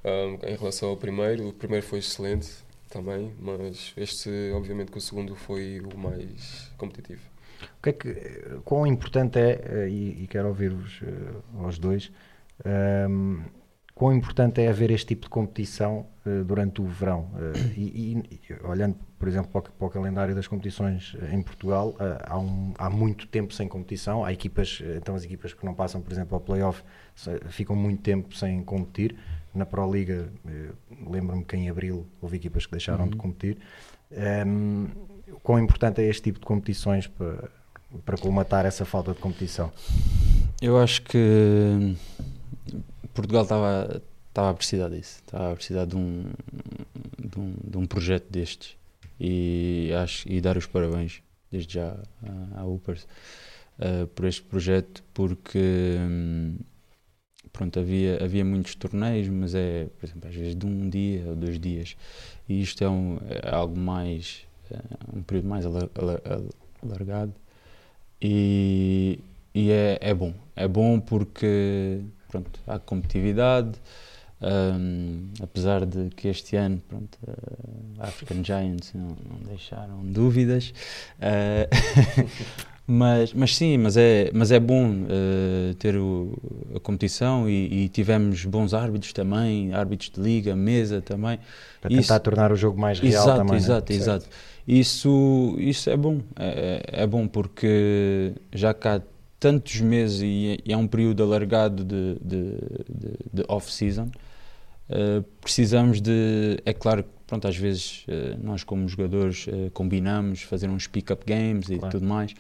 Um, 0.04 0.40
em 0.48 0.56
relação 0.56 0.90
ao 0.90 0.98
primeiro, 0.98 1.50
o 1.50 1.54
primeiro 1.54 1.86
foi 1.86 2.00
excelente 2.00 2.50
também, 2.90 3.32
mas 3.40 3.94
este, 3.96 4.30
obviamente 4.54 4.92
que 4.92 4.98
o 4.98 5.02
segundo 5.02 5.36
foi 5.36 5.80
o 5.80 5.98
mais 5.98 6.72
competitivo. 6.78 7.22
O 7.80 7.82
que 7.84 7.90
é 7.90 7.94
que, 7.94 8.14
quão 8.66 8.88
importante 8.88 9.38
é, 9.40 9.62
eh, 9.64 9.90
e, 9.90 10.24
e 10.24 10.28
quero 10.28 10.48
ouvir-vos 10.48 11.00
eh, 11.04 11.64
aos 11.64 11.78
dois, 11.78 12.12
ehm, 12.66 13.42
quão 13.94 14.12
importante 14.14 14.60
é 14.62 14.68
haver 14.70 14.90
este 14.90 15.08
tipo 15.08 15.24
de 15.26 15.30
competição 15.30 16.08
eh, 16.26 16.44
durante 16.44 16.82
o 16.82 16.86
verão? 16.86 17.30
Eh, 17.38 17.74
e, 17.78 18.18
e- 18.18 18.42
olhando, 18.64 18.96
por 19.20 19.28
exemplo, 19.28 19.52
para 19.52 19.60
o, 19.70 19.74
para 19.74 19.88
o 19.88 19.90
calendário 19.90 20.34
das 20.34 20.48
competições 20.48 21.16
em 21.32 21.42
Portugal, 21.44 21.96
há, 22.24 22.40
um- 22.40 22.74
há 22.78 22.90
muito 22.90 23.28
tempo 23.28 23.54
sem 23.54 23.68
competição, 23.68 24.26
há 24.26 24.34
equipas, 24.34 24.82
então 24.98 25.14
as 25.16 25.24
equipas 25.24 25.54
que 25.54 25.64
não 25.66 25.74
passam, 25.76 26.02
por 26.02 26.12
exemplo, 26.12 26.34
ao 26.36 26.42
playoff 26.42 26.84
ficam 27.50 27.76
muito 27.76 28.02
tempo 28.02 28.36
sem 28.36 28.64
competir. 28.64 29.16
Na 29.54 29.66
Pro 29.66 29.92
Liga, 29.92 30.30
eh, 30.48 30.70
lembro-me 31.10 31.44
que 31.44 31.56
em 31.56 31.70
abril 31.70 32.08
houve 32.22 32.38
equipas 32.38 32.66
que 32.66 32.72
deixaram 32.72 33.08
de 33.08 33.18
competir. 33.18 33.58
Ehm, 34.12 34.88
quão 35.44 35.60
importante 35.60 36.02
é 36.02 36.08
este 36.08 36.24
tipo 36.24 36.40
de 36.40 36.46
competições 36.46 37.08
para, 37.08 37.50
para 38.06 38.18
colmatar 38.18 38.66
essa 38.66 38.86
falta 38.86 39.14
de 39.14 39.20
competição? 39.20 39.72
Eu 40.62 40.78
acho 40.78 41.02
que 41.02 41.96
Portugal 43.14 43.44
estava 43.44 44.02
estava 44.32 44.50
a 44.52 44.54
precisar 44.54 44.90
disso, 44.90 45.22
estava 45.26 45.52
a 45.52 45.56
precisar 45.56 45.86
de 45.86 45.96
um, 45.96 46.24
de 47.20 47.40
um, 47.40 47.56
de 47.64 47.78
um 47.78 47.86
projeto 47.86 48.32
destes 48.32 48.78
e 49.20 49.92
acho 50.02 50.28
e 50.32 50.40
dar 50.40 50.58
os 50.58 50.66
parabéns 50.66 51.22
desde 51.52 51.74
já 51.76 51.98
à, 52.56 52.62
à 52.62 52.66
Upers 52.66 53.06
eh, 53.78 54.08
por 54.16 54.26
este 54.26 54.42
projeto 54.44 55.04
porque 55.14 55.98
hum, 56.00 56.56
pronto 57.54 57.80
havia 57.80 58.24
havia 58.24 58.44
muitos 58.46 58.76
torneios 58.76 59.28
mas 59.28 59.54
é 59.56 59.88
por 60.00 60.06
exemplo 60.06 60.30
às 60.30 60.36
vezes 60.36 60.56
de 60.56 60.66
um 60.66 60.90
dia 60.90 61.24
ou 61.28 61.36
dois 61.36 61.60
dias 61.60 61.96
e 62.48 62.62
isto 62.62 62.84
é, 62.84 62.90
um, 62.90 63.18
é 63.30 63.50
algo 63.54 63.78
mais 63.80 64.46
eh, 64.72 64.78
um 65.16 65.22
período 65.22 65.48
mais 65.50 65.66
alar- 65.66 65.90
alar- 65.98 66.22
alargado 66.84 67.34
e, 68.22 69.20
e 69.54 69.72
é, 69.72 69.98
é 70.02 70.14
bom. 70.14 70.34
É 70.56 70.68
bom 70.68 71.00
porque 71.00 72.02
pronto, 72.28 72.60
há 72.68 72.78
competitividade, 72.78 73.72
hum, 74.42 75.30
apesar 75.42 75.86
de 75.86 76.10
que 76.10 76.28
este 76.28 76.56
ano 76.56 76.82
pronto, 76.88 77.18
a 78.00 78.08
African 78.08 78.44
Giants 78.44 78.94
não, 78.94 79.08
não 79.08 79.40
deixaram 79.48 80.04
dúvidas. 80.04 80.74
eh, 81.20 81.68
mas, 82.94 83.34
mas 83.34 83.56
sim, 83.56 83.78
mas 83.78 83.96
é, 83.96 84.30
mas 84.34 84.52
é 84.52 84.60
bom 84.60 85.06
eh, 85.10 85.74
ter 85.80 85.96
o- 85.96 86.34
a 86.76 86.80
competição 86.80 87.50
e, 87.50 87.86
e 87.86 87.90
tivemos 87.90 88.44
bons 88.46 88.74
árbitros 88.74 89.14
também, 89.14 89.74
árbitros 89.74 90.10
de 90.10 90.20
liga, 90.22 90.56
mesa 90.56 91.02
também. 91.02 91.40
Para 91.80 91.90
tentar 91.90 92.02
Isso- 92.02 92.20
tornar 92.20 92.52
o 92.52 92.56
jogo 92.56 92.80
mais 92.80 93.00
real 93.00 93.24
Exato, 93.24 93.38
também. 93.38 93.52
né? 93.54 93.58
exato, 93.58 93.94
Certo. 93.94 94.02
exato. 94.02 94.26
Isso, 94.68 95.56
isso 95.58 95.90
é 95.90 95.96
bom. 95.98 96.20
É, 96.38 96.84
é 96.92 97.04
é 97.04 97.08
bom 97.08 97.28
porque 97.28 98.34
já 98.54 98.74
que 98.74 98.88
há 98.88 99.02
tantos 99.40 99.80
meses 99.82 100.22
e, 100.22 100.60
e 100.66 100.72
é 100.74 100.78
um 100.78 100.86
período 100.88 101.24
alargado 101.24 101.84
de, 101.84 102.16
de, 102.22 102.52
de- 102.90 103.18
de 103.34 103.44
off-season, 103.48 104.10
eh, 104.90 105.24
precisamos 105.40 106.02
de. 106.02 106.58
É 106.66 106.74
claro 106.74 107.04
que, 107.04 107.10
pronto, 107.26 107.48
às 107.48 107.56
vezes 107.58 108.04
eh, 108.08 108.36
nós, 108.44 108.64
como 108.64 108.88
jogadores, 108.88 109.48
combinamos 109.74 110.42
fazer 110.42 110.70
uns 110.70 110.86
pick-up 110.88 111.24
games 111.26 111.70
e 111.70 111.78
Claro. 111.80 111.92
tudo 111.92 112.06
mais. 112.06 112.34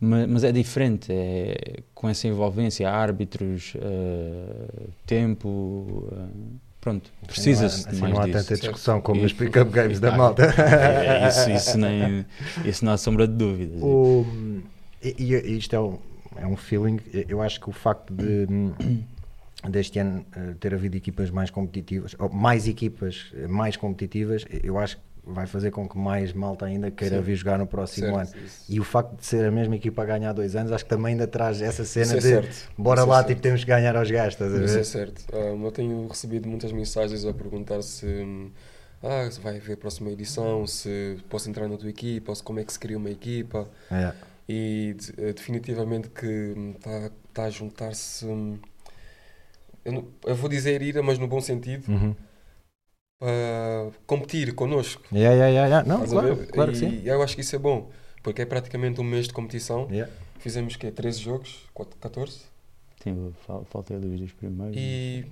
Ma- 0.00 0.26
Mas 0.26 0.44
é 0.44 0.52
diferente, 0.52 1.12
é, 1.12 1.80
com 1.94 2.08
essa 2.08 2.28
envolvência, 2.28 2.88
árbitros, 2.88 3.74
eh, 3.76 4.86
tempo, 5.04 6.08
eh, 6.12 6.16
pronto, 6.80 7.10
precisa-se 7.26 7.88
assim 7.88 7.96
de 7.96 8.00
não 8.00 8.06
há, 8.06 8.10
mais 8.10 8.14
não 8.14 8.22
há 8.22 8.26
disso. 8.26 8.38
tanta 8.48 8.60
discussão 8.60 9.00
como 9.00 9.22
nos 9.22 9.32
pick-up 9.32 9.70
games 9.72 9.98
da 9.98 10.16
malta. 10.16 10.44
é, 10.44 11.28
isso, 11.28 11.50
isso, 11.50 11.78
nem, 11.78 12.24
isso 12.64 12.84
não 12.84 12.92
há 12.92 12.96
sombra 12.96 13.26
de 13.26 13.34
dúvidas. 13.34 13.82
O- 13.82 14.24
e, 15.02 15.34
e 15.34 15.58
isto 15.58 15.74
é 15.74 15.80
um, 15.80 15.98
é 16.36 16.46
um 16.46 16.56
feeling. 16.56 17.00
Eu 17.28 17.42
acho 17.42 17.60
que 17.60 17.68
o 17.68 17.72
facto 17.72 18.12
de 18.14 18.46
deste 19.68 19.98
ano 19.98 20.24
eh, 20.36 20.54
ter 20.60 20.72
havido 20.72 20.96
equipas 20.96 21.30
mais 21.30 21.50
competitivas, 21.50 22.14
ou 22.18 22.28
mais 22.28 22.68
equipas 22.68 23.32
mais 23.48 23.76
competitivas, 23.76 24.44
eu 24.62 24.78
acho 24.78 24.96
que 24.96 25.02
vai 25.28 25.46
fazer 25.46 25.70
com 25.70 25.88
que 25.88 25.96
mais 25.98 26.32
malta 26.32 26.66
ainda 26.66 26.90
queira 26.90 27.16
Sim. 27.18 27.22
vir 27.22 27.34
jogar 27.36 27.58
no 27.58 27.66
próximo 27.66 28.06
Certo, 28.16 28.18
ano. 28.36 28.44
isso. 28.44 28.64
E 28.68 28.80
o 28.80 28.84
facto 28.84 29.16
de 29.16 29.26
ser 29.26 29.44
a 29.46 29.50
mesma 29.50 29.76
equipa 29.76 30.02
a 30.02 30.04
ganhar 30.04 30.32
dois 30.32 30.56
anos, 30.56 30.72
acho 30.72 30.84
que 30.84 30.90
também 30.90 31.12
ainda 31.12 31.26
traz 31.26 31.60
essa 31.62 31.84
cena 31.84 32.14
é 32.14 32.16
de 32.16 32.22
certo. 32.22 32.68
bora 32.76 33.00
Isso 33.00 33.06
é 33.06 33.10
lá, 33.10 33.16
certo. 33.16 33.28
tipo, 33.28 33.40
temos 33.42 33.60
que 33.62 33.66
ganhar 33.66 33.96
aos 33.96 34.08
a 34.10 34.26
Isso 34.28 34.78
é 34.78 34.84
certo. 34.84 35.24
Ah, 35.32 35.36
eu 35.36 35.72
tenho 35.72 36.06
recebido 36.08 36.48
muitas 36.48 36.72
mensagens 36.72 37.24
a 37.24 37.32
perguntar 37.32 37.82
se, 37.82 38.06
hum, 38.06 38.50
ah, 39.02 39.30
se 39.30 39.40
vai 39.40 39.56
haver 39.58 39.74
a 39.74 39.76
próxima 39.76 40.10
edição, 40.10 40.66
se 40.66 41.18
posso 41.28 41.48
entrar 41.48 41.68
na 41.68 41.76
tua 41.76 41.90
equipa, 41.90 42.32
ou 42.32 42.34
se 42.34 42.42
como 42.42 42.58
é 42.60 42.64
que 42.64 42.72
se 42.72 42.78
cria 42.78 42.96
uma 42.96 43.10
equipa. 43.10 43.68
É. 43.90 44.12
E 44.48 44.94
de- 44.98 45.12
eh, 45.22 45.32
definitivamente 45.34 46.08
que 46.08 46.54
está 46.76 47.10
tá 47.34 47.44
a 47.44 47.50
juntar-se. 47.50 48.24
hum, 48.24 48.58
Eu, 49.84 50.06
eu 50.26 50.34
vou 50.34 50.48
dizer 50.50 50.82
ira, 50.82 51.02
mas 51.02 51.18
no 51.18 51.26
bom 51.26 51.40
sentido, 51.40 51.90
Uhum. 51.90 52.14
Para 53.18 53.90
competir 54.06 54.54
connosco. 54.54 55.02
Yeah, 55.12 55.34
yeah, 55.34 55.48
yeah, 55.48 55.66
yeah. 55.68 55.88
Não, 55.88 56.06
claro, 56.06 56.46
claro 56.46 56.70
e 56.70 56.74
que 56.74 56.78
sim. 56.78 57.02
eu 57.04 57.22
acho 57.22 57.34
que 57.34 57.40
isso 57.40 57.56
é 57.56 57.58
bom, 57.58 57.90
porque 58.22 58.42
é 58.42 58.46
praticamente 58.46 59.00
um 59.00 59.04
mês 59.04 59.26
de 59.26 59.32
competição. 59.32 59.88
Yeah. 59.90 60.12
Fizemos 60.38 60.76
que 60.76 60.90
13 60.90 61.20
jogos, 61.20 61.68
quatro- 61.74 61.98
14. 61.98 62.40
Sim, 63.02 63.32
fal- 63.46 63.64
falta 63.70 63.94
a 63.94 63.98
luz 63.98 64.20
dos 64.20 64.32
primeiros. 64.32 64.76
E 64.76 65.26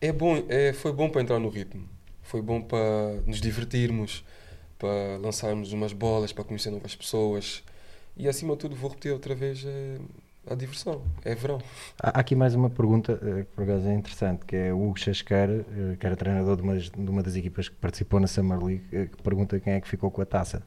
é 0.00 0.12
bom, 0.12 0.44
é, 0.48 0.72
foi 0.74 0.92
bom 0.92 1.08
para 1.08 1.22
entrar 1.22 1.38
no 1.38 1.48
ritmo. 1.48 1.88
Foi 2.22 2.42
bom 2.42 2.60
para 2.60 3.20
nos 3.26 3.40
divertirmos, 3.40 4.24
para 4.78 5.18
lançarmos 5.20 5.72
umas 5.72 5.92
bolas, 5.92 6.32
para 6.32 6.44
conhecer 6.44 6.70
novas 6.70 6.94
pessoas. 6.94 7.62
E 8.16 8.28
acima 8.28 8.52
de 8.54 8.60
tudo, 8.60 8.76
vou 8.76 8.90
repetir 8.90 9.12
outra 9.12 9.34
vez 9.34 9.64
é, 9.66 9.96
a 10.50 10.54
diversão. 10.54 11.02
É 11.24 11.34
verão. 11.34 11.58
Há 12.02 12.20
aqui 12.20 12.34
mais 12.34 12.54
uma 12.54 12.68
pergunta 12.70 13.18
eh, 13.22 13.40
que 13.42 13.48
por 13.54 13.64
acaso 13.64 13.88
é 13.88 13.94
interessante, 13.94 14.44
que 14.46 14.54
é 14.56 14.72
o 14.72 14.82
Hugo 14.88 14.98
Chasqueira, 14.98 15.64
eh, 15.76 15.96
que 15.98 16.06
era 16.06 16.16
treinador 16.16 16.56
de 16.56 16.62
uma, 16.62 16.76
de 16.76 16.90
uma 17.10 17.22
das 17.22 17.34
equipas 17.36 17.68
que 17.68 17.76
participou 17.76 18.20
na 18.20 18.26
Summer 18.26 18.58
League, 18.62 18.84
eh, 18.92 19.06
que 19.06 19.22
pergunta 19.22 19.58
quem 19.60 19.72
é 19.74 19.80
que 19.80 19.88
ficou 19.88 20.10
com 20.10 20.20
a 20.22 20.26
taça. 20.26 20.62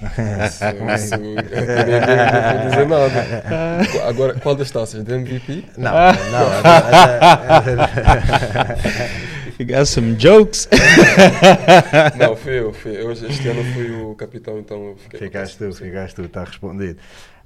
Isso, 0.00 0.64
isso, 0.94 1.16
não 1.18 1.34
dizer 2.70 2.86
nada. 2.86 3.10
Agora, 4.08 4.34
qual 4.34 4.54
das 4.54 4.70
taças? 4.70 5.02
Da 5.02 5.16
MVP? 5.16 5.64
Não, 5.76 5.90
não. 5.90 6.48
a- 6.64 7.56
a- 7.56 7.62
You 9.58 9.66
got 9.66 9.86
some 9.86 10.14
jokes. 10.14 10.68
Não, 12.16 12.36
fui 12.36 12.60
eu. 12.60 12.72
Fui 12.72 12.92
eu. 12.96 13.10
Este 13.10 13.48
ano 13.48 13.64
fui 13.74 13.90
o 13.90 14.14
capitão, 14.14 14.56
então 14.60 14.90
eu 14.90 14.96
fiquei. 14.96 15.18
Ficaste 15.18 15.58
tu, 15.58 15.72
ficaste 15.72 16.14
tu, 16.14 16.22
está 16.22 16.44
respondido. 16.44 16.96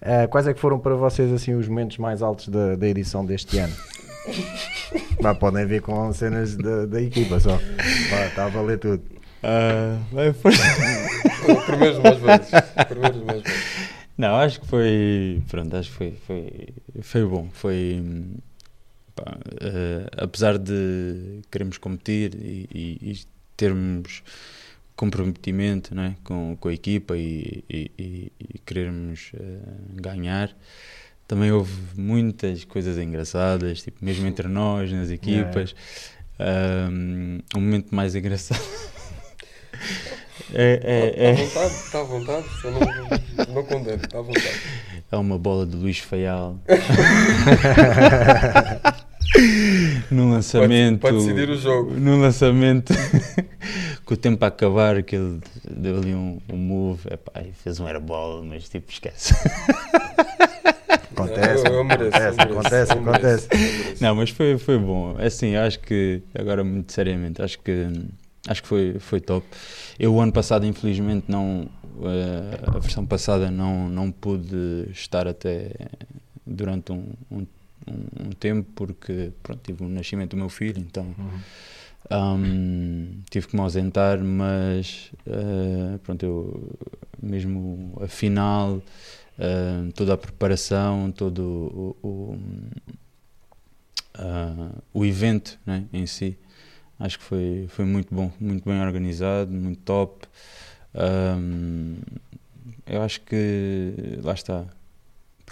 Eh, 0.04 0.26
quais 0.26 0.46
é 0.46 0.54
que 0.54 0.60
foram 0.60 0.78
para 0.78 0.94
vocês 0.94 1.32
assim 1.32 1.54
os 1.54 1.68
momentos 1.68 1.96
mais 1.98 2.22
altos 2.22 2.48
da, 2.48 2.74
da 2.76 2.88
edição 2.88 3.24
deste 3.24 3.58
ano? 3.58 3.74
Pá, 5.22 5.34
podem 5.34 5.66
vir 5.66 5.80
com 5.82 6.12
cenas 6.12 6.56
da, 6.56 6.86
da 6.86 7.00
equipa 7.00 7.38
só. 7.40 7.58
Está 8.26 8.46
a 8.46 8.48
valer 8.48 8.78
tudo. 8.78 9.02
Ah, 9.42 9.98
vai, 10.12 10.32
foi- 10.32 10.52
Primeiros 11.66 11.98
mais 12.00 12.18
velhos. 12.18 12.48
Primeiros 12.88 13.22
mais 13.24 13.42
velhos. 13.42 13.62
Não, 14.18 14.36
acho 14.36 14.60
que 14.60 14.66
foi. 14.66 15.42
Pronto, 15.48 15.76
acho 15.76 15.90
que 15.90 15.96
foi, 15.96 16.14
foi, 16.26 16.68
foi 17.00 17.24
bom. 17.24 17.48
Foi. 17.52 18.02
pá, 19.16 19.36
eh, 19.60 20.06
apesar 20.16 20.58
de 20.58 21.40
queremos 21.50 21.78
competir 21.78 22.34
e, 22.34 22.68
e- 22.72 23.12
e 23.12 23.20
termos 23.56 24.22
comprometimento 24.96 25.98
é, 25.98 26.14
com, 26.24 26.56
com 26.60 26.68
a 26.68 26.72
equipa 26.72 27.16
e, 27.16 27.64
e- 27.68 27.90
e- 27.98 28.32
e 28.54 28.58
querermos 28.64 29.32
eh, 29.34 29.58
ganhar, 29.94 30.54
também 31.26 31.50
houve 31.50 31.72
muitas 31.96 32.64
coisas 32.64 32.98
engraçadas, 32.98 33.82
tipo, 33.82 34.04
mesmo 34.04 34.26
entre 34.26 34.48
nós, 34.48 34.92
nas 34.92 35.10
equipas. 35.10 35.74
Um, 36.90 37.38
um 37.56 37.60
momento 37.60 37.94
mais 37.94 38.14
engraçado. 38.14 38.60
é, 40.52 41.14
é, 41.16 41.32
Está 41.42 41.60
à 41.60 41.62
é, 41.62 41.64
vontade, 41.64 41.74
está 41.74 42.00
à 42.00 42.04
vontade. 42.04 42.46
Eu 42.64 42.70
não, 42.72 42.80
não 43.54 43.64
condeno, 43.64 44.02
está 44.04 44.18
à 44.18 44.22
vontade. 44.22 44.60
é 45.10 45.16
uma 45.16 45.38
bola 45.38 45.64
de 45.66 45.76
Luís 45.76 45.98
Faial. 45.98 46.58
num 50.10 50.30
lançamento. 50.30 51.00
Para 51.00 51.12
decidir 51.12 51.48
o 51.48 51.56
jogo. 51.56 51.92
Num 51.94 52.20
lançamento. 52.20 52.92
Com 54.12 54.14
o 54.14 54.16
tempo 54.16 54.44
a 54.44 54.48
acabar, 54.48 55.02
que 55.02 55.16
ele 55.16 55.40
deu 55.70 55.96
ali 55.96 56.14
um, 56.14 56.38
um 56.52 56.56
move. 56.56 57.08
Epá, 57.10 57.40
e 57.42 57.52
fez 57.52 57.80
um 57.80 57.86
airball, 57.86 58.42
mas 58.44 58.68
tipo, 58.68 58.90
esquece. 58.92 59.32
Acontece, 61.12 61.66
Eu- 61.66 61.74
eu 61.74 61.84
mereço, 61.84 62.16
eu 62.18 62.28
acontece, 62.28 62.38
mereço, 62.38 62.42
acontece, 62.42 62.94
mereço, 62.96 63.48
acontece. 63.48 63.48
Não, 64.02 64.14
mas 64.14 64.30
foi, 64.30 64.58
foi 64.58 64.78
bom. 64.78 65.16
É 65.18 65.26
Assim, 65.26 65.56
acho 65.56 65.78
que, 65.80 66.22
agora 66.34 66.64
muito 66.64 66.92
seriamente, 66.92 67.40
acho 67.42 67.58
que, 67.58 67.86
acho 68.48 68.62
que 68.62 68.68
foi, 68.68 68.96
foi 68.98 69.20
top. 69.20 69.46
Eu, 69.98 70.14
o 70.14 70.20
ano 70.20 70.32
passado, 70.32 70.64
infelizmente, 70.66 71.26
não. 71.28 71.68
eh, 72.02 72.60
a 72.66 72.78
versão 72.78 73.04
passada 73.06 73.50
não, 73.50 73.88
não 73.88 74.10
pude 74.10 74.88
estar 74.90 75.28
até 75.28 75.70
durante 76.46 76.92
um, 76.92 77.04
um, 77.30 77.38
um- 77.86 78.26
um 78.26 78.30
tempo, 78.30 78.68
porque 78.74 79.30
pronto, 79.42 79.60
tive 79.62 79.84
o 79.84 79.88
nascimento 79.88 80.30
do 80.30 80.36
meu 80.38 80.48
filho, 80.48 80.78
então 80.78 81.04
Uhum. 81.04 81.40
Um, 82.10 83.22
tive 83.30 83.48
que 83.48 83.56
me 83.56 83.62
ausentar, 83.62 84.22
mas 84.22 85.12
eh, 85.26 85.98
pronto, 86.02 86.22
eu 86.24 86.78
mesmo 87.22 87.98
a 88.02 88.08
final, 88.08 88.82
eh, 89.38 89.90
toda 89.94 90.14
a 90.14 90.18
preparação, 90.18 91.12
todo 91.12 91.40
o, 92.02 92.06
o, 92.06 92.38
ah, 94.14 94.70
o 94.92 95.04
evento 95.04 95.58
né, 95.64 95.84
em 95.92 96.06
si, 96.06 96.36
acho 96.98 97.18
que 97.18 97.24
foi, 97.24 97.66
foi 97.68 97.84
muito 97.84 98.14
bom, 98.14 98.30
muito 98.40 98.64
bem 98.64 98.80
organizado, 98.80 99.50
muito 99.52 99.80
top. 99.82 100.26
Um, 100.94 101.96
eu 102.86 103.02
acho 103.02 103.20
que 103.22 104.18
lá 104.22 104.34
está. 104.34 104.66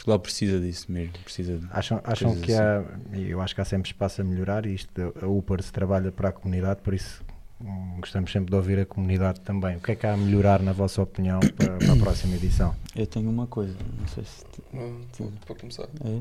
Portugal 0.01 0.18
precisa 0.18 0.59
disso 0.59 0.90
mesmo, 0.90 1.12
precisa 1.22 1.59
de- 1.59 1.66
Acham, 1.70 2.01
acham 2.05 2.34
que 2.34 2.55
há, 2.55 2.82
e 3.12 3.28
eu 3.30 3.40
acho 3.42 3.55
que 3.55 3.61
há 3.61 3.64
sempre 3.66 3.90
espaço 3.90 4.22
a 4.22 4.24
melhorar 4.24 4.64
e 4.64 4.74
isto, 4.74 4.90
a 5.22 5.26
Upar 5.26 5.62
se 5.62 5.70
trabalha 5.70 6.11
para 6.11 6.30
a 6.30 6.32
comunidade, 6.32 6.80
por 6.82 6.94
isso 6.94 7.22
hum, 7.61 7.96
gostamos 8.01 8.32
sempre 8.32 8.48
de 8.51 8.57
ouvir 8.57 8.78
a 8.78 8.86
comunidade 8.86 9.40
também. 9.40 9.76
O 9.76 9.80
que 9.80 9.92
é 9.92 9.94
que 9.94 10.07
há 10.07 10.14
a 10.14 10.16
melhorar, 10.16 10.62
na 10.62 10.72
vossa 10.72 11.03
opinião, 11.03 11.38
para, 11.55 11.76
para 11.76 11.92
a 11.92 11.96
próxima 12.01 12.34
edição? 12.36 12.74
Eu 12.96 13.07
tenho 13.07 13.28
uma 13.28 13.46
coisa, 13.46 13.76
não 13.98 14.09
sei 14.09 14.24
se 14.24 14.42
te- 14.46 14.62
Não, 14.72 15.30
Pode 15.46 15.61
começar. 15.61 15.86
É. 16.03 16.20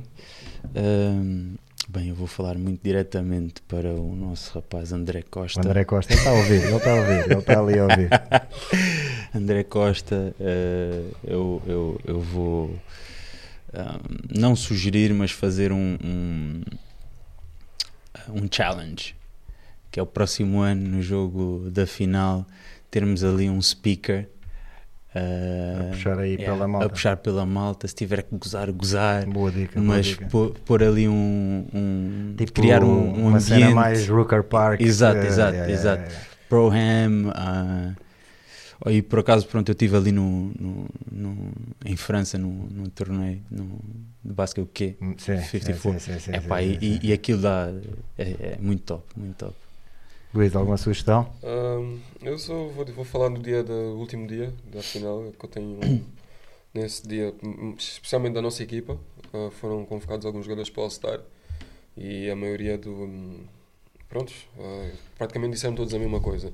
Ahm, 0.75 1.55
bem, 1.87 2.09
eu 2.09 2.15
vou 2.15 2.27
falar 2.27 2.57
muito 2.57 2.81
diretamente 2.83 3.61
para 3.61 3.93
o 3.93 4.13
nosso 4.13 4.53
rapaz 4.55 4.91
André 4.91 5.21
Costa. 5.21 5.61
O 5.61 5.65
André 5.65 5.85
Costa, 5.85 6.11
ele 6.11 6.19
está 6.19 6.31
a 6.31 6.33
ouvir, 6.33 6.63
ele 6.65 6.75
está 6.75 6.91
a 6.91 6.95
ouvir, 6.95 7.31
ele 7.31 7.39
está 7.39 7.59
ali 7.59 7.79
a 7.79 7.83
ouvir. 7.83 8.09
André 9.33 9.63
Costa, 9.63 10.35
eh, 10.37 11.03
eu, 11.23 11.61
eu, 11.65 12.01
eu 12.03 12.19
vou 12.19 12.75
não 14.35 14.55
sugerir, 14.55 15.13
mas 15.13 15.31
fazer 15.31 15.71
um, 15.71 15.97
um, 16.03 16.61
um 18.29 18.47
challenge, 18.51 19.15
que 19.91 19.99
é 19.99 20.03
o 20.03 20.05
próximo 20.05 20.59
ano 20.61 20.87
no 20.87 21.01
jogo 21.01 21.69
da 21.69 21.85
final, 21.85 22.45
termos 22.89 23.23
ali 23.23 23.49
um 23.49 23.61
speaker. 23.61 24.27
A 25.13 25.19
ah, 25.19 25.89
puxar 25.89 26.19
aí 26.19 26.33
yeah, 26.33 26.53
pela 26.53 26.67
malta. 26.67 26.85
A 26.85 26.89
puxar 26.89 27.17
pela 27.17 27.45
malta, 27.45 27.87
se 27.87 27.95
tiver 27.95 28.21
que 28.21 28.35
gozar, 28.35 28.71
gozar. 28.71 29.25
Boa 29.25 29.51
dica. 29.51 29.79
boa 29.79 29.95
mas 29.95 30.05
dica. 30.05 30.27
pôr, 30.27 30.53
pôr 30.65 30.83
ali 30.83 31.07
um, 31.07 31.65
um 31.73 32.33
Tipo, 32.37 32.53
criar 32.53 32.83
um, 32.83 32.87
um 32.87 33.27
uma 33.27 33.37
ambiente 33.37 33.43
cena 33.43 33.71
mais 33.71 34.07
Rooker 34.07 34.43
Park. 34.43 34.81
Exato, 34.81 35.17
eh, 35.17 35.27
exato, 35.27 35.53
yeah, 35.53 35.73
exato. 35.73 36.03
yeah. 36.03 36.25
pro-ham 36.47 37.31
ah, 37.33 37.93
e 38.87 39.01
por 39.01 39.19
acaso 39.19 39.45
pronto 39.47 39.69
eu 39.69 39.73
estive 39.73 39.95
ali 39.97 40.11
no, 40.11 40.51
no, 40.59 40.87
no- 41.11 41.51
em 41.85 41.95
França 41.97 42.37
num 42.37 42.67
no, 42.71 42.89
torneio 42.89 43.41
no, 43.51 43.79
de 44.23 44.33
basquete 44.33 44.63
o 44.63 44.67
quê 44.67 44.95
Hum, 45.01 45.15
Sim, 45.17 45.37
sim, 45.59 45.73
54. 45.73 45.93
sim, 45.99 45.99
sim, 45.99 46.19
sim, 46.19 46.37
Epá, 46.37 46.61
sim, 46.61 46.63
e, 46.63 46.77
sim, 46.79 46.81
e- 46.81 46.99
sim. 47.01 47.09
e 47.09 47.13
aquilo 47.13 47.41
dá 47.41 47.67
é, 48.17 48.53
é 48.55 48.57
muito 48.61 48.83
top 48.83 49.03
muito 49.17 49.35
top 49.37 49.55
Luís, 50.33 50.55
alguma 50.55 50.77
sugestão? 50.77 51.29
Ahm, 51.43 51.99
eu 52.21 52.37
só 52.37 52.53
vou, 52.67 52.85
vou 52.85 53.05
falar 53.05 53.29
do 53.29 53.41
dia 53.41 53.63
do 53.63 53.73
último 53.97 54.27
dia 54.27 54.53
da 54.71 54.83
final 54.83 55.31
que 55.31 55.45
eu 55.45 55.49
tenho 55.49 55.67
um- 55.69 56.05
nesse 56.73 57.07
dia, 57.07 57.33
hum, 57.43 57.75
especialmente 57.77 58.33
da 58.35 58.41
nossa 58.41 58.63
equipa, 58.63 58.97
ah, 59.33 59.49
foram 59.51 59.85
convocados 59.85 60.25
alguns 60.25 60.45
jogadores 60.45 60.69
para 60.69 60.81
o 60.81 60.83
All-Star 60.83 61.21
e 61.97 62.29
a 62.29 62.35
maioria 62.35 62.77
do 62.77 62.91
hum, 62.93 63.45
prontos, 64.09 64.47
ah, 64.59 64.91
praticamente 65.17 65.53
disseram 65.53 65.75
todos 65.75 65.93
a 65.93 65.99
mesma 65.99 66.19
coisa, 66.21 66.53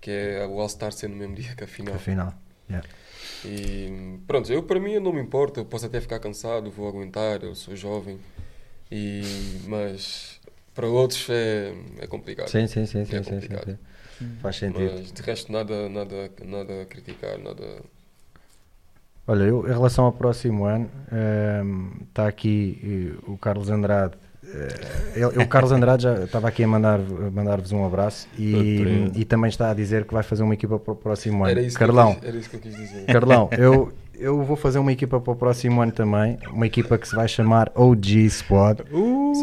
que 0.00 0.10
é 0.10 0.46
o 0.46 0.60
All-Star 0.60 0.92
ser 0.92 1.08
no 1.08 1.16
mesmo 1.16 1.34
dia 1.34 1.54
que 1.56 1.64
a 1.64 1.68
final. 1.68 1.94
Afinal. 1.94 2.34
E 3.44 4.18
pronto, 4.26 4.52
eu 4.52 4.62
para 4.62 4.80
mim 4.80 4.92
eu 4.92 5.00
não 5.00 5.12
me 5.12 5.20
importa, 5.20 5.60
eu 5.60 5.64
posso 5.64 5.86
até 5.86 6.00
ficar 6.00 6.18
cansado, 6.18 6.70
vou 6.70 6.88
aguentar, 6.88 7.42
eu 7.42 7.54
sou 7.54 7.76
jovem, 7.76 8.18
e, 8.90 9.22
mas 9.68 10.40
para 10.74 10.86
outros 10.88 11.28
é, 11.30 11.72
é 12.00 12.06
complicado. 12.06 12.48
Sim, 12.48 12.66
sim, 12.66 12.86
sim, 12.86 13.04
sim, 13.04 13.16
É 13.16 13.20
sim, 13.22 13.24
sim, 13.24 13.30
complicado. 13.30 13.64
sim. 13.64 13.78
Faz 14.42 14.56
sentido. 14.56 14.94
Mas 14.94 15.12
de 15.12 15.22
resto 15.22 15.52
nada, 15.52 15.88
nada, 15.88 16.30
nada 16.44 16.82
a 16.82 16.86
criticar, 16.86 17.38
nada. 17.38 17.82
Olha, 19.26 19.42
eu, 19.44 19.66
em 19.66 19.72
relação 19.72 20.06
ao 20.06 20.12
próximo 20.12 20.64
ano, 20.64 20.90
está 22.08 22.26
aqui 22.26 22.78
eh, 22.82 23.30
o 23.30 23.36
Carlos 23.36 23.68
Andrade. 23.68 24.16
Eh, 24.54 25.12
ele- 25.16 25.42
o 25.42 25.46
Carlos 25.48 25.72
Andrade 25.72 26.02
já 26.04 26.24
estava 26.24 26.48
aqui 26.48 26.64
a 26.64 26.68
mandar- 26.68 27.00
mandar-vos 27.32 27.70
um 27.72 27.84
abraço 27.84 28.26
e, 28.38 29.10
e 29.14 29.24
também 29.24 29.48
está 29.48 29.70
a 29.70 29.74
dizer 29.74 30.04
que 30.04 30.14
vai 30.14 30.22
fazer 30.22 30.42
uma 30.42 30.54
equipa 30.54 30.78
para 30.78 30.92
o 30.92 30.96
próximo 30.96 31.44
ano. 31.44 31.50
Era 31.50 31.62
isso, 31.62 31.78
Carlão, 31.78 32.14
Que 32.14 32.16
eu 32.16 32.20
quis, 32.20 32.28
era 32.28 32.36
isso 32.38 32.50
que 32.50 32.56
eu 32.56 32.60
quis 32.60 32.76
dizer. 32.76 33.04
Carlão, 33.06 33.48
eu, 33.52 33.92
eu 34.18 34.42
vou 34.42 34.56
fazer 34.56 34.78
uma 34.78 34.92
equipa 34.92 35.20
para 35.20 35.32
o 35.32 35.36
próximo 35.36 35.80
ano 35.80 35.92
também, 35.92 36.38
uma 36.52 36.66
equipa 36.66 36.96
que 36.98 37.08
se 37.08 37.14
vai 37.14 37.28
chamar 37.28 37.70
OG 37.74 38.28
Squad. 38.30 38.82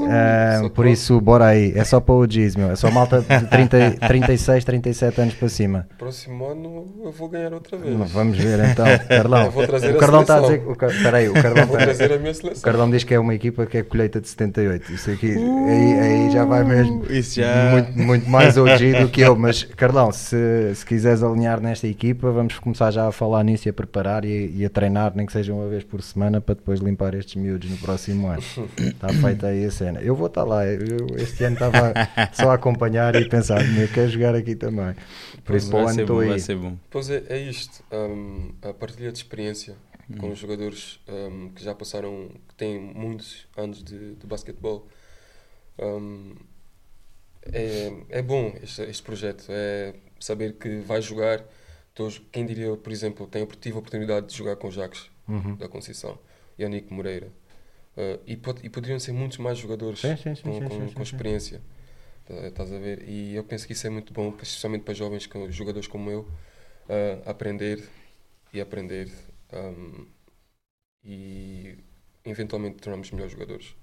Ah, 0.09 0.59
só 0.61 0.69
por 0.69 0.85
isso, 0.85 1.19
bora 1.21 1.45
aí, 1.47 1.73
é 1.75 1.83
só 1.83 1.99
para 1.99 2.13
OGs, 2.15 2.55
meu, 2.55 2.71
é 2.71 2.75
só 2.75 2.89
malta 2.91 3.21
de 3.21 3.47
30, 3.47 3.97
36, 4.07 4.63
37 4.65 5.21
anos 5.21 5.33
para 5.35 5.49
cima. 5.49 5.87
Próximo 5.97 6.45
ano 6.45 6.87
eu 7.03 7.11
vou 7.11 7.29
ganhar 7.29 7.53
outra 7.53 7.77
vez. 7.77 7.95
Vamos 8.11 8.37
ver 8.37 8.59
então, 8.69 8.85
Carlão. 9.07 9.49
O 9.49 9.97
Carlão 9.99 10.21
está 10.21 10.37
a 10.37 10.41
dizer 10.41 10.63
o 10.67 10.75
Car- 10.75 10.89
Espera 10.89 11.17
aí, 11.17 11.29
o 11.29 11.33
Carlão 11.33 11.65
vou 11.67 11.77
trazer 11.77 12.11
a 12.13 12.17
minha 12.17 12.31
O 12.31 12.35
seleção. 12.35 12.61
Cardão 12.63 12.89
diz 12.89 13.03
que 13.03 13.13
é 13.13 13.19
uma 13.19 13.33
equipa 13.35 13.65
que 13.65 13.77
é 13.77 13.83
colheita 13.83 14.19
de 14.19 14.27
78. 14.27 14.91
Isso 14.91 15.11
aqui, 15.11 15.35
aí, 15.35 15.99
aí 15.99 16.31
já 16.31 16.45
vai 16.45 16.63
mesmo 16.63 17.05
isso 17.09 17.39
já 17.39 17.71
muito, 17.71 17.97
muito 17.97 18.29
mais 18.29 18.57
OG 18.57 19.01
do 19.01 19.09
que 19.09 19.21
eu. 19.21 19.35
Mas, 19.35 19.63
Carlão, 19.63 20.11
se, 20.11 20.35
se 20.75 20.85
quiseres 20.85 21.21
alinhar 21.23 21.59
nesta 21.61 21.87
equipa, 21.87 22.31
vamos 22.31 22.57
começar 22.59 22.91
já 22.91 23.07
a 23.07 23.11
falar 23.11 23.43
nisso 23.43 23.67
e 23.67 23.69
a 23.69 23.73
preparar 23.73 24.25
e, 24.25 24.51
e 24.55 24.64
e 24.65 24.67
a 24.67 24.69
treinar, 24.69 25.15
nem 25.15 25.25
que 25.27 25.31
seja 25.31 25.53
uma 25.53 25.67
vez 25.69 25.83
por 25.83 26.01
semana, 26.01 26.41
para 26.41 26.55
depois 26.55 26.79
limpar 26.79 27.13
estes 27.13 27.35
miúdos 27.35 27.69
no 27.69 27.77
próximo 27.77 28.27
ano. 28.27 28.41
Está 28.79 29.09
feita 29.09 29.47
aí 29.47 29.63
a 29.63 29.71
cena. 29.71 30.01
Eu 30.01 30.15
vou 30.15 30.25
estar 30.27 30.43
lá, 30.43 30.65
eu 30.65 31.05
este 31.17 31.43
ano 31.43 31.53
estava 31.55 31.93
só 32.33 32.49
a 32.49 32.55
acompanhar 32.55 33.15
e 33.15 33.29
pensar, 33.29 33.61
eu 33.79 33.87
quero 33.89 34.09
jogar 34.09 34.33
aqui 34.35 34.55
também. 34.55 34.95
Por 35.43 35.55
isso, 35.55 35.69
para 35.69 35.79
o 35.79 35.83
vai, 35.83 35.91
ano 35.91 35.93
ser 35.93 36.01
estou 36.01 36.15
bom, 36.15 36.21
aí. 36.23 36.29
vai 36.29 36.39
ser 36.39 36.55
bom. 36.57 36.77
Pois 36.89 37.09
é, 37.09 37.23
é 37.29 37.37
isto. 37.37 37.83
hum, 37.91 38.53
a 38.63 38.73
partilha 38.73 39.11
de 39.11 39.17
experiência 39.19 39.75
com 40.19 40.27
Hum. 40.27 40.31
os 40.31 40.37
jogadores 40.39 40.99
hum, 41.07 41.51
que 41.55 41.63
já 41.63 41.73
passaram, 41.75 42.29
que 42.47 42.55
têm 42.55 42.79
muitos 42.79 43.47
anos 43.57 43.83
de, 43.83 44.15
de 44.15 44.27
basquetebol. 44.27 44.87
Hum, 45.79 46.35
é, 47.43 47.91
é 48.09 48.21
bom 48.21 48.53
este, 48.63 48.81
este 48.83 49.03
projeto. 49.03 49.45
É 49.49 49.93
saber 50.19 50.53
que 50.53 50.79
vai 50.79 51.01
jogar. 51.01 51.43
Todos, 51.95 52.21
quem 52.31 52.45
diria, 52.45 52.75
por 52.75 52.91
exemplo, 52.91 53.25
tem, 53.25 53.45
tive 53.45 53.75
a 53.75 53.79
oportunidade 53.79 54.27
de 54.27 54.35
jogar 54.35 54.55
com 54.57 54.67
o 54.67 54.71
Jacques 54.71 55.09
Uhum. 55.27 55.55
da 55.55 55.67
Conceição, 55.67 56.19
Yannick 56.59 56.93
Moreira. 56.93 57.31
Uh, 57.97 58.19
e, 58.27 58.33
e 58.63 58.69
poderiam 58.69 58.99
ser 58.99 59.13
muitos 59.13 59.37
mais 59.37 59.57
jogadores 59.57 60.01
Sim, 60.01 60.17
sim, 60.17 60.35
sim, 60.35 60.41
com, 60.43 60.67
com- 60.69 60.93
com 60.93 61.01
experiência. 61.01 61.61
Tá- 62.25 62.47
Estás 62.47 62.71
a 62.73 62.77
ver? 62.77 63.07
E 63.07 63.33
eu 63.33 63.43
penso 63.45 63.65
que 63.65 63.71
isso 63.73 63.87
é 63.87 63.89
muito 63.89 64.11
bom, 64.13 64.27
especialmente 64.41 64.83
para 64.83 64.93
jovens, 64.93 65.27
jogadores 65.49 65.87
como 65.87 66.11
eu, 66.11 66.19
uh, 66.21 67.21
aprender 67.29 67.87
e 68.53 68.59
aprender 68.59 69.09
um, 69.53 70.05
e 71.03 71.77
eventualmente 72.25 72.77
tornarmos 72.77 73.09
melhores 73.11 73.31
jogadores. 73.31 73.75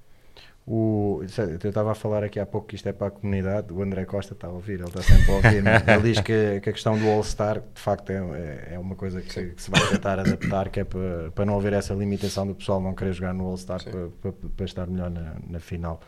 O, 0.64 1.20
é, 1.22 1.42
eu 1.64 1.70
estava 1.70 1.90
a 1.90 1.94
falar 1.94 2.22
aqui 2.22 2.38
há 2.38 2.46
pouco 2.46 2.68
que 2.68 2.76
isto 2.76 2.88
é 2.88 2.92
para 2.92 3.08
a 3.08 3.10
comunidade. 3.10 3.72
O 3.72 3.82
André 3.82 4.04
Costa 4.04 4.32
está 4.32 4.46
a 4.46 4.50
ouvir, 4.50 4.74
ele 4.74 4.84
está 4.84 5.02
sempre 5.02 5.30
a 5.30 5.34
ouvir. 5.34 5.62
ele 5.66 6.02
diz 6.02 6.20
que, 6.20 6.60
que 6.60 6.70
a 6.70 6.72
questão 6.72 6.96
do 6.96 7.08
All-Star 7.08 7.60
de 7.60 7.80
facto 7.80 8.10
é, 8.10 8.14
é, 8.14 8.74
é 8.74 8.78
uma 8.78 8.94
coisa 8.94 9.20
que, 9.20 9.46
que 9.50 9.62
se 9.62 9.70
vai 9.70 9.80
tentar 9.88 10.20
adaptar, 10.20 10.68
que 10.68 10.80
é 10.80 10.84
para, 10.84 11.32
para 11.34 11.44
não 11.44 11.56
haver 11.56 11.72
essa 11.72 11.94
limitação 11.94 12.46
do 12.46 12.54
pessoal 12.54 12.80
não 12.80 12.94
querer 12.94 13.12
jogar 13.12 13.34
no 13.34 13.44
All-Star 13.46 13.82
para, 13.82 14.08
para, 14.20 14.32
para 14.56 14.64
estar 14.64 14.86
melhor 14.86 15.10
na, 15.10 15.34
na 15.48 15.58
final. 15.58 16.00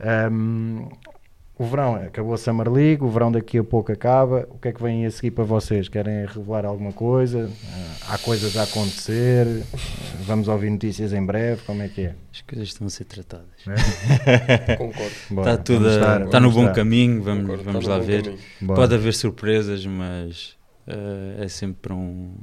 Ahm, 0.00 0.88
o 1.58 1.64
verão 1.64 1.96
acabou 1.96 2.34
a 2.34 2.38
Summer 2.38 2.70
League, 2.70 3.02
o 3.02 3.08
verão 3.08 3.32
daqui 3.32 3.58
a 3.58 3.64
pouco 3.64 3.90
acaba. 3.90 4.46
O 4.50 4.58
que 4.58 4.68
é 4.68 4.72
que 4.72 4.82
vem 4.82 5.04
a 5.04 5.10
seguir 5.10 5.32
para 5.32 5.42
vocês? 5.44 5.88
Querem 5.88 6.24
revelar 6.24 6.64
alguma 6.64 6.92
coisa? 6.92 7.50
Ah, 8.08 8.14
há 8.14 8.18
coisas 8.18 8.56
a 8.56 8.62
acontecer? 8.62 9.46
Vamos 10.20 10.46
ouvir 10.48 10.70
notícias 10.70 11.12
em 11.12 11.24
breve? 11.24 11.62
Como 11.66 11.82
é 11.82 11.88
que 11.88 12.02
é? 12.02 12.14
As 12.32 12.40
coisas 12.42 12.68
estão 12.68 12.86
a 12.86 12.90
ser 12.90 13.04
tratadas. 13.04 13.46
Concordo. 14.78 15.12
Bora, 15.30 15.50
Está 15.52 15.62
tudo 15.62 15.88
a- 15.88 15.90
estar- 15.94 16.22
está 16.22 16.40
no 16.40 16.50
bom 16.52 16.62
estar. 16.62 16.74
caminho, 16.74 17.22
vamos, 17.22 17.42
concordo. 17.42 17.64
vamos 17.64 17.80
Está 17.84 17.96
lá 17.96 18.00
ver. 18.02 18.38
Pode 18.64 18.94
haver 18.94 19.14
surpresas, 19.14 19.84
mas 19.84 20.56
eh, 20.86 21.44
é 21.44 21.48
sempre 21.48 21.78
para 21.82 21.94
um, 21.94 22.34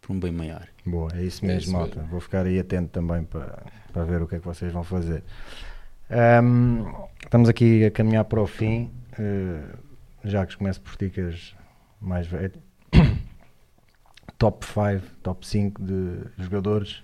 para 0.00 0.12
um 0.12 0.18
bem 0.20 0.32
maior. 0.32 0.66
Boa, 0.84 1.10
é 1.14 1.22
isso 1.22 1.44
É 1.44 1.48
mesmo, 1.48 1.60
isso 1.62 1.72
malta. 1.72 1.96
mesmo. 1.96 2.10
Vou 2.10 2.20
ficar 2.20 2.46
aí 2.46 2.58
atento 2.58 2.88
também 2.88 3.22
para, 3.24 3.62
para 3.92 4.04
ver 4.04 4.22
o 4.22 4.26
que 4.26 4.36
é 4.36 4.38
que 4.38 4.44
vocês 4.44 4.72
vão 4.72 4.82
fazer. 4.82 5.22
Ahm, 6.10 6.84
estamos 7.22 7.48
aqui 7.48 7.84
a 7.84 7.90
caminhar 7.90 8.24
para 8.24 8.40
o 8.40 8.46
fim. 8.46 8.90
já 10.24 10.44
que 10.46 10.56
começo 10.56 10.80
por 10.80 10.96
és 11.20 11.54
mais 12.00 12.26
velho. 12.26 12.52
top 14.38 14.64
5, 14.64 15.02
top 15.22 15.46
5 15.46 15.82
de 15.82 16.20
jogadores, 16.38 17.02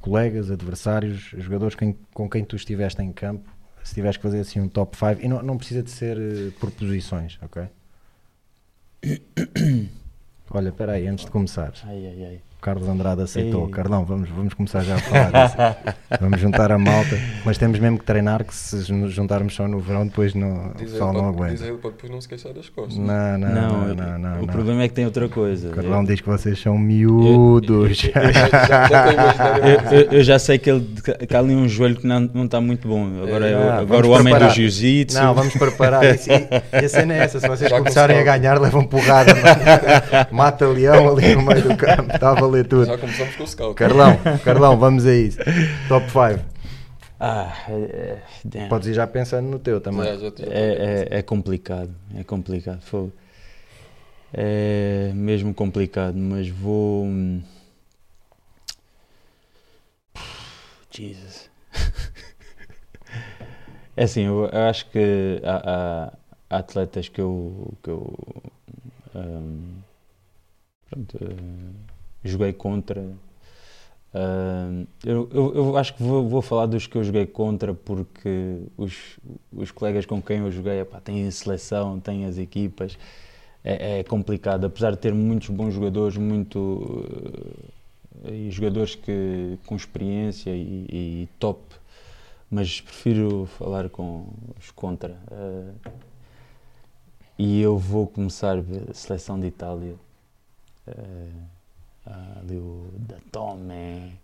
colegas, 0.00 0.50
adversários, 0.50 1.30
jogadores 1.38 1.74
quem- 1.74 1.96
com 2.12 2.28
quem 2.28 2.44
tu 2.44 2.56
estiveste 2.56 3.00
em 3.02 3.12
campo. 3.12 3.48
Se 3.82 3.94
tiveres 3.94 4.16
que 4.16 4.22
fazer 4.22 4.40
assim 4.40 4.60
um 4.60 4.68
top 4.68 4.96
5, 4.96 5.22
e 5.22 5.28
não, 5.28 5.42
não 5.42 5.56
precisa 5.56 5.82
de 5.82 5.90
ser 5.90 6.18
eh, 6.18 6.50
por 6.60 6.70
posições, 6.70 7.38
ok? 7.40 7.62
Olha, 10.50 10.68
espera 10.70 10.92
aí, 10.92 11.06
antes 11.06 11.24
de 11.24 11.30
começar. 11.30 11.72
Ai, 11.84 12.06
ai, 12.06 12.24
ai. 12.24 12.40
O 12.58 12.60
Carlos 12.60 12.88
Andrade 12.88 13.22
aceitou. 13.22 13.66
Ei. 13.66 13.70
Carlão, 13.70 14.04
vamos, 14.04 14.28
vamos 14.30 14.52
começar 14.52 14.82
já 14.82 14.96
a 14.96 14.98
falar 14.98 15.30
disso. 15.30 15.56
vamos 16.20 16.40
juntar 16.40 16.72
a 16.72 16.76
malta, 16.78 17.16
mas 17.44 17.56
temos 17.56 17.78
mesmo 17.78 17.98
que 18.00 18.04
treinar 18.04 18.44
que 18.44 18.52
se 18.54 18.92
nos 18.92 19.12
juntarmos 19.12 19.54
só 19.54 19.68
no 19.68 19.78
verão 19.78 20.04
depois 20.06 20.34
não, 20.34 20.66
o 20.66 20.74
pessoal 20.74 21.12
não 21.12 21.30
diz 21.30 21.40
aguenta. 21.40 21.64
ele 21.66 21.76
para 21.78 21.90
depois 21.90 22.12
não 22.12 22.20
se 22.20 22.28
queixar 22.28 22.52
das 22.52 22.68
costas. 22.68 22.98
Não, 22.98 23.38
não, 23.38 23.48
não, 23.48 23.94
não, 23.94 24.18
não, 24.18 24.34
o 24.34 24.40
não. 24.40 24.46
problema 24.48 24.82
é 24.82 24.88
que 24.88 24.94
tem 24.94 25.04
outra 25.04 25.28
coisa. 25.28 25.68
O 25.68 25.70
Carlão 25.70 26.00
eu, 26.00 26.06
diz 26.06 26.20
que 26.20 26.26
vocês 26.28 26.60
são 26.60 26.76
miúdos. 26.76 28.10
Eu- 30.10 30.22
já 30.22 30.38
sei 30.38 30.58
que, 30.58 30.70
ele, 30.70 30.84
que 31.28 31.34
há 31.34 31.38
ali 31.38 31.54
um 31.54 31.68
joelho 31.68 31.96
que 31.96 32.06
não, 32.06 32.20
não 32.20 32.44
está 32.44 32.60
muito 32.60 32.88
bom. 32.88 33.06
Agora, 33.22 33.46
É, 33.48 33.52
eu- 33.54 33.70
ah, 33.70 33.78
agora 33.78 34.06
o 34.06 34.10
homem 34.10 34.24
preparar. 34.24 34.48
do 34.48 34.54
jiu-jitsu. 34.54 35.18
Não, 35.18 35.34
vamos 35.34 35.54
preparar 35.54 36.04
isso. 36.14 36.28
E, 36.30 36.48
e 36.80 36.84
a 36.84 36.88
cena 36.88 37.14
é 37.14 37.18
essa: 37.18 37.38
se 37.40 37.46
vocês 37.48 37.70
Já 37.70 37.78
começarem 37.78 38.18
a 38.18 38.22
ganhar, 38.22 38.60
levam 38.60 38.84
porrada. 38.84 39.32
Mata 40.32 40.66
leão 40.66 41.10
ali 41.16 41.34
no 41.34 41.42
meio 41.42 41.62
do 41.62 41.76
campo. 41.76 42.12
Está 42.14 42.32
a 42.48 42.50
valer 42.50 42.66
tudo. 42.66 42.86
Já 42.86 42.98
começamos 42.98 43.36
com 43.36 43.42
o 43.42 43.46
scout. 43.46 43.74
Carlão, 43.74 44.16
Carlão, 44.44 44.78
vamos 44.78 45.06
a 45.06 45.14
isso. 45.14 45.38
Top 45.88 46.06
5. 46.10 46.44
Ah, 47.20 47.52
é, 47.68 48.18
é. 48.54 48.68
Podes 48.68 48.88
ir 48.88 48.94
já 48.94 49.06
pensando 49.06 49.48
no 49.48 49.58
teu 49.58 49.80
também. 49.80 50.04
Já, 50.04 50.16
já, 50.16 50.32
já 50.36 50.44
É, 50.52 51.06
é, 51.10 51.18
é 51.18 51.22
complicado, 51.22 51.90
é 52.16 52.22
complicado. 52.24 52.80
fogo. 52.82 53.12
É 54.32 55.10
mesmo 55.14 55.52
complicado, 55.54 56.16
mas 56.16 56.48
vou. 56.48 57.04
hum, 57.04 57.42
Jesus. 60.90 61.50
É 63.96 64.04
assim, 64.04 64.22
eu 64.26 64.46
eu 64.46 64.60
acho 64.68 64.88
que 64.90 65.40
há, 65.42 65.56
há- 66.06 66.12
há 66.50 66.58
atletas 66.58 67.08
que 67.08 67.20
eu, 67.20 67.74
que 67.82 67.90
eu 67.90 68.16
hum, 69.12 69.74
pronto, 70.88 71.18
eh, 71.20 71.72
joguei 72.24 72.52
contra. 72.52 73.02
Hum, 74.14 74.86
eu, 75.04 75.28
eu, 75.32 75.54
eu 75.54 75.76
acho 75.76 75.94
que 75.94 76.02
vou, 76.02 76.28
vou 76.28 76.40
falar 76.42 76.66
dos 76.66 76.86
que 76.86 76.96
eu 76.96 77.04
joguei 77.04 77.26
contra 77.26 77.74
porque 77.74 78.60
os, 78.76 79.18
os 79.52 79.70
colegas 79.70 80.06
com 80.06 80.20
quem 80.22 80.38
eu 80.38 80.50
joguei 80.50 80.80
epá, 80.80 81.00
têm 81.00 81.26
a 81.26 81.30
seleção, 81.30 82.00
têm 82.00 82.24
as 82.24 82.38
equipas. 82.38 82.98
É, 83.64 84.00
é 84.00 84.04
complicado, 84.04 84.64
apesar 84.66 84.92
de 84.92 84.98
ter 84.98 85.12
muitos 85.14 85.48
bons 85.50 85.74
jogadores, 85.74 86.16
muito 86.16 87.04
e 88.24 88.50
jogadores 88.50 88.94
que, 88.94 89.58
com 89.66 89.76
experiência 89.76 90.50
e, 90.50 90.86
e 90.90 91.28
top, 91.38 91.60
mas 92.50 92.80
prefiro 92.80 93.46
falar 93.46 93.88
com 93.88 94.26
os 94.58 94.70
contra. 94.70 95.16
eh, 95.30 95.90
e 97.38 97.60
eu 97.60 97.78
vou 97.78 98.06
começar 98.06 98.58
a 98.58 98.94
seleção 98.94 99.38
de 99.38 99.46
Itália. 99.46 99.94
eh, 100.86 101.57
ah, 102.08 102.38
ali 102.40 102.56
o 102.56 102.90
da 102.98 103.16
Tome. 103.30 104.18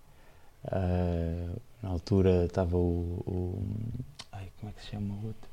ah, 0.66 1.50
na 1.82 1.88
altura 1.90 2.46
estava 2.46 2.76
o, 2.76 3.22
o- 3.26 3.62
Ai, 4.32 4.48
como 4.58 4.70
é 4.70 4.72
que 4.74 4.82
se 4.82 4.90
chama 4.90 5.14
o 5.14 5.26
outro? 5.26 5.50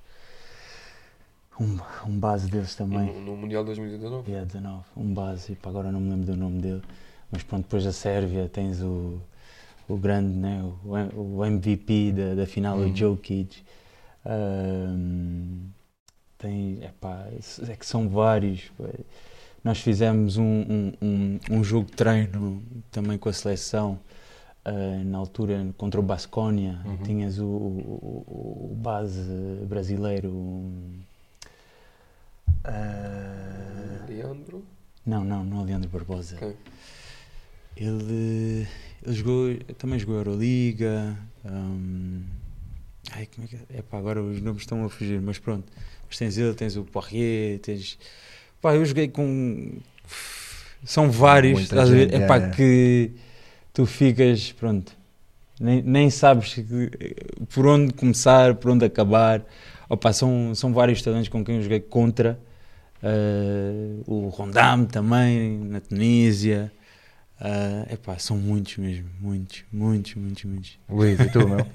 Um, 1.59 1.77
um 2.09 2.19
base 2.19 2.49
deles 2.49 2.73
também. 2.75 3.05
No, 3.07 3.21
no 3.21 3.35
Mundial 3.37 3.63
2019. 3.63 4.25
Dia 4.31 4.45
19, 4.45 4.83
um 4.97 5.13
base, 5.13 5.55
pá, 5.55 5.69
agora 5.69 5.91
não 5.91 5.99
me 5.99 6.09
lembro 6.09 6.25
do 6.27 6.35
nome 6.37 6.59
dele, 6.61 6.81
mas 7.31 7.43
pronto, 7.43 7.63
depois 7.63 7.83
da 7.83 7.91
Sérvia 7.91 8.49
tens 8.49 8.81
o, 8.81 9.19
o 9.87 9.97
grande, 9.97 10.33
né, 10.35 10.63
o, 10.63 11.37
o 11.37 11.45
MVP 11.45 12.13
da, 12.13 12.35
da 12.35 12.47
final, 12.47 12.77
Uhum. 12.77 12.91
o 12.91 12.95
Jokic. 12.95 13.63
Ahm, 14.25 15.69
tem, 16.37 16.83
epá, 16.83 17.27
é 17.69 17.75
que 17.75 17.85
são 17.85 18.07
vários. 18.09 18.71
Nós 19.63 19.79
fizemos 19.79 20.37
um, 20.37 20.43
um, 20.43 20.93
um, 21.01 21.39
um 21.51 21.63
jogo 21.63 21.85
de 21.87 21.93
treino 21.93 22.63
também 22.91 23.17
com 23.17 23.29
a 23.29 23.33
seleção. 23.33 23.99
ah, 24.65 24.71
na 25.05 25.17
altura 25.17 25.67
contra 25.77 25.99
o 25.99 26.03
Basconia, 26.03 26.79
Uhum. 26.85 26.97
tinhas 26.97 27.39
o, 27.39 27.45
o, 27.45 28.69
o- 28.71 28.75
base 28.75 29.21
brasileiro. 29.67 30.29
um, 30.31 30.99
ah, 32.63 34.05
Leandro. 34.07 34.63
não, 35.05 35.23
não, 35.23 35.43
não 35.43 35.61
é 35.61 35.65
Leandro 35.65 35.89
Barbosa. 35.89 36.35
Ok. 36.35 36.55
Ele, 37.77 38.67
ele 39.03 39.15
jogou, 39.15 39.55
também 39.77 39.97
jogou 39.97 40.15
Euroliga. 40.17 41.17
hum, 41.45 42.21
ai, 43.11 43.27
como 43.33 43.45
é 43.45 43.47
que 43.49 43.55
é? 43.55 43.79
Epá, 43.79 43.97
agora 43.97 44.21
os 44.21 44.41
nomes 44.41 44.61
estão 44.63 44.83
a 44.85 44.89
fugir, 44.89 45.19
mas 45.21 45.39
pronto. 45.39 45.71
Mas 46.07 46.17
tens 46.17 46.37
ele, 46.37 46.53
tens 46.53 46.75
o 46.75 46.83
Poirier, 46.83 47.59
tens. 47.59 47.97
Pá, 48.61 48.75
eu 48.75 48.85
joguei 48.85 49.07
com. 49.07 49.73
São 50.83 51.09
vários, 51.11 51.53
Muita 51.53 51.75
estás 51.75 51.89
a 51.89 51.93
ver? 51.93 52.13
é, 52.13 52.17
é. 52.25 52.49
que 52.49 53.11
tu 53.73 53.85
ficas, 53.85 54.51
pronto, 54.51 54.91
nem, 55.59 55.81
nem 55.81 56.09
sabes 56.09 56.53
que- 56.55 56.91
por 57.53 57.67
onde 57.67 57.93
começar, 57.93 58.55
por 58.55 58.71
onde 58.71 58.85
acabar. 58.85 59.43
Opa, 59.89 60.11
são, 60.13 60.55
são 60.55 60.73
vários 60.73 61.01
talentos 61.01 61.29
com 61.29 61.43
quem 61.43 61.57
eu 61.57 61.61
joguei 61.61 61.79
contra. 61.79 62.39
eh, 63.03 64.01
o 64.05 64.27
Rondam 64.29 64.85
também, 64.85 65.57
na 65.65 65.79
Tunísia. 65.81 66.71
Ah, 67.39 67.87
epá, 67.91 68.19
são 68.19 68.37
muitos 68.37 68.77
mesmo, 68.77 69.09
muitos, 69.19 69.63
muitos, 69.73 70.13
muitos, 70.15 70.43
muitos. 70.45 70.79
Luís, 70.87 71.19
e 71.19 71.29
tu, 71.29 71.39
meu? 71.47 71.65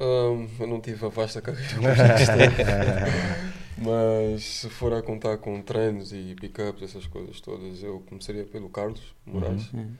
Ahm, 0.00 0.48
eu 0.58 0.66
não 0.66 0.80
tive 0.80 1.04
a 1.04 1.08
vasta 1.08 1.42
carreira. 1.42 1.68
mas 3.78 4.42
se 4.42 4.70
for 4.70 4.92
a 4.92 5.02
contar 5.02 5.38
com 5.38 5.60
treinos 5.62 6.12
e 6.12 6.34
pickups, 6.34 6.82
essas 6.82 7.06
coisas 7.06 7.40
todas, 7.40 7.82
eu 7.82 8.00
começaria 8.00 8.44
pelo 8.44 8.68
Carlos 8.70 9.14
Moraes, 9.24 9.72
Uhum. 9.72 9.96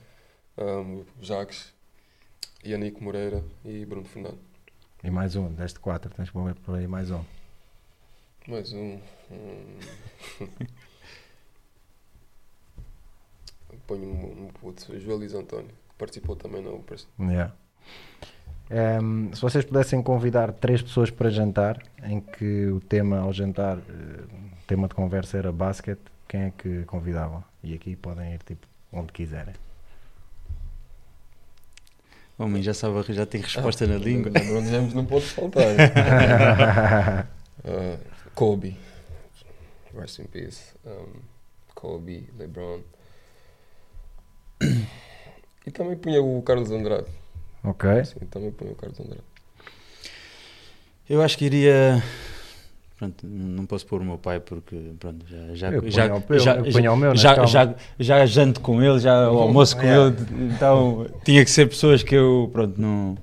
um, 0.57 1.05
Jacques, 1.21 1.73
Yannick 2.65 3.01
Moreira 3.01 3.43
e 3.63 3.85
Bruno 3.85 4.05
Fernando. 4.05 4.39
E 5.03 5.11
mais 5.11 5.35
um, 5.35 5.53
deste 5.53 5.79
quatro, 5.79 6.11
tens 6.13 6.29
que 6.29 6.37
por 6.65 6.75
aí 6.75 6.87
mais 6.87 7.11
um. 7.11 7.23
Mais 8.47 8.73
um. 8.73 8.99
um... 9.31 9.77
Ponho 13.85 14.03
um, 14.03 14.45
um 14.45 14.47
puto, 14.47 14.99
Joel 14.99 15.17
Luís 15.17 15.33
António, 15.33 15.69
que 15.89 15.95
participou 15.97 16.35
também 16.35 16.61
na 16.61 16.71
Upers. 16.71 17.07
Yeah. 17.19 17.53
Ehm, 18.69 19.31
se 19.33 19.41
vocês 19.41 19.63
pudessem 19.63 20.01
convidar 20.03 20.51
três 20.51 20.81
pessoas 20.81 21.09
para 21.09 21.29
jantar, 21.29 21.81
em 22.03 22.19
que 22.19 22.67
o 22.67 22.81
tema 22.81 23.19
ao 23.19 23.31
jantar, 23.31 23.77
eh, 23.77 24.23
o 24.61 24.65
tema 24.67 24.87
de 24.87 24.95
conversa 24.95 25.37
era 25.37 25.51
basquete, 25.51 26.01
quem 26.27 26.41
é 26.41 26.53
que 26.55 26.83
convidavam? 26.85 27.43
E 27.63 27.73
aqui 27.73 27.95
podem 27.95 28.33
ir 28.33 28.39
tipo 28.43 28.67
onde 28.91 29.13
quiserem. 29.13 29.53
Homem, 32.37 32.61
já 32.61 32.73
sabe, 32.73 33.01
já 33.13 33.25
tem 33.25 33.41
resposta 33.41 33.87
na 33.87 33.97
língua. 33.97 34.31
LeBron 34.31 34.65
James 34.65 34.93
não 34.93 35.05
pode 35.05 35.25
faltar. 35.25 35.65
Uh, 37.63 37.97
Kobe. 38.35 38.77
Rest 39.97 40.19
in 40.19 40.25
peace. 40.25 40.75
Um, 40.85 41.21
Kobe, 41.73 42.29
LeBron. 42.37 42.81
E 45.65 45.71
também 45.71 45.97
punha 45.97 46.21
o 46.21 46.41
Carlos 46.43 46.69
Andrade. 46.69 47.07
Ok. 47.63 48.05
Sim, 48.05 48.19
também 48.29 48.51
punha 48.51 48.71
o 48.71 48.75
Carlos 48.75 48.99
Andrade. 48.99 49.21
Eu 51.09 51.21
acho 51.21 51.37
que 51.37 51.45
iria. 51.45 52.03
Pronto, 52.97 53.25
não 53.27 53.65
posso 53.65 53.85
pôr 53.85 54.01
o 54.01 54.03
meu 54.05 54.17
pai 54.17 54.39
porque 54.39 54.75
pronto, 54.99 55.23
já, 55.27 55.53
já, 55.53 55.71
Eu 55.71 55.89
já, 55.91 56.09
ponho 56.09 56.17
o 56.17 56.23
meu, 56.29 56.39
já, 56.39 56.55
eu 56.55 56.71
ponho 56.71 56.93
o 56.93 56.97
meu, 56.97 57.09
né? 57.11 57.15
já, 57.19 57.35
Calma. 57.35 57.47
já, 57.47 57.75
já 57.99 58.25
janto 58.25 58.59
com 58.59 58.81
ele, 58.81 58.99
já 58.99 59.25
almoço 59.25 59.75
com 59.77 59.83
Yeah. 59.83 60.15
ele, 60.19 60.51
então 60.55 61.07
tinha 61.23 61.45
que 61.45 61.51
ser 61.51 61.69
pessoas 61.69 62.01
que 62.01 62.15
eu 62.15 62.49
pronto, 62.51 62.81
não, 62.81 63.15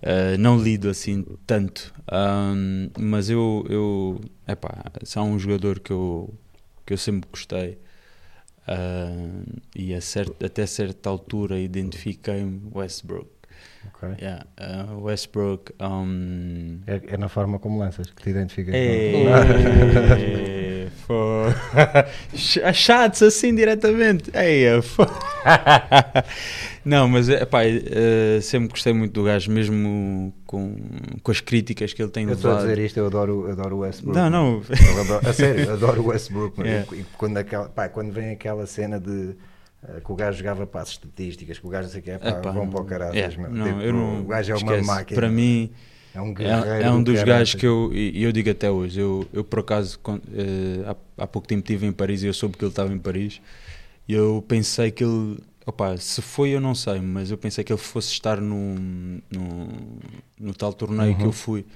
eh, 0.00 0.38
não 0.38 0.58
lido 0.58 0.88
assim 0.88 1.24
tanto. 1.46 1.92
Ahm, 2.10 2.88
mas 2.98 3.28
eu, 3.28 3.66
eu 3.68 4.20
epá, 4.48 4.82
se 5.04 5.18
há 5.18 5.22
um 5.22 5.38
jogador 5.38 5.78
que 5.80 5.92
eu, 5.92 6.32
que 6.86 6.94
eu 6.94 6.98
sempre 6.98 7.28
gostei 7.30 7.78
ah, 8.66 9.42
e 9.74 9.92
a 9.94 10.00
cer- 10.00 10.32
até 10.42 10.64
certa 10.66 11.10
altura 11.10 11.58
identifiquei-me 11.60 12.62
Westbrook. 12.74 13.28
Ok. 13.94 14.08
Yeah, 14.20 14.44
ah, 14.58 14.86
Westbrook. 14.98 15.72
um, 15.80 16.80
É, 16.86 17.00
é 17.14 17.16
na 17.16 17.28
forma 17.28 17.58
como 17.58 17.78
lanças 17.78 18.10
que 18.10 18.22
te 18.22 18.30
identificas. 18.30 18.74
Ei, 18.74 19.24
fô. 21.06 21.44
Ch- 22.34 22.60
Chatos 22.74 23.22
assim 23.22 23.54
diretamente. 23.54 24.30
Ei. 24.34 24.66
Não, 26.84 27.08
mas 27.08 27.28
é, 27.28 27.44
pá, 27.44 27.64
eh, 27.64 28.38
sempre 28.40 28.68
gostei 28.68 28.92
muito 28.92 29.12
do 29.12 29.24
gajo, 29.24 29.50
mesmo 29.50 30.32
com, 30.46 30.76
com 31.20 31.30
as 31.32 31.40
críticas 31.40 31.92
que 31.92 32.00
ele 32.00 32.12
tem 32.12 32.24
Eu 32.26 32.34
estou 32.34 32.52
a 32.52 32.58
dizer 32.60 32.78
isto, 32.78 32.96
eu 32.98 33.06
adoro, 33.06 33.50
adoro 33.50 33.76
o 33.76 33.78
Westbrook. 33.80 34.16
Não, 34.16 34.30
não. 34.30 34.62
Eu 34.94 35.00
adoro- 35.00 35.28
a 35.28 35.32
sério, 35.32 35.64
eu 35.64 35.72
adoro 35.72 36.02
o 36.02 36.06
Westbrook. 36.08 36.60
Yeah. 36.66 36.86
E 36.96 37.04
quando, 37.18 37.36
aquela, 37.38 37.68
pá, 37.68 37.88
quando 37.88 38.12
vem 38.12 38.30
aquela 38.30 38.66
cena 38.66 39.00
de 39.00 39.30
eh, 39.30 39.34
que 40.04 40.12
o 40.12 40.14
gajo 40.14 40.38
jogava 40.38 40.66
para 40.66 40.82
as 40.82 40.90
estatísticas, 40.90 41.58
que 41.58 41.66
o 41.66 41.70
gajo 41.70 41.84
não 41.84 41.90
sei 41.92 42.00
o 42.00 42.04
que 42.04 42.10
é, 42.10 42.18
pá, 42.18 42.28
Epá, 42.30 42.50
vão 42.50 42.68
para 42.68 42.80
o 42.80 42.84
caralho. 42.84 43.18
é, 43.18 43.28
Tipo, 43.28 43.42
o 43.42 44.24
gajo 44.26 44.52
é 44.52 44.56
uma 44.56 44.62
esquece. 44.72 44.86
máquina. 44.86 45.20
Para 45.20 45.28
mim, 45.30 45.70
é 46.14 46.20
um 46.20 46.34
é, 46.38 46.82
é 46.82 46.90
um 46.90 47.02
do 47.02 47.12
dos 47.12 47.22
gajos 47.22 47.54
que 47.54 47.66
eu, 47.66 47.90
e 47.92 48.22
eu 48.22 48.32
digo 48.32 48.50
até 48.50 48.70
hoje. 48.70 49.00
Eu, 49.00 49.26
eu 49.32 49.44
por 49.44 49.60
acaso, 49.60 49.98
quando, 50.02 50.22
eh, 50.34 50.82
há, 51.18 51.24
há 51.24 51.26
pouco 51.26 51.46
tempo 51.46 51.60
estive 51.60 51.86
em 51.86 51.92
Paris 51.92 52.22
e 52.22 52.26
eu 52.26 52.34
soube 52.34 52.56
que 52.56 52.64
ele 52.64 52.70
estava 52.70 52.92
em 52.92 52.98
Paris. 52.98 53.40
E 54.08 54.12
eu 54.14 54.44
pensei 54.46 54.90
que 54.90 55.04
ele. 55.04 55.38
Opa, 55.66 55.96
se 55.96 56.22
foi 56.22 56.50
eu 56.50 56.60
não 56.60 56.74
sei, 56.76 57.00
mas 57.00 57.30
eu 57.30 57.36
pensei 57.36 57.64
que 57.64 57.72
ele 57.72 57.80
fosse 57.80 58.12
estar 58.12 58.40
no, 58.40 58.76
no, 59.30 59.68
no 60.38 60.54
tal 60.54 60.72
torneio 60.72 61.14
que 61.16 61.22
Uhum. 61.22 61.26
eu 61.28 61.32
fui. 61.32 61.66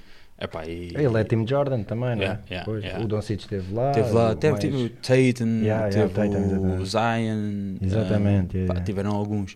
Epá, 0.41 0.65
e, 0.65 0.91
Ele 0.95 1.19
é 1.19 1.23
Tim 1.23 1.45
Jordan 1.47 1.83
também, 1.83 2.15
não 2.15 2.23
é? 2.23 2.25
Yeah, 2.25 2.41
yeah, 2.49 2.65
Pois, 2.65 2.83
yeah. 2.83 3.03
O 3.05 3.07
Doncic 3.07 3.41
esteve 3.41 3.73
lá. 3.73 3.91
Teve 3.91 4.11
lá, 4.11 4.31
o 4.31 4.35
teve, 4.35 4.51
mais- 4.53 4.61
teve 4.63 4.75
o 4.77 4.89
Tatum, 4.89 5.61
Yeah, 5.63 5.87
yeah, 5.87 5.89
teve 5.89 6.05
o 6.05 6.09
Tatum, 6.09 6.81
o. 6.81 6.85
Zion, 6.85 7.77
Exatamente, 7.81 8.57
yeah, 8.57 8.67
pá, 8.67 8.73
yeah. 8.73 8.83
tiveram 8.85 9.11
alguns, 9.11 9.55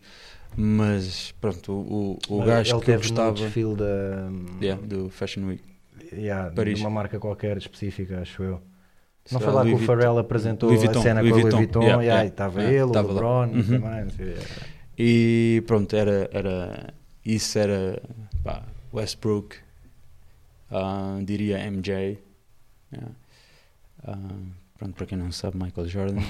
mas 0.55 1.33
pronto, 1.41 1.71
o, 1.71 2.19
o, 2.29 2.35
o 2.35 2.37
Mas 2.39 2.47
gajo 2.47 2.75
ele 2.75 2.85
que 2.85 2.91
eu 2.91 2.95
teve 2.99 3.09
no 3.09 3.15
gostava 3.15 3.31
desfile 3.33 3.75
da, 3.75 4.29
yeah, 4.61 4.81
do 4.85 5.09
Fashion 5.09 5.47
Week. 5.47 5.63
yeah, 6.13 6.49
de 6.49 6.55
Paris. 6.55 6.79
uma 6.79 6.89
marca 6.91 7.19
qualquer 7.19 7.57
específica, 7.57 8.21
acho 8.21 8.43
eu. 8.43 8.61
Não 9.31 9.39
foi 9.39 9.53
lá 9.53 9.63
que 9.65 9.73
o 9.73 9.77
Pharrell 9.79 10.19
apresentou 10.19 10.69
Louis 10.69 10.83
Vuitton, 10.83 10.99
a 10.99 11.01
cena 11.01 11.19
Louis 11.21 11.31
com 11.33 11.39
a 11.39 11.41
Louis 11.41 11.55
Vuitton, 11.55 11.57
Vuitton, 11.57 11.81
yeah, 11.81 12.03
yeah, 12.03 12.13
yeah, 12.21 12.25
e 12.25 12.27
estava 12.29 12.61
yeah, 12.61 12.77
ele, 12.79 12.87
estava 12.89 13.07
o. 13.07 13.13
LeBron 13.13 13.47
Uhum. 13.47 13.63
também. 13.63 14.35
E 14.97 15.63
pronto, 15.65 15.95
era, 15.95 16.29
era 16.31 16.93
isso 17.25 17.57
era 17.57 18.01
pá, 18.43 18.63
Westbrook, 18.93 19.57
ah, 20.75 21.19
diria 21.23 21.57
MJ. 21.59 22.19
yeah. 22.93 23.11
Ah, 24.03 24.17
pronto, 24.77 24.95
para 24.95 25.05
quem 25.07 25.17
não 25.17 25.31
sabe, 25.31 25.57
Michael 25.57 25.87
Jordan. 25.87 26.21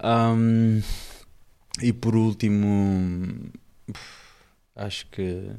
Um, 0.00 0.80
e 1.82 1.92
por 1.92 2.14
último, 2.14 3.50
acho 4.76 5.06
que 5.10 5.50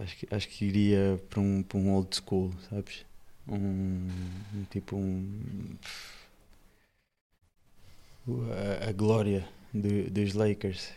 acho 0.00 0.16
que, 0.16 0.34
acho 0.34 0.48
que 0.48 0.64
iria 0.64 1.20
para 1.30 1.40
um, 1.40 1.62
para 1.62 1.78
um 1.78 1.92
old 1.92 2.14
school, 2.14 2.52
sabes? 2.68 3.04
Um, 3.48 4.08
um 4.54 4.64
tipo 4.70 4.96
um 4.96 5.76
a, 8.82 8.88
a 8.88 8.92
glória 8.92 9.46
do- 9.72 10.10
dos 10.10 10.34
Lakers, 10.34 10.90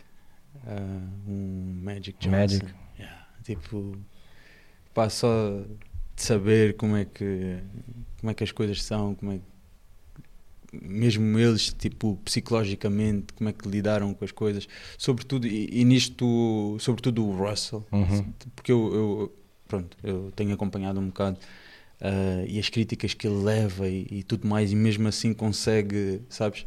ah, 0.66 1.00
um 1.26 1.80
Magic 1.82 2.18
Johnson. 2.18 2.36
Magic. 2.38 2.66
Yeah, 2.98 3.26
tipo, 3.44 3.96
pá, 4.94 5.08
só 5.08 5.62
de 6.16 6.22
saber 6.22 6.76
como 6.76 6.96
é 6.96 7.04
que 7.04 7.58
como 8.20 8.30
é 8.30 8.34
que 8.34 8.42
as 8.44 8.50
coisas 8.52 8.82
são, 8.82 9.14
como 9.14 9.32
é 9.32 9.38
que 9.38 9.44
mesmo 10.70 11.38
eles, 11.38 11.72
tipo, 11.72 12.18
psicologicamente, 12.24 13.32
como 13.32 13.48
é 13.48 13.52
que 13.54 13.66
lidaram 13.66 14.12
com 14.12 14.24
as 14.24 14.30
coisas, 14.32 14.68
sobretudo, 14.98 15.46
e, 15.46 15.68
e 15.72 15.84
nisto, 15.84 16.76
sobretudo 16.78 17.26
o 17.26 17.32
Russell, 17.34 17.86
Uhum. 17.90 18.30
porque 18.54 18.70
eu, 18.70 18.94
eu- 18.94 19.34
pronto, 19.66 19.96
eu 20.02 20.30
tenho 20.36 20.52
acompanhado 20.52 21.00
um 21.00 21.06
bocado 21.06 21.38
ah, 22.00 22.44
e 22.46 22.58
as 22.58 22.68
críticas 22.68 23.14
que 23.14 23.26
ele 23.26 23.42
leva 23.42 23.88
e, 23.88 24.06
e 24.10 24.22
tudo 24.22 24.46
mais, 24.46 24.70
e 24.70 24.76
mesmo 24.76 25.08
assim 25.08 25.32
consegue, 25.32 26.20
sabes? 26.28 26.66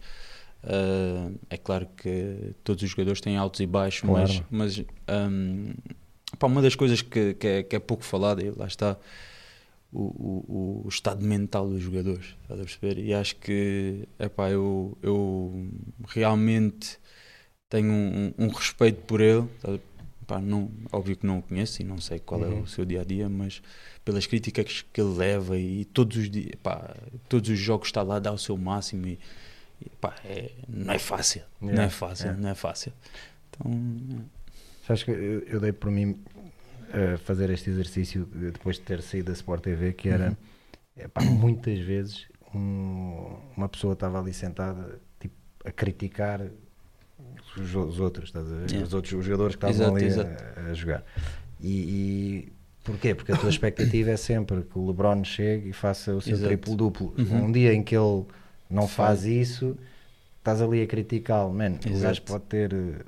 Ah, 0.63 1.29
é 1.49 1.57
claro 1.57 1.87
que 1.97 2.53
todos 2.63 2.83
os 2.83 2.89
jogadores 2.89 3.21
têm 3.21 3.37
altos 3.37 3.59
e 3.59 3.65
baixos, 3.65 4.03
mas, 4.09 4.29
Claro. 4.31 4.45
mas 4.51 4.83
ahm, 5.07 5.73
pá, 6.37 6.47
uma 6.47 6.61
das 6.61 6.75
coisas 6.75 7.01
que, 7.01 7.33
que, 7.33 7.47
é, 7.47 7.63
que 7.63 7.75
é 7.75 7.79
pouco 7.79 8.03
falada, 8.03 8.43
e 8.43 8.51
lá 8.51 8.67
está 8.67 8.97
o, 9.91 10.01
o, 10.01 10.81
o 10.85 10.89
estado 10.89 11.25
mental 11.25 11.67
dos 11.67 11.81
jogadores, 11.81 12.35
estás 12.43 12.59
a 12.59 12.63
perceber? 12.63 12.97
E 13.03 13.13
acho 13.13 13.35
que 13.37 14.07
epá, 14.19 14.49
eu, 14.49 14.97
eu 15.01 15.67
realmente 16.07 16.97
tenho 17.69 17.91
um, 17.91 18.33
um 18.37 18.47
respeito 18.49 19.01
por 19.03 19.19
ele. 19.21 19.47
Pá, 20.27 20.39
não, 20.39 20.71
óbvio 20.93 21.17
que 21.17 21.25
não 21.25 21.39
o 21.39 21.41
conheço 21.41 21.81
e 21.81 21.85
não 21.85 21.99
sei 21.99 22.19
qual 22.19 22.45
é 22.45 22.47
Uhum. 22.47 22.61
o 22.61 22.67
seu 22.67 22.85
dia 22.85 23.01
a 23.01 23.03
dia, 23.03 23.27
mas 23.27 23.61
pelas 24.05 24.25
críticas 24.25 24.85
que 24.93 25.01
ele 25.01 25.13
leva 25.13 25.57
e 25.57 25.83
todos 25.85 26.15
os 26.15 26.29
dias, 26.29 26.53
todos 27.27 27.49
os 27.49 27.59
jogos 27.59 27.87
está 27.89 28.01
lá 28.01 28.15
a 28.15 28.19
dar 28.19 28.31
o 28.31 28.37
seu 28.37 28.55
máximo 28.55 29.07
e, 29.07 29.19
e, 29.85 29.89
pá, 30.01 30.15
é- 30.25 30.51
não 30.67 30.93
é 30.93 30.99
fácil, 30.99 31.41
não 31.59 31.69
Yeah, 31.69 31.87
é 31.87 31.89
fácil, 31.89 32.25
yeah. 32.27 32.41
não 32.41 32.49
é 32.49 32.55
fácil. 32.55 32.93
Então, 33.49 34.25
Sabes 34.87 35.03
que 35.03 35.11
eu, 35.11 35.39
eu 35.41 35.59
dei 35.59 35.71
por 35.71 35.91
mim 35.91 36.17
a 36.93 37.17
fazer 37.19 37.49
este 37.49 37.69
exercício 37.69 38.25
de- 38.25 38.51
depois 38.51 38.75
de 38.77 38.81
ter 38.81 39.01
saído 39.01 39.27
da 39.27 39.33
Sport 39.33 39.61
TV, 39.63 39.93
que 39.93 40.09
era 40.09 40.29
Uhum. 40.29 41.03
epá, 41.05 41.21
muitas 41.23 41.79
vezes 41.79 42.25
um- 42.53 43.37
uma 43.55 43.69
pessoa 43.69 43.93
estava 43.93 44.19
ali 44.19 44.33
sentada 44.33 44.99
tipo, 45.19 45.35
a 45.63 45.71
criticar 45.71 46.41
os, 47.57 47.75
os 47.75 47.99
outros, 47.99 48.29
estás 48.29 48.45
a 48.51 48.55
ver? 48.55 48.69
Yeah. 48.71 48.87
Os 48.87 48.93
outros 48.93 49.13
os 49.13 49.23
jogadores 49.25 49.55
que 49.55 49.65
estavam 49.65 49.95
ali 49.95 50.07
a-. 50.09 50.69
A, 50.71 50.73
jogar. 50.73 51.03
E, 51.59 51.69
e 51.69 52.51
porquê? 52.83 53.13
Porque 53.15 53.31
a 53.31 53.37
tua 53.37 53.49
expectativa 53.49 54.09
é 54.11 54.17
sempre 54.17 54.63
que 54.63 54.77
o 54.79 54.87
LeBron 54.87 55.23
chegue 55.23 55.69
e 55.69 55.73
faça 55.73 56.13
o 56.15 56.21
seu 56.21 56.37
triplo-duplo. 56.41 57.13
Uhum. 57.17 57.45
Um 57.45 57.51
dia 57.51 57.73
em 57.73 57.83
que 57.83 57.95
ele 57.95 58.25
não 58.71 58.87
Faz. 58.87 59.19
faz 59.21 59.25
isso, 59.25 59.77
estás 60.39 60.61
ali 60.61 60.81
a 60.81 60.87
criticá-lo. 60.87 61.53
Man, 61.53 61.73
o 61.89 61.99
gajo 61.99 62.21
pode 62.23 62.43
ter, 62.45 62.73
eh, 62.73 63.03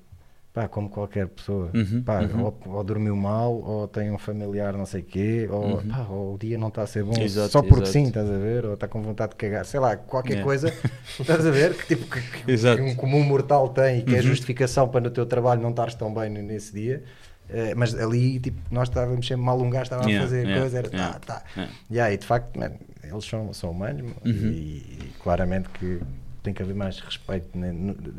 pá, 0.53 0.67
como 0.67 0.89
qualquer 0.89 1.27
pessoa, 1.27 1.71
Uhum, 1.73 2.03
pá, 2.03 2.21
uhum. 2.21 2.43
ou, 2.45 2.59
ou 2.67 2.83
dormiu 2.83 3.15
mal, 3.15 3.53
ou 3.53 3.87
tem 3.87 4.11
um 4.11 4.17
familiar 4.17 4.73
não 4.77 4.85
sei 4.85 5.01
quê, 5.01 5.47
ou, 5.49 5.77
Uhum. 5.77 5.81
pá, 5.89 6.07
ou 6.09 6.35
o 6.35 6.37
dia 6.37 6.57
não 6.57 6.67
está 6.67 6.83
a 6.83 6.87
ser 6.87 7.03
bom 7.03 7.13
Exato, 7.19 7.49
só 7.51 7.61
porque 7.61 7.85
exato. 7.85 7.91
sim, 7.91 8.07
estás 8.07 8.29
a 8.29 8.37
ver, 8.37 8.65
ou 8.65 8.73
está 8.75 8.87
com 8.87 9.01
vontade 9.01 9.31
de 9.31 9.35
cagar, 9.37 9.65
sei 9.65 9.79
lá, 9.79 9.95
qualquer 9.97 10.33
Yeah. 10.33 10.43
coisa, 10.43 10.73
estás 11.19 11.45
a 11.45 11.51
ver, 11.51 11.73
que 11.75 11.87
tipo 11.95 12.05
que, 12.07 12.21
que- 12.21 12.81
um 12.81 12.95
comum 12.95 13.23
mortal 13.23 13.69
tem 13.69 13.99
e 13.99 14.03
que 14.03 14.15
é 14.15 14.17
Uhum. 14.17 14.21
justificação 14.21 14.87
para 14.89 15.01
no 15.01 15.09
teu 15.11 15.25
trabalho 15.25 15.61
não 15.61 15.69
estares 15.71 15.95
tão 15.95 16.13
bem 16.13 16.29
nesse 16.29 16.73
dia. 16.73 17.03
eh, 17.49 17.73
mas 17.75 17.93
ali 17.95 18.39
tipo, 18.39 18.57
nós 18.71 18.87
estávamos 18.87 19.27
sempre 19.27 19.43
mal 19.45 19.59
um 19.59 19.69
gajo 19.69 19.83
estava 19.83 20.03
Yeah, 20.07 20.23
a 20.23 20.27
fazer 20.27 20.43
yeah, 20.47 20.61
coisa, 20.61 20.77
era 20.77 20.87
yeah, 20.89 21.19
tá, 21.19 21.19
tá. 21.19 21.43
yeah. 21.57 21.73
Yeah, 21.91 22.13
e 22.13 22.17
de 22.17 22.25
facto, 22.25 22.57
man, 22.59 22.71
eles 23.03 23.25
são, 23.25 23.51
são 23.53 23.71
humanos 23.71 24.01
mano, 24.01 24.15
Uhum. 24.25 24.31
e 24.51 25.02
claramente 25.23 25.69
que 25.69 26.01
tem 26.43 26.53
que 26.53 26.61
haver 26.61 26.75
mais 26.75 26.99
respeito 26.99 27.57
né, 27.57 27.71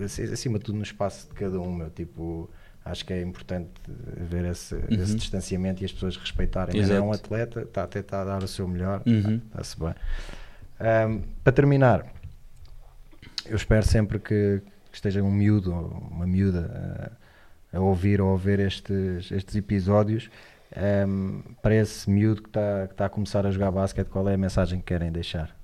ac- 0.02 0.32
acima 0.32 0.58
de 0.58 0.64
tudo 0.64 0.76
no 0.76 0.82
espaço 0.82 1.28
de 1.28 1.34
cada 1.34 1.60
um, 1.60 1.72
meu, 1.74 1.90
tipo, 1.90 2.48
acho 2.84 3.04
que 3.04 3.12
é 3.12 3.20
importante 3.22 3.70
haver 4.20 4.46
esse, 4.46 4.74
esse 4.76 5.12
Uhum. 5.12 5.16
distanciamento 5.16 5.82
e 5.82 5.84
as 5.84 5.92
pessoas 5.92 6.16
respeitarem. 6.16 6.74
Man, 6.74 6.82
É 6.94 7.00
um 7.00 7.10
Exato. 7.12 7.24
atleta, 7.26 7.60
está 7.60 7.82
a 7.84 7.86
tentar 7.86 8.24
dar 8.24 8.42
o 8.42 8.48
seu 8.48 8.66
melhor, 8.66 9.02
Uhum. 9.06 9.40
está-se 9.50 9.78
bem. 9.78 9.94
Ahm, 10.80 11.20
para 11.44 11.52
terminar, 11.52 12.06
eu 13.46 13.56
espero 13.56 13.86
sempre 13.86 14.18
que, 14.18 14.62
que 14.90 14.96
esteja 14.96 15.22
um 15.22 15.30
miúdo 15.30 15.72
ou 15.74 15.88
uma 16.10 16.26
miúda 16.26 17.16
ah, 17.72 17.76
a 17.76 17.80
ouvir 17.80 18.20
ou 18.20 18.34
a 18.34 18.38
ver 18.38 18.58
estes, 18.60 19.30
estes 19.30 19.54
episódios. 19.56 20.30
Ahm, 20.74 21.40
para 21.62 21.74
esse 21.74 22.08
miúdo 22.10 22.42
que 22.42 22.48
está 22.48 22.88
que 22.88 22.94
tá 22.94 23.06
a 23.06 23.08
começar 23.08 23.46
a 23.46 23.50
jogar 23.50 23.70
basquete, 23.70 24.08
qual 24.08 24.28
é 24.28 24.34
a 24.34 24.38
mensagem 24.38 24.78
que 24.80 24.86
querem 24.86 25.12
deixar? 25.12 25.54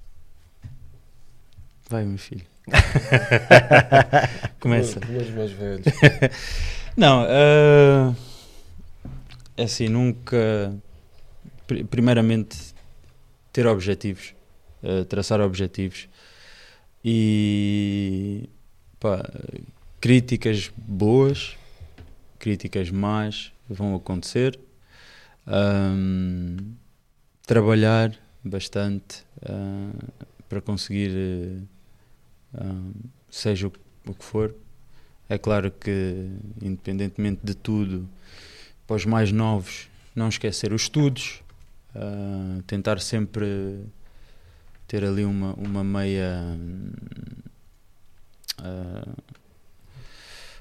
Vai, 1.90 2.04
meu 2.04 2.18
filho. 2.18 2.46
Começa. 4.60 5.00
Meus 5.08 5.28
mais 5.30 5.50
velhos. 5.50 5.86
Não, 6.96 7.26
é 9.56 9.64
assim, 9.64 9.88
nunca. 9.88 10.72
pri- 11.66 11.82
Primeiramente, 11.84 12.56
ter 13.52 13.66
objetivos, 13.66 14.34
eh, 14.84 15.02
traçar 15.04 15.40
objetivos 15.40 16.08
e. 17.04 18.48
pá, 19.00 19.22
críticas 20.00 20.70
boas, 20.76 21.56
críticas 22.38 22.90
más 22.90 23.52
vão 23.68 23.96
acontecer. 23.96 24.58
Ahm, 25.46 26.74
trabalhar 27.46 28.14
bastante 28.44 29.24
ah, 29.42 29.90
para 30.48 30.60
conseguir, 30.60 31.62
ah, 32.54 32.90
seja 33.30 33.68
o, 33.68 33.72
o 34.06 34.14
que 34.14 34.24
for. 34.24 34.54
É 35.28 35.38
claro 35.38 35.70
que, 35.70 36.28
independentemente 36.60 37.40
de 37.44 37.54
tudo, 37.54 38.08
para 38.86 38.96
os 38.96 39.04
mais 39.04 39.30
novos, 39.30 39.88
não 40.14 40.28
esquecer 40.28 40.72
os 40.72 40.82
estudos, 40.82 41.42
ah, 41.94 42.60
tentar 42.66 43.00
sempre 43.00 43.80
ter 44.88 45.04
ali 45.04 45.24
uma, 45.24 45.54
uma 45.54 45.84
meia. 45.84 46.58
ah, 48.58 49.14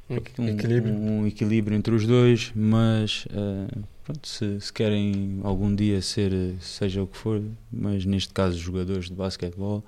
Um 0.09 0.15
equi- 0.17 0.41
um, 0.41 0.47
equilíbrio. 0.49 0.93
um 0.95 1.27
equilíbrio 1.27 1.77
entre 1.77 1.93
os 1.93 2.05
dois, 2.05 2.51
mas 2.55 3.27
ah, 3.31 3.67
pronto, 4.03 4.27
se, 4.27 4.59
se 4.61 4.73
querem 4.73 5.39
algum 5.43 5.73
dia 5.73 6.01
ser, 6.01 6.31
seja 6.61 7.01
o 7.03 7.07
que 7.07 7.17
for, 7.17 7.41
mas 7.71 8.05
neste 8.05 8.33
caso 8.33 8.57
jogadores 8.57 9.05
de 9.09 9.13
basquetebol, 9.15 9.83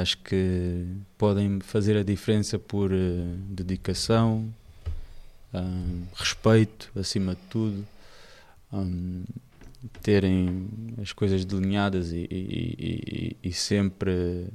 acho 0.00 0.18
que 0.18 0.86
podem 1.18 1.60
fazer 1.60 1.96
a 1.96 2.02
diferença 2.02 2.58
por 2.58 2.92
eh, 2.92 2.96
dedicação, 3.48 4.52
ah, 5.52 5.60
respeito 6.14 6.90
acima 6.98 7.34
de 7.34 7.40
tudo, 7.50 7.86
ah, 8.72 8.84
terem 10.02 10.68
as 11.00 11.12
coisas 11.12 11.44
delineadas 11.44 12.12
e, 12.12 12.26
e- 12.30 13.36
e- 13.42 13.48
e- 13.48 13.52
sempre 13.52 14.46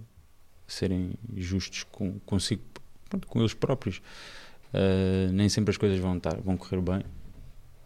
serem 0.67 1.13
justos 1.35 1.83
com, 1.91 2.19
consigo, 2.25 2.61
com 3.27 3.39
eles 3.39 3.53
próprios. 3.53 4.01
Uh, 4.73 5.31
nem 5.31 5.47
sempre 5.47 5.71
as 5.71 5.77
coisas 5.77 5.97
vão, 5.97 6.17
estar, 6.17 6.35
vão 6.41 6.57
correr 6.57 6.81
bem. 6.81 7.03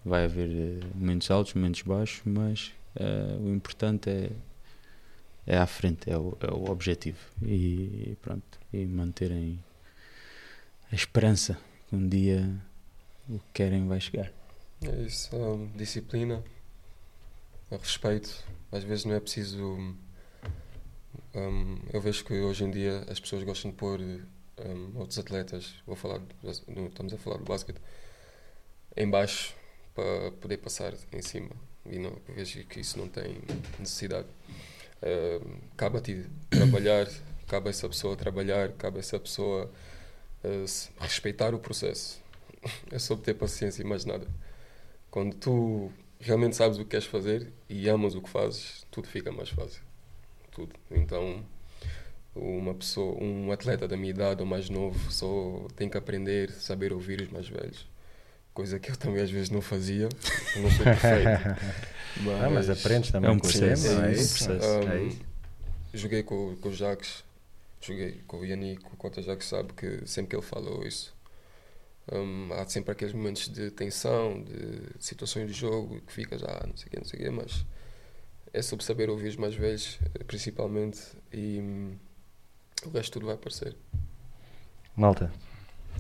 Vai 0.03 0.25
haver 0.25 0.49
uh, 0.49 0.87
momentos 0.95 1.29
altos, 1.29 1.53
momentos 1.53 1.83
baixos, 1.83 2.21
mas 2.25 2.71
uh, 2.95 3.39
o 3.47 3.53
importante 3.53 4.09
é, 4.09 4.31
é 5.45 5.57
à 5.57 5.65
frente, 5.65 6.09
é 6.09 6.17
o, 6.17 6.37
é 6.41 6.51
o 6.51 6.69
objetivo. 6.69 7.19
E 7.43 8.17
pronto, 8.21 8.59
e 8.71 8.85
manterem 8.85 9.59
a 10.91 10.95
esperança 10.95 11.57
que 11.89 11.95
um 11.95 12.07
dia 12.07 12.49
o 13.29 13.39
que 13.39 13.45
querem 13.53 13.87
vai 13.87 13.99
chegar. 13.99 14.31
É 14.83 15.01
isso, 15.03 15.35
hum, 15.35 15.69
disciplina, 15.75 16.43
respeito. 17.69 18.43
Às 18.71 18.83
vezes 18.83 19.05
não 19.05 19.13
é 19.13 19.19
preciso. 19.19 19.63
hum, 21.35 21.77
eu 21.93 22.01
vejo 22.01 22.25
que 22.25 22.33
hoje 22.33 22.63
em 22.63 22.71
dia 22.71 23.05
as 23.07 23.19
pessoas 23.19 23.43
gostam 23.43 23.71
de 23.71 23.77
pôr 23.77 23.99
hum, 24.01 24.91
outros 24.95 25.19
atletas, 25.19 25.75
vou 25.85 25.95
falar, 25.95 26.21
estamos 26.43 27.13
a 27.13 27.17
falar 27.17 27.37
de 27.37 27.43
basquete, 27.43 27.79
em 28.97 29.09
baixo 29.09 29.55
para 29.93 30.31
poder 30.31 30.57
passar 30.57 30.93
em 31.11 31.21
cima. 31.21 31.51
E 31.85 31.97
não, 31.97 32.15
vejo 32.27 32.63
que 32.65 32.79
isso 32.79 32.97
não 32.97 33.07
tem 33.07 33.37
necessidade. 33.79 34.27
Hum, 35.03 35.59
cabe 35.75 35.97
a 35.97 36.01
ti 36.01 36.25
trabalhar, 36.49 37.07
cabe 37.47 37.69
essa 37.69 37.89
pessoa 37.89 38.15
trabalhar, 38.15 38.71
cabe 38.73 38.99
essa 38.99 39.19
pessoa 39.19 39.71
uh, 40.43 40.65
respeitar 40.99 41.53
o 41.55 41.59
processo. 41.59 42.21
É 42.91 42.99
sobre 42.99 43.25
ter 43.25 43.33
paciência 43.33 43.81
e 43.81 43.85
mais 43.85 44.05
nada. 44.05 44.27
Quando 45.09 45.35
tu 45.35 45.91
realmente 46.19 46.55
sabes 46.55 46.77
o 46.77 46.83
que 46.83 46.91
queres 46.91 47.05
fazer 47.07 47.51
e 47.67 47.89
amas 47.89 48.13
o 48.13 48.21
que 48.21 48.29
fazes, 48.29 48.85
tudo 48.91 49.07
fica 49.07 49.31
mais 49.31 49.49
fácil. 49.49 49.81
Tudo. 50.51 50.75
Então, 50.91 51.43
uma 52.35 52.73
pessoa, 52.75 53.21
um 53.21 53.51
atleta 53.51 53.87
da 53.87 53.97
minha 53.97 54.11
idade 54.11 54.41
ou 54.41 54.47
mais 54.47 54.69
novo, 54.69 55.11
só 55.11 55.65
tem 55.75 55.89
que 55.89 55.97
aprender, 55.97 56.51
saber 56.51 56.93
ouvir 56.93 57.21
os 57.21 57.29
mais 57.29 57.47
velhos. 57.47 57.87
Coisa 58.53 58.79
que 58.79 58.91
eu 58.91 58.97
também 58.97 59.23
às 59.23 59.31
vezes 59.31 59.49
não 59.49 59.61
fazia. 59.61 60.07
Não 60.57 60.69
sou 60.69 60.83
perfeito. 60.83 61.61
Ah, 62.43 62.49
mas 62.49 62.69
aprendes 62.69 63.11
também 63.11 63.29
é 63.29 63.33
um 63.33 63.37
com 63.39 63.47
o 63.47 63.49
processo, 63.49 63.83
tempo, 63.83 63.95
não 63.95 64.03
é 64.03 64.11
é 64.11 64.13
isso. 64.13 64.29
processo. 64.29 64.67
É 64.87 64.99
Um, 64.99 65.07
isso. 65.07 65.19
joguei 65.93 66.23
com, 66.23 66.55
com 66.57 66.69
o 66.69 66.73
Jacques, 66.73 67.23
joguei 67.81 68.21
com 68.27 68.39
o 68.39 68.45
Yannick, 68.45 68.85
o 68.93 68.97
Cota 68.97 69.21
Jacques 69.21 69.47
sabe 69.47 69.73
que 69.73 70.07
sempre 70.07 70.29
que 70.31 70.35
ele 70.35 70.43
falou 70.45 70.85
isso, 70.85 71.15
um, 72.11 72.53
há 72.53 72.65
sempre 72.67 72.91
aqueles 72.91 73.13
momentos 73.13 73.47
de 73.49 73.71
tensão, 73.71 74.43
de 74.43 75.03
situações 75.03 75.47
de 75.47 75.53
jogo 75.53 76.01
que 76.01 76.13
fica 76.13 76.37
já 76.37 76.47
não 76.67 76.75
sei 76.77 76.87
o 76.87 76.89
quê, 76.91 76.97
não 76.97 77.05
sei 77.05 77.19
o 77.19 77.23
quê, 77.23 77.29
mas 77.29 77.65
é 78.53 78.61
sobre 78.61 78.85
saber 78.85 79.09
ouvir 79.09 79.29
os 79.29 79.37
mais 79.37 79.55
velhos, 79.55 79.99
eh, 80.15 80.23
principalmente, 80.25 80.99
e 81.33 81.59
hum, 81.61 81.95
o 82.85 82.89
resto 82.91 83.13
tudo 83.13 83.27
vai 83.27 83.35
aparecer. 83.35 83.75
Malta, 84.95 85.31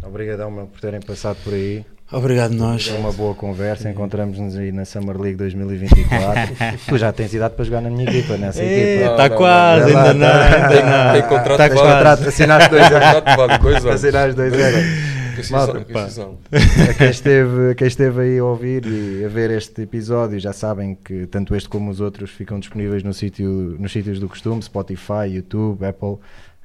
obrigadão 0.03 0.51
meu, 0.51 0.67
por 0.67 0.79
terem 0.81 1.01
passado 1.01 1.41
por 1.43 1.53
aí. 1.53 1.85
Obrigado, 2.11 2.51
nós. 2.53 2.87
Foi 2.87 2.97
uma 2.99 3.11
boa 3.13 3.33
conversa. 3.33 3.89
Encontramos-nos 3.89 4.57
aí 4.57 4.71
na 4.71 4.83
Summer 4.83 5.17
League 5.17 5.37
2024. 5.37 6.55
tu 6.87 6.97
já 6.97 7.11
tens 7.13 7.33
idade 7.33 7.55
para 7.55 7.63
jogar 7.63 7.81
na 7.81 7.89
minha 7.89 8.03
equipa, 8.09 8.35
nessa 8.37 8.61
equipa. 8.63 9.05
Não, 9.05 9.11
Está 9.11 9.29
não, 9.29 9.37
quase, 9.37 9.93
não. 9.93 9.99
ainda 9.99 10.13
não. 10.13 10.27
Tá- 10.27 10.67
Tem, 10.67 10.83
não. 10.83 11.13
tem 11.13 11.21
contrato 11.23 11.57
válido. 11.57 11.79
contrato, 11.81 12.27
assinaste 12.27 12.69
dois 12.69 12.91
anos. 12.91 13.85
Assinaste 13.85 14.35
dois 14.35 14.53
anos. 14.53 15.11
Malta. 15.49 15.79
A 15.79 16.93
quem 16.93 17.09
esteve, 17.09 17.73
quem 17.75 17.87
esteve 17.87 18.21
aí 18.21 18.37
a 18.39 18.43
ouvir 18.43 18.85
e 18.85 19.23
a 19.25 19.29
ver 19.29 19.49
este 19.51 19.81
episódio 19.81 20.37
já 20.39 20.51
sabem 20.53 20.93
que 21.03 21.25
tanto 21.27 21.55
este 21.55 21.69
como 21.69 21.89
os 21.89 22.01
outros 22.01 22.29
ficam 22.31 22.59
disponíveis 22.59 23.01
no 23.01 23.13
sítio, 23.13 23.47
nos 23.79 23.91
sítios 23.91 24.19
do 24.19 24.27
costume, 24.27 24.61
Spotify, 24.61 25.27
YouTube, 25.29 25.83
Apple. 25.85 26.17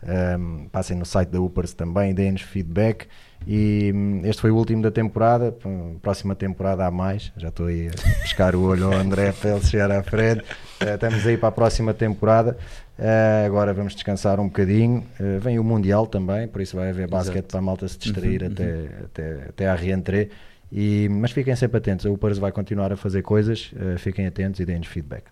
Um, 0.03 0.67
passem 0.71 0.97
no 0.97 1.07
site 1.07 1.29
da 1.31 1.41
Upers 1.41 1.73
também, 1.73 2.13
deem-nos 2.13 2.43
feedback. 2.43 3.07
E 3.47 3.93
hum, 3.95 4.23
este 4.25 4.43
foi 4.43 4.51
o 4.51 4.57
último 4.57 4.83
da 4.83 4.91
temporada. 4.91 5.55
Próxima 6.03 6.35
temporada 6.35 6.87
há 6.87 6.91
mais. 6.91 7.33
Já 7.37 7.49
estou 7.49 7.67
aí 7.67 7.89
a 7.89 8.21
pescar 8.23 8.55
o 8.55 8.63
olho 8.63 8.87
ao 8.87 8.93
André 8.99 9.33
para 9.33 9.51
ele 9.51 9.65
chegar 9.65 9.91
à 9.91 10.03
frente. 10.03 10.43
Uh, 10.81 10.95
estamos 10.95 11.27
aí 11.27 11.37
para 11.37 11.49
a 11.49 11.53
próxima 11.53 11.95
temporada. 11.95 12.57
Uh, 12.99 13.47
agora 13.47 13.73
vamos 13.73 13.95
descansar 13.95 14.41
um 14.41 14.47
bocadinho. 14.47 15.05
Uh, 15.21 15.41
vem 15.41 15.59
o 15.59 15.65
Mundial 15.65 16.07
também, 16.07 16.49
por 16.49 16.61
isso 16.61 16.77
vai 16.77 16.91
haver 16.91 17.09
basquete 17.09 17.47
para 17.47 17.59
a 17.59 17.63
malta 17.63 17.87
se 17.89 17.99
distrair 17.99 18.43
Uhum, 18.43 18.49
até, 18.53 18.89
até, 19.05 19.49
até 19.49 19.69
à 19.69 19.75
reentrée. 19.75 20.31
E, 20.73 21.09
mas 21.09 21.31
fiquem 21.31 21.55
sempre 21.55 21.79
atentos, 21.79 22.05
a 22.05 22.11
Upers 22.11 22.39
vai 22.39 22.51
continuar 22.51 22.93
a 22.93 22.97
fazer 22.97 23.23
coisas, 23.23 23.71
fiquem 23.99 24.27
atentos 24.27 24.59
e 24.59 24.65
deem-nos 24.65 24.89
feedback. 24.89 25.23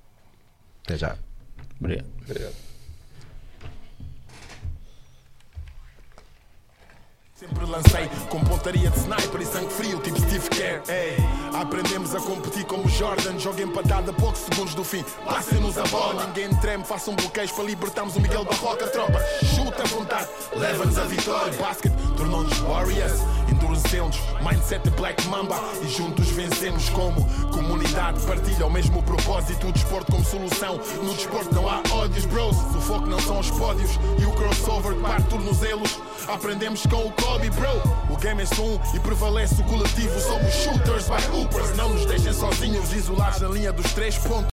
Até 0.85 0.97
já. 0.97 1.17
Obrigado. 1.81 2.07
Obrigado. 2.23 2.64
Sempre 7.55 7.71
lancei 7.71 8.11
com 8.29 8.41
pontaria 8.41 8.91
de 8.91 8.99
sniper 8.99 9.41
e 9.41 9.47
sangue 9.47 9.73
frio, 9.73 10.01
tipo 10.01 10.19
Steve 10.21 10.49
Kerr. 10.49 10.83
Aprendemos 11.53 12.13
a 12.13 12.21
competir 12.21 12.65
como 12.65 12.89
Jordan. 12.89 13.39
Joga 13.39 13.63
empatada 13.63 14.11
a 14.11 14.15
poucos 14.15 14.41
segundos 14.41 14.75
do 14.75 14.83
fim. 14.83 15.05
Passem-nos 15.25 15.79
a 15.79 15.85
bola, 15.85 16.27
ninguém 16.27 16.49
treme. 16.57 16.83
Façam 16.83 17.15
bloqueios 17.15 17.53
para 17.53 17.65
libertarmos 17.65 18.17
o 18.17 18.21
Miguel 18.21 18.45
Barroca. 18.45 18.89
Tropa, 18.89 19.21
chuta 19.55 19.85
à 19.85 19.87
vontade, 19.87 20.29
leva-nos 20.57 20.99
a 20.99 21.05
vitória. 21.05 21.53
Basket 21.53 21.93
tornou-nos 22.17 22.59
Warriors, 22.59 23.21
endurecemos. 23.49 24.19
Mindset 24.43 24.91
Black 24.91 25.25
Mamba 25.29 25.57
e 25.83 25.89
juntos 25.89 26.29
vencemos 26.31 26.89
como 26.91 27.25
comunidade. 27.53 28.21
Partilha 28.27 28.67
o 28.67 28.71
mesmo 28.71 29.01
propósito. 29.05 29.69
O 29.69 29.73
desporto 29.73 30.11
como 30.11 30.25
solução. 30.25 30.81
No 31.03 31.15
desporto 31.15 31.55
não 31.55 31.69
há 31.69 31.81
ódios, 31.93 32.27
bros. 32.27 32.57
O 32.57 32.81
foco 32.81 33.07
não 33.07 33.21
são 33.21 33.39
os 33.39 33.51
pódios 33.53 33.93
e 34.19 34.25
o 34.27 34.33
crossover 34.33 34.95
que 34.95 35.01
parte 35.03 35.29
tornozelos. 35.29 36.01
Aprendemos 36.27 36.83
com 36.87 37.07
o 37.07 37.13
Kobe, 37.45 37.51
bro. 37.51 38.15
O 38.15 38.17
game 38.17 38.43
é 38.43 38.47
um 38.47 38.81
e 38.95 39.01
prevalece 39.01 39.61
o 39.61 39.65
coletivo. 39.65 40.19
Somos 40.21 40.53
shooters 40.55 41.09
by 41.09 41.37
hoopers, 41.37 41.77
não 41.77 41.93
nos 41.93 42.07
sozinhos 42.37 42.93
isolados 42.93 43.41
na 43.41 43.49
linha 43.49 43.73
dos 43.73 43.93
três 43.93 44.17
pontos. 44.19 44.54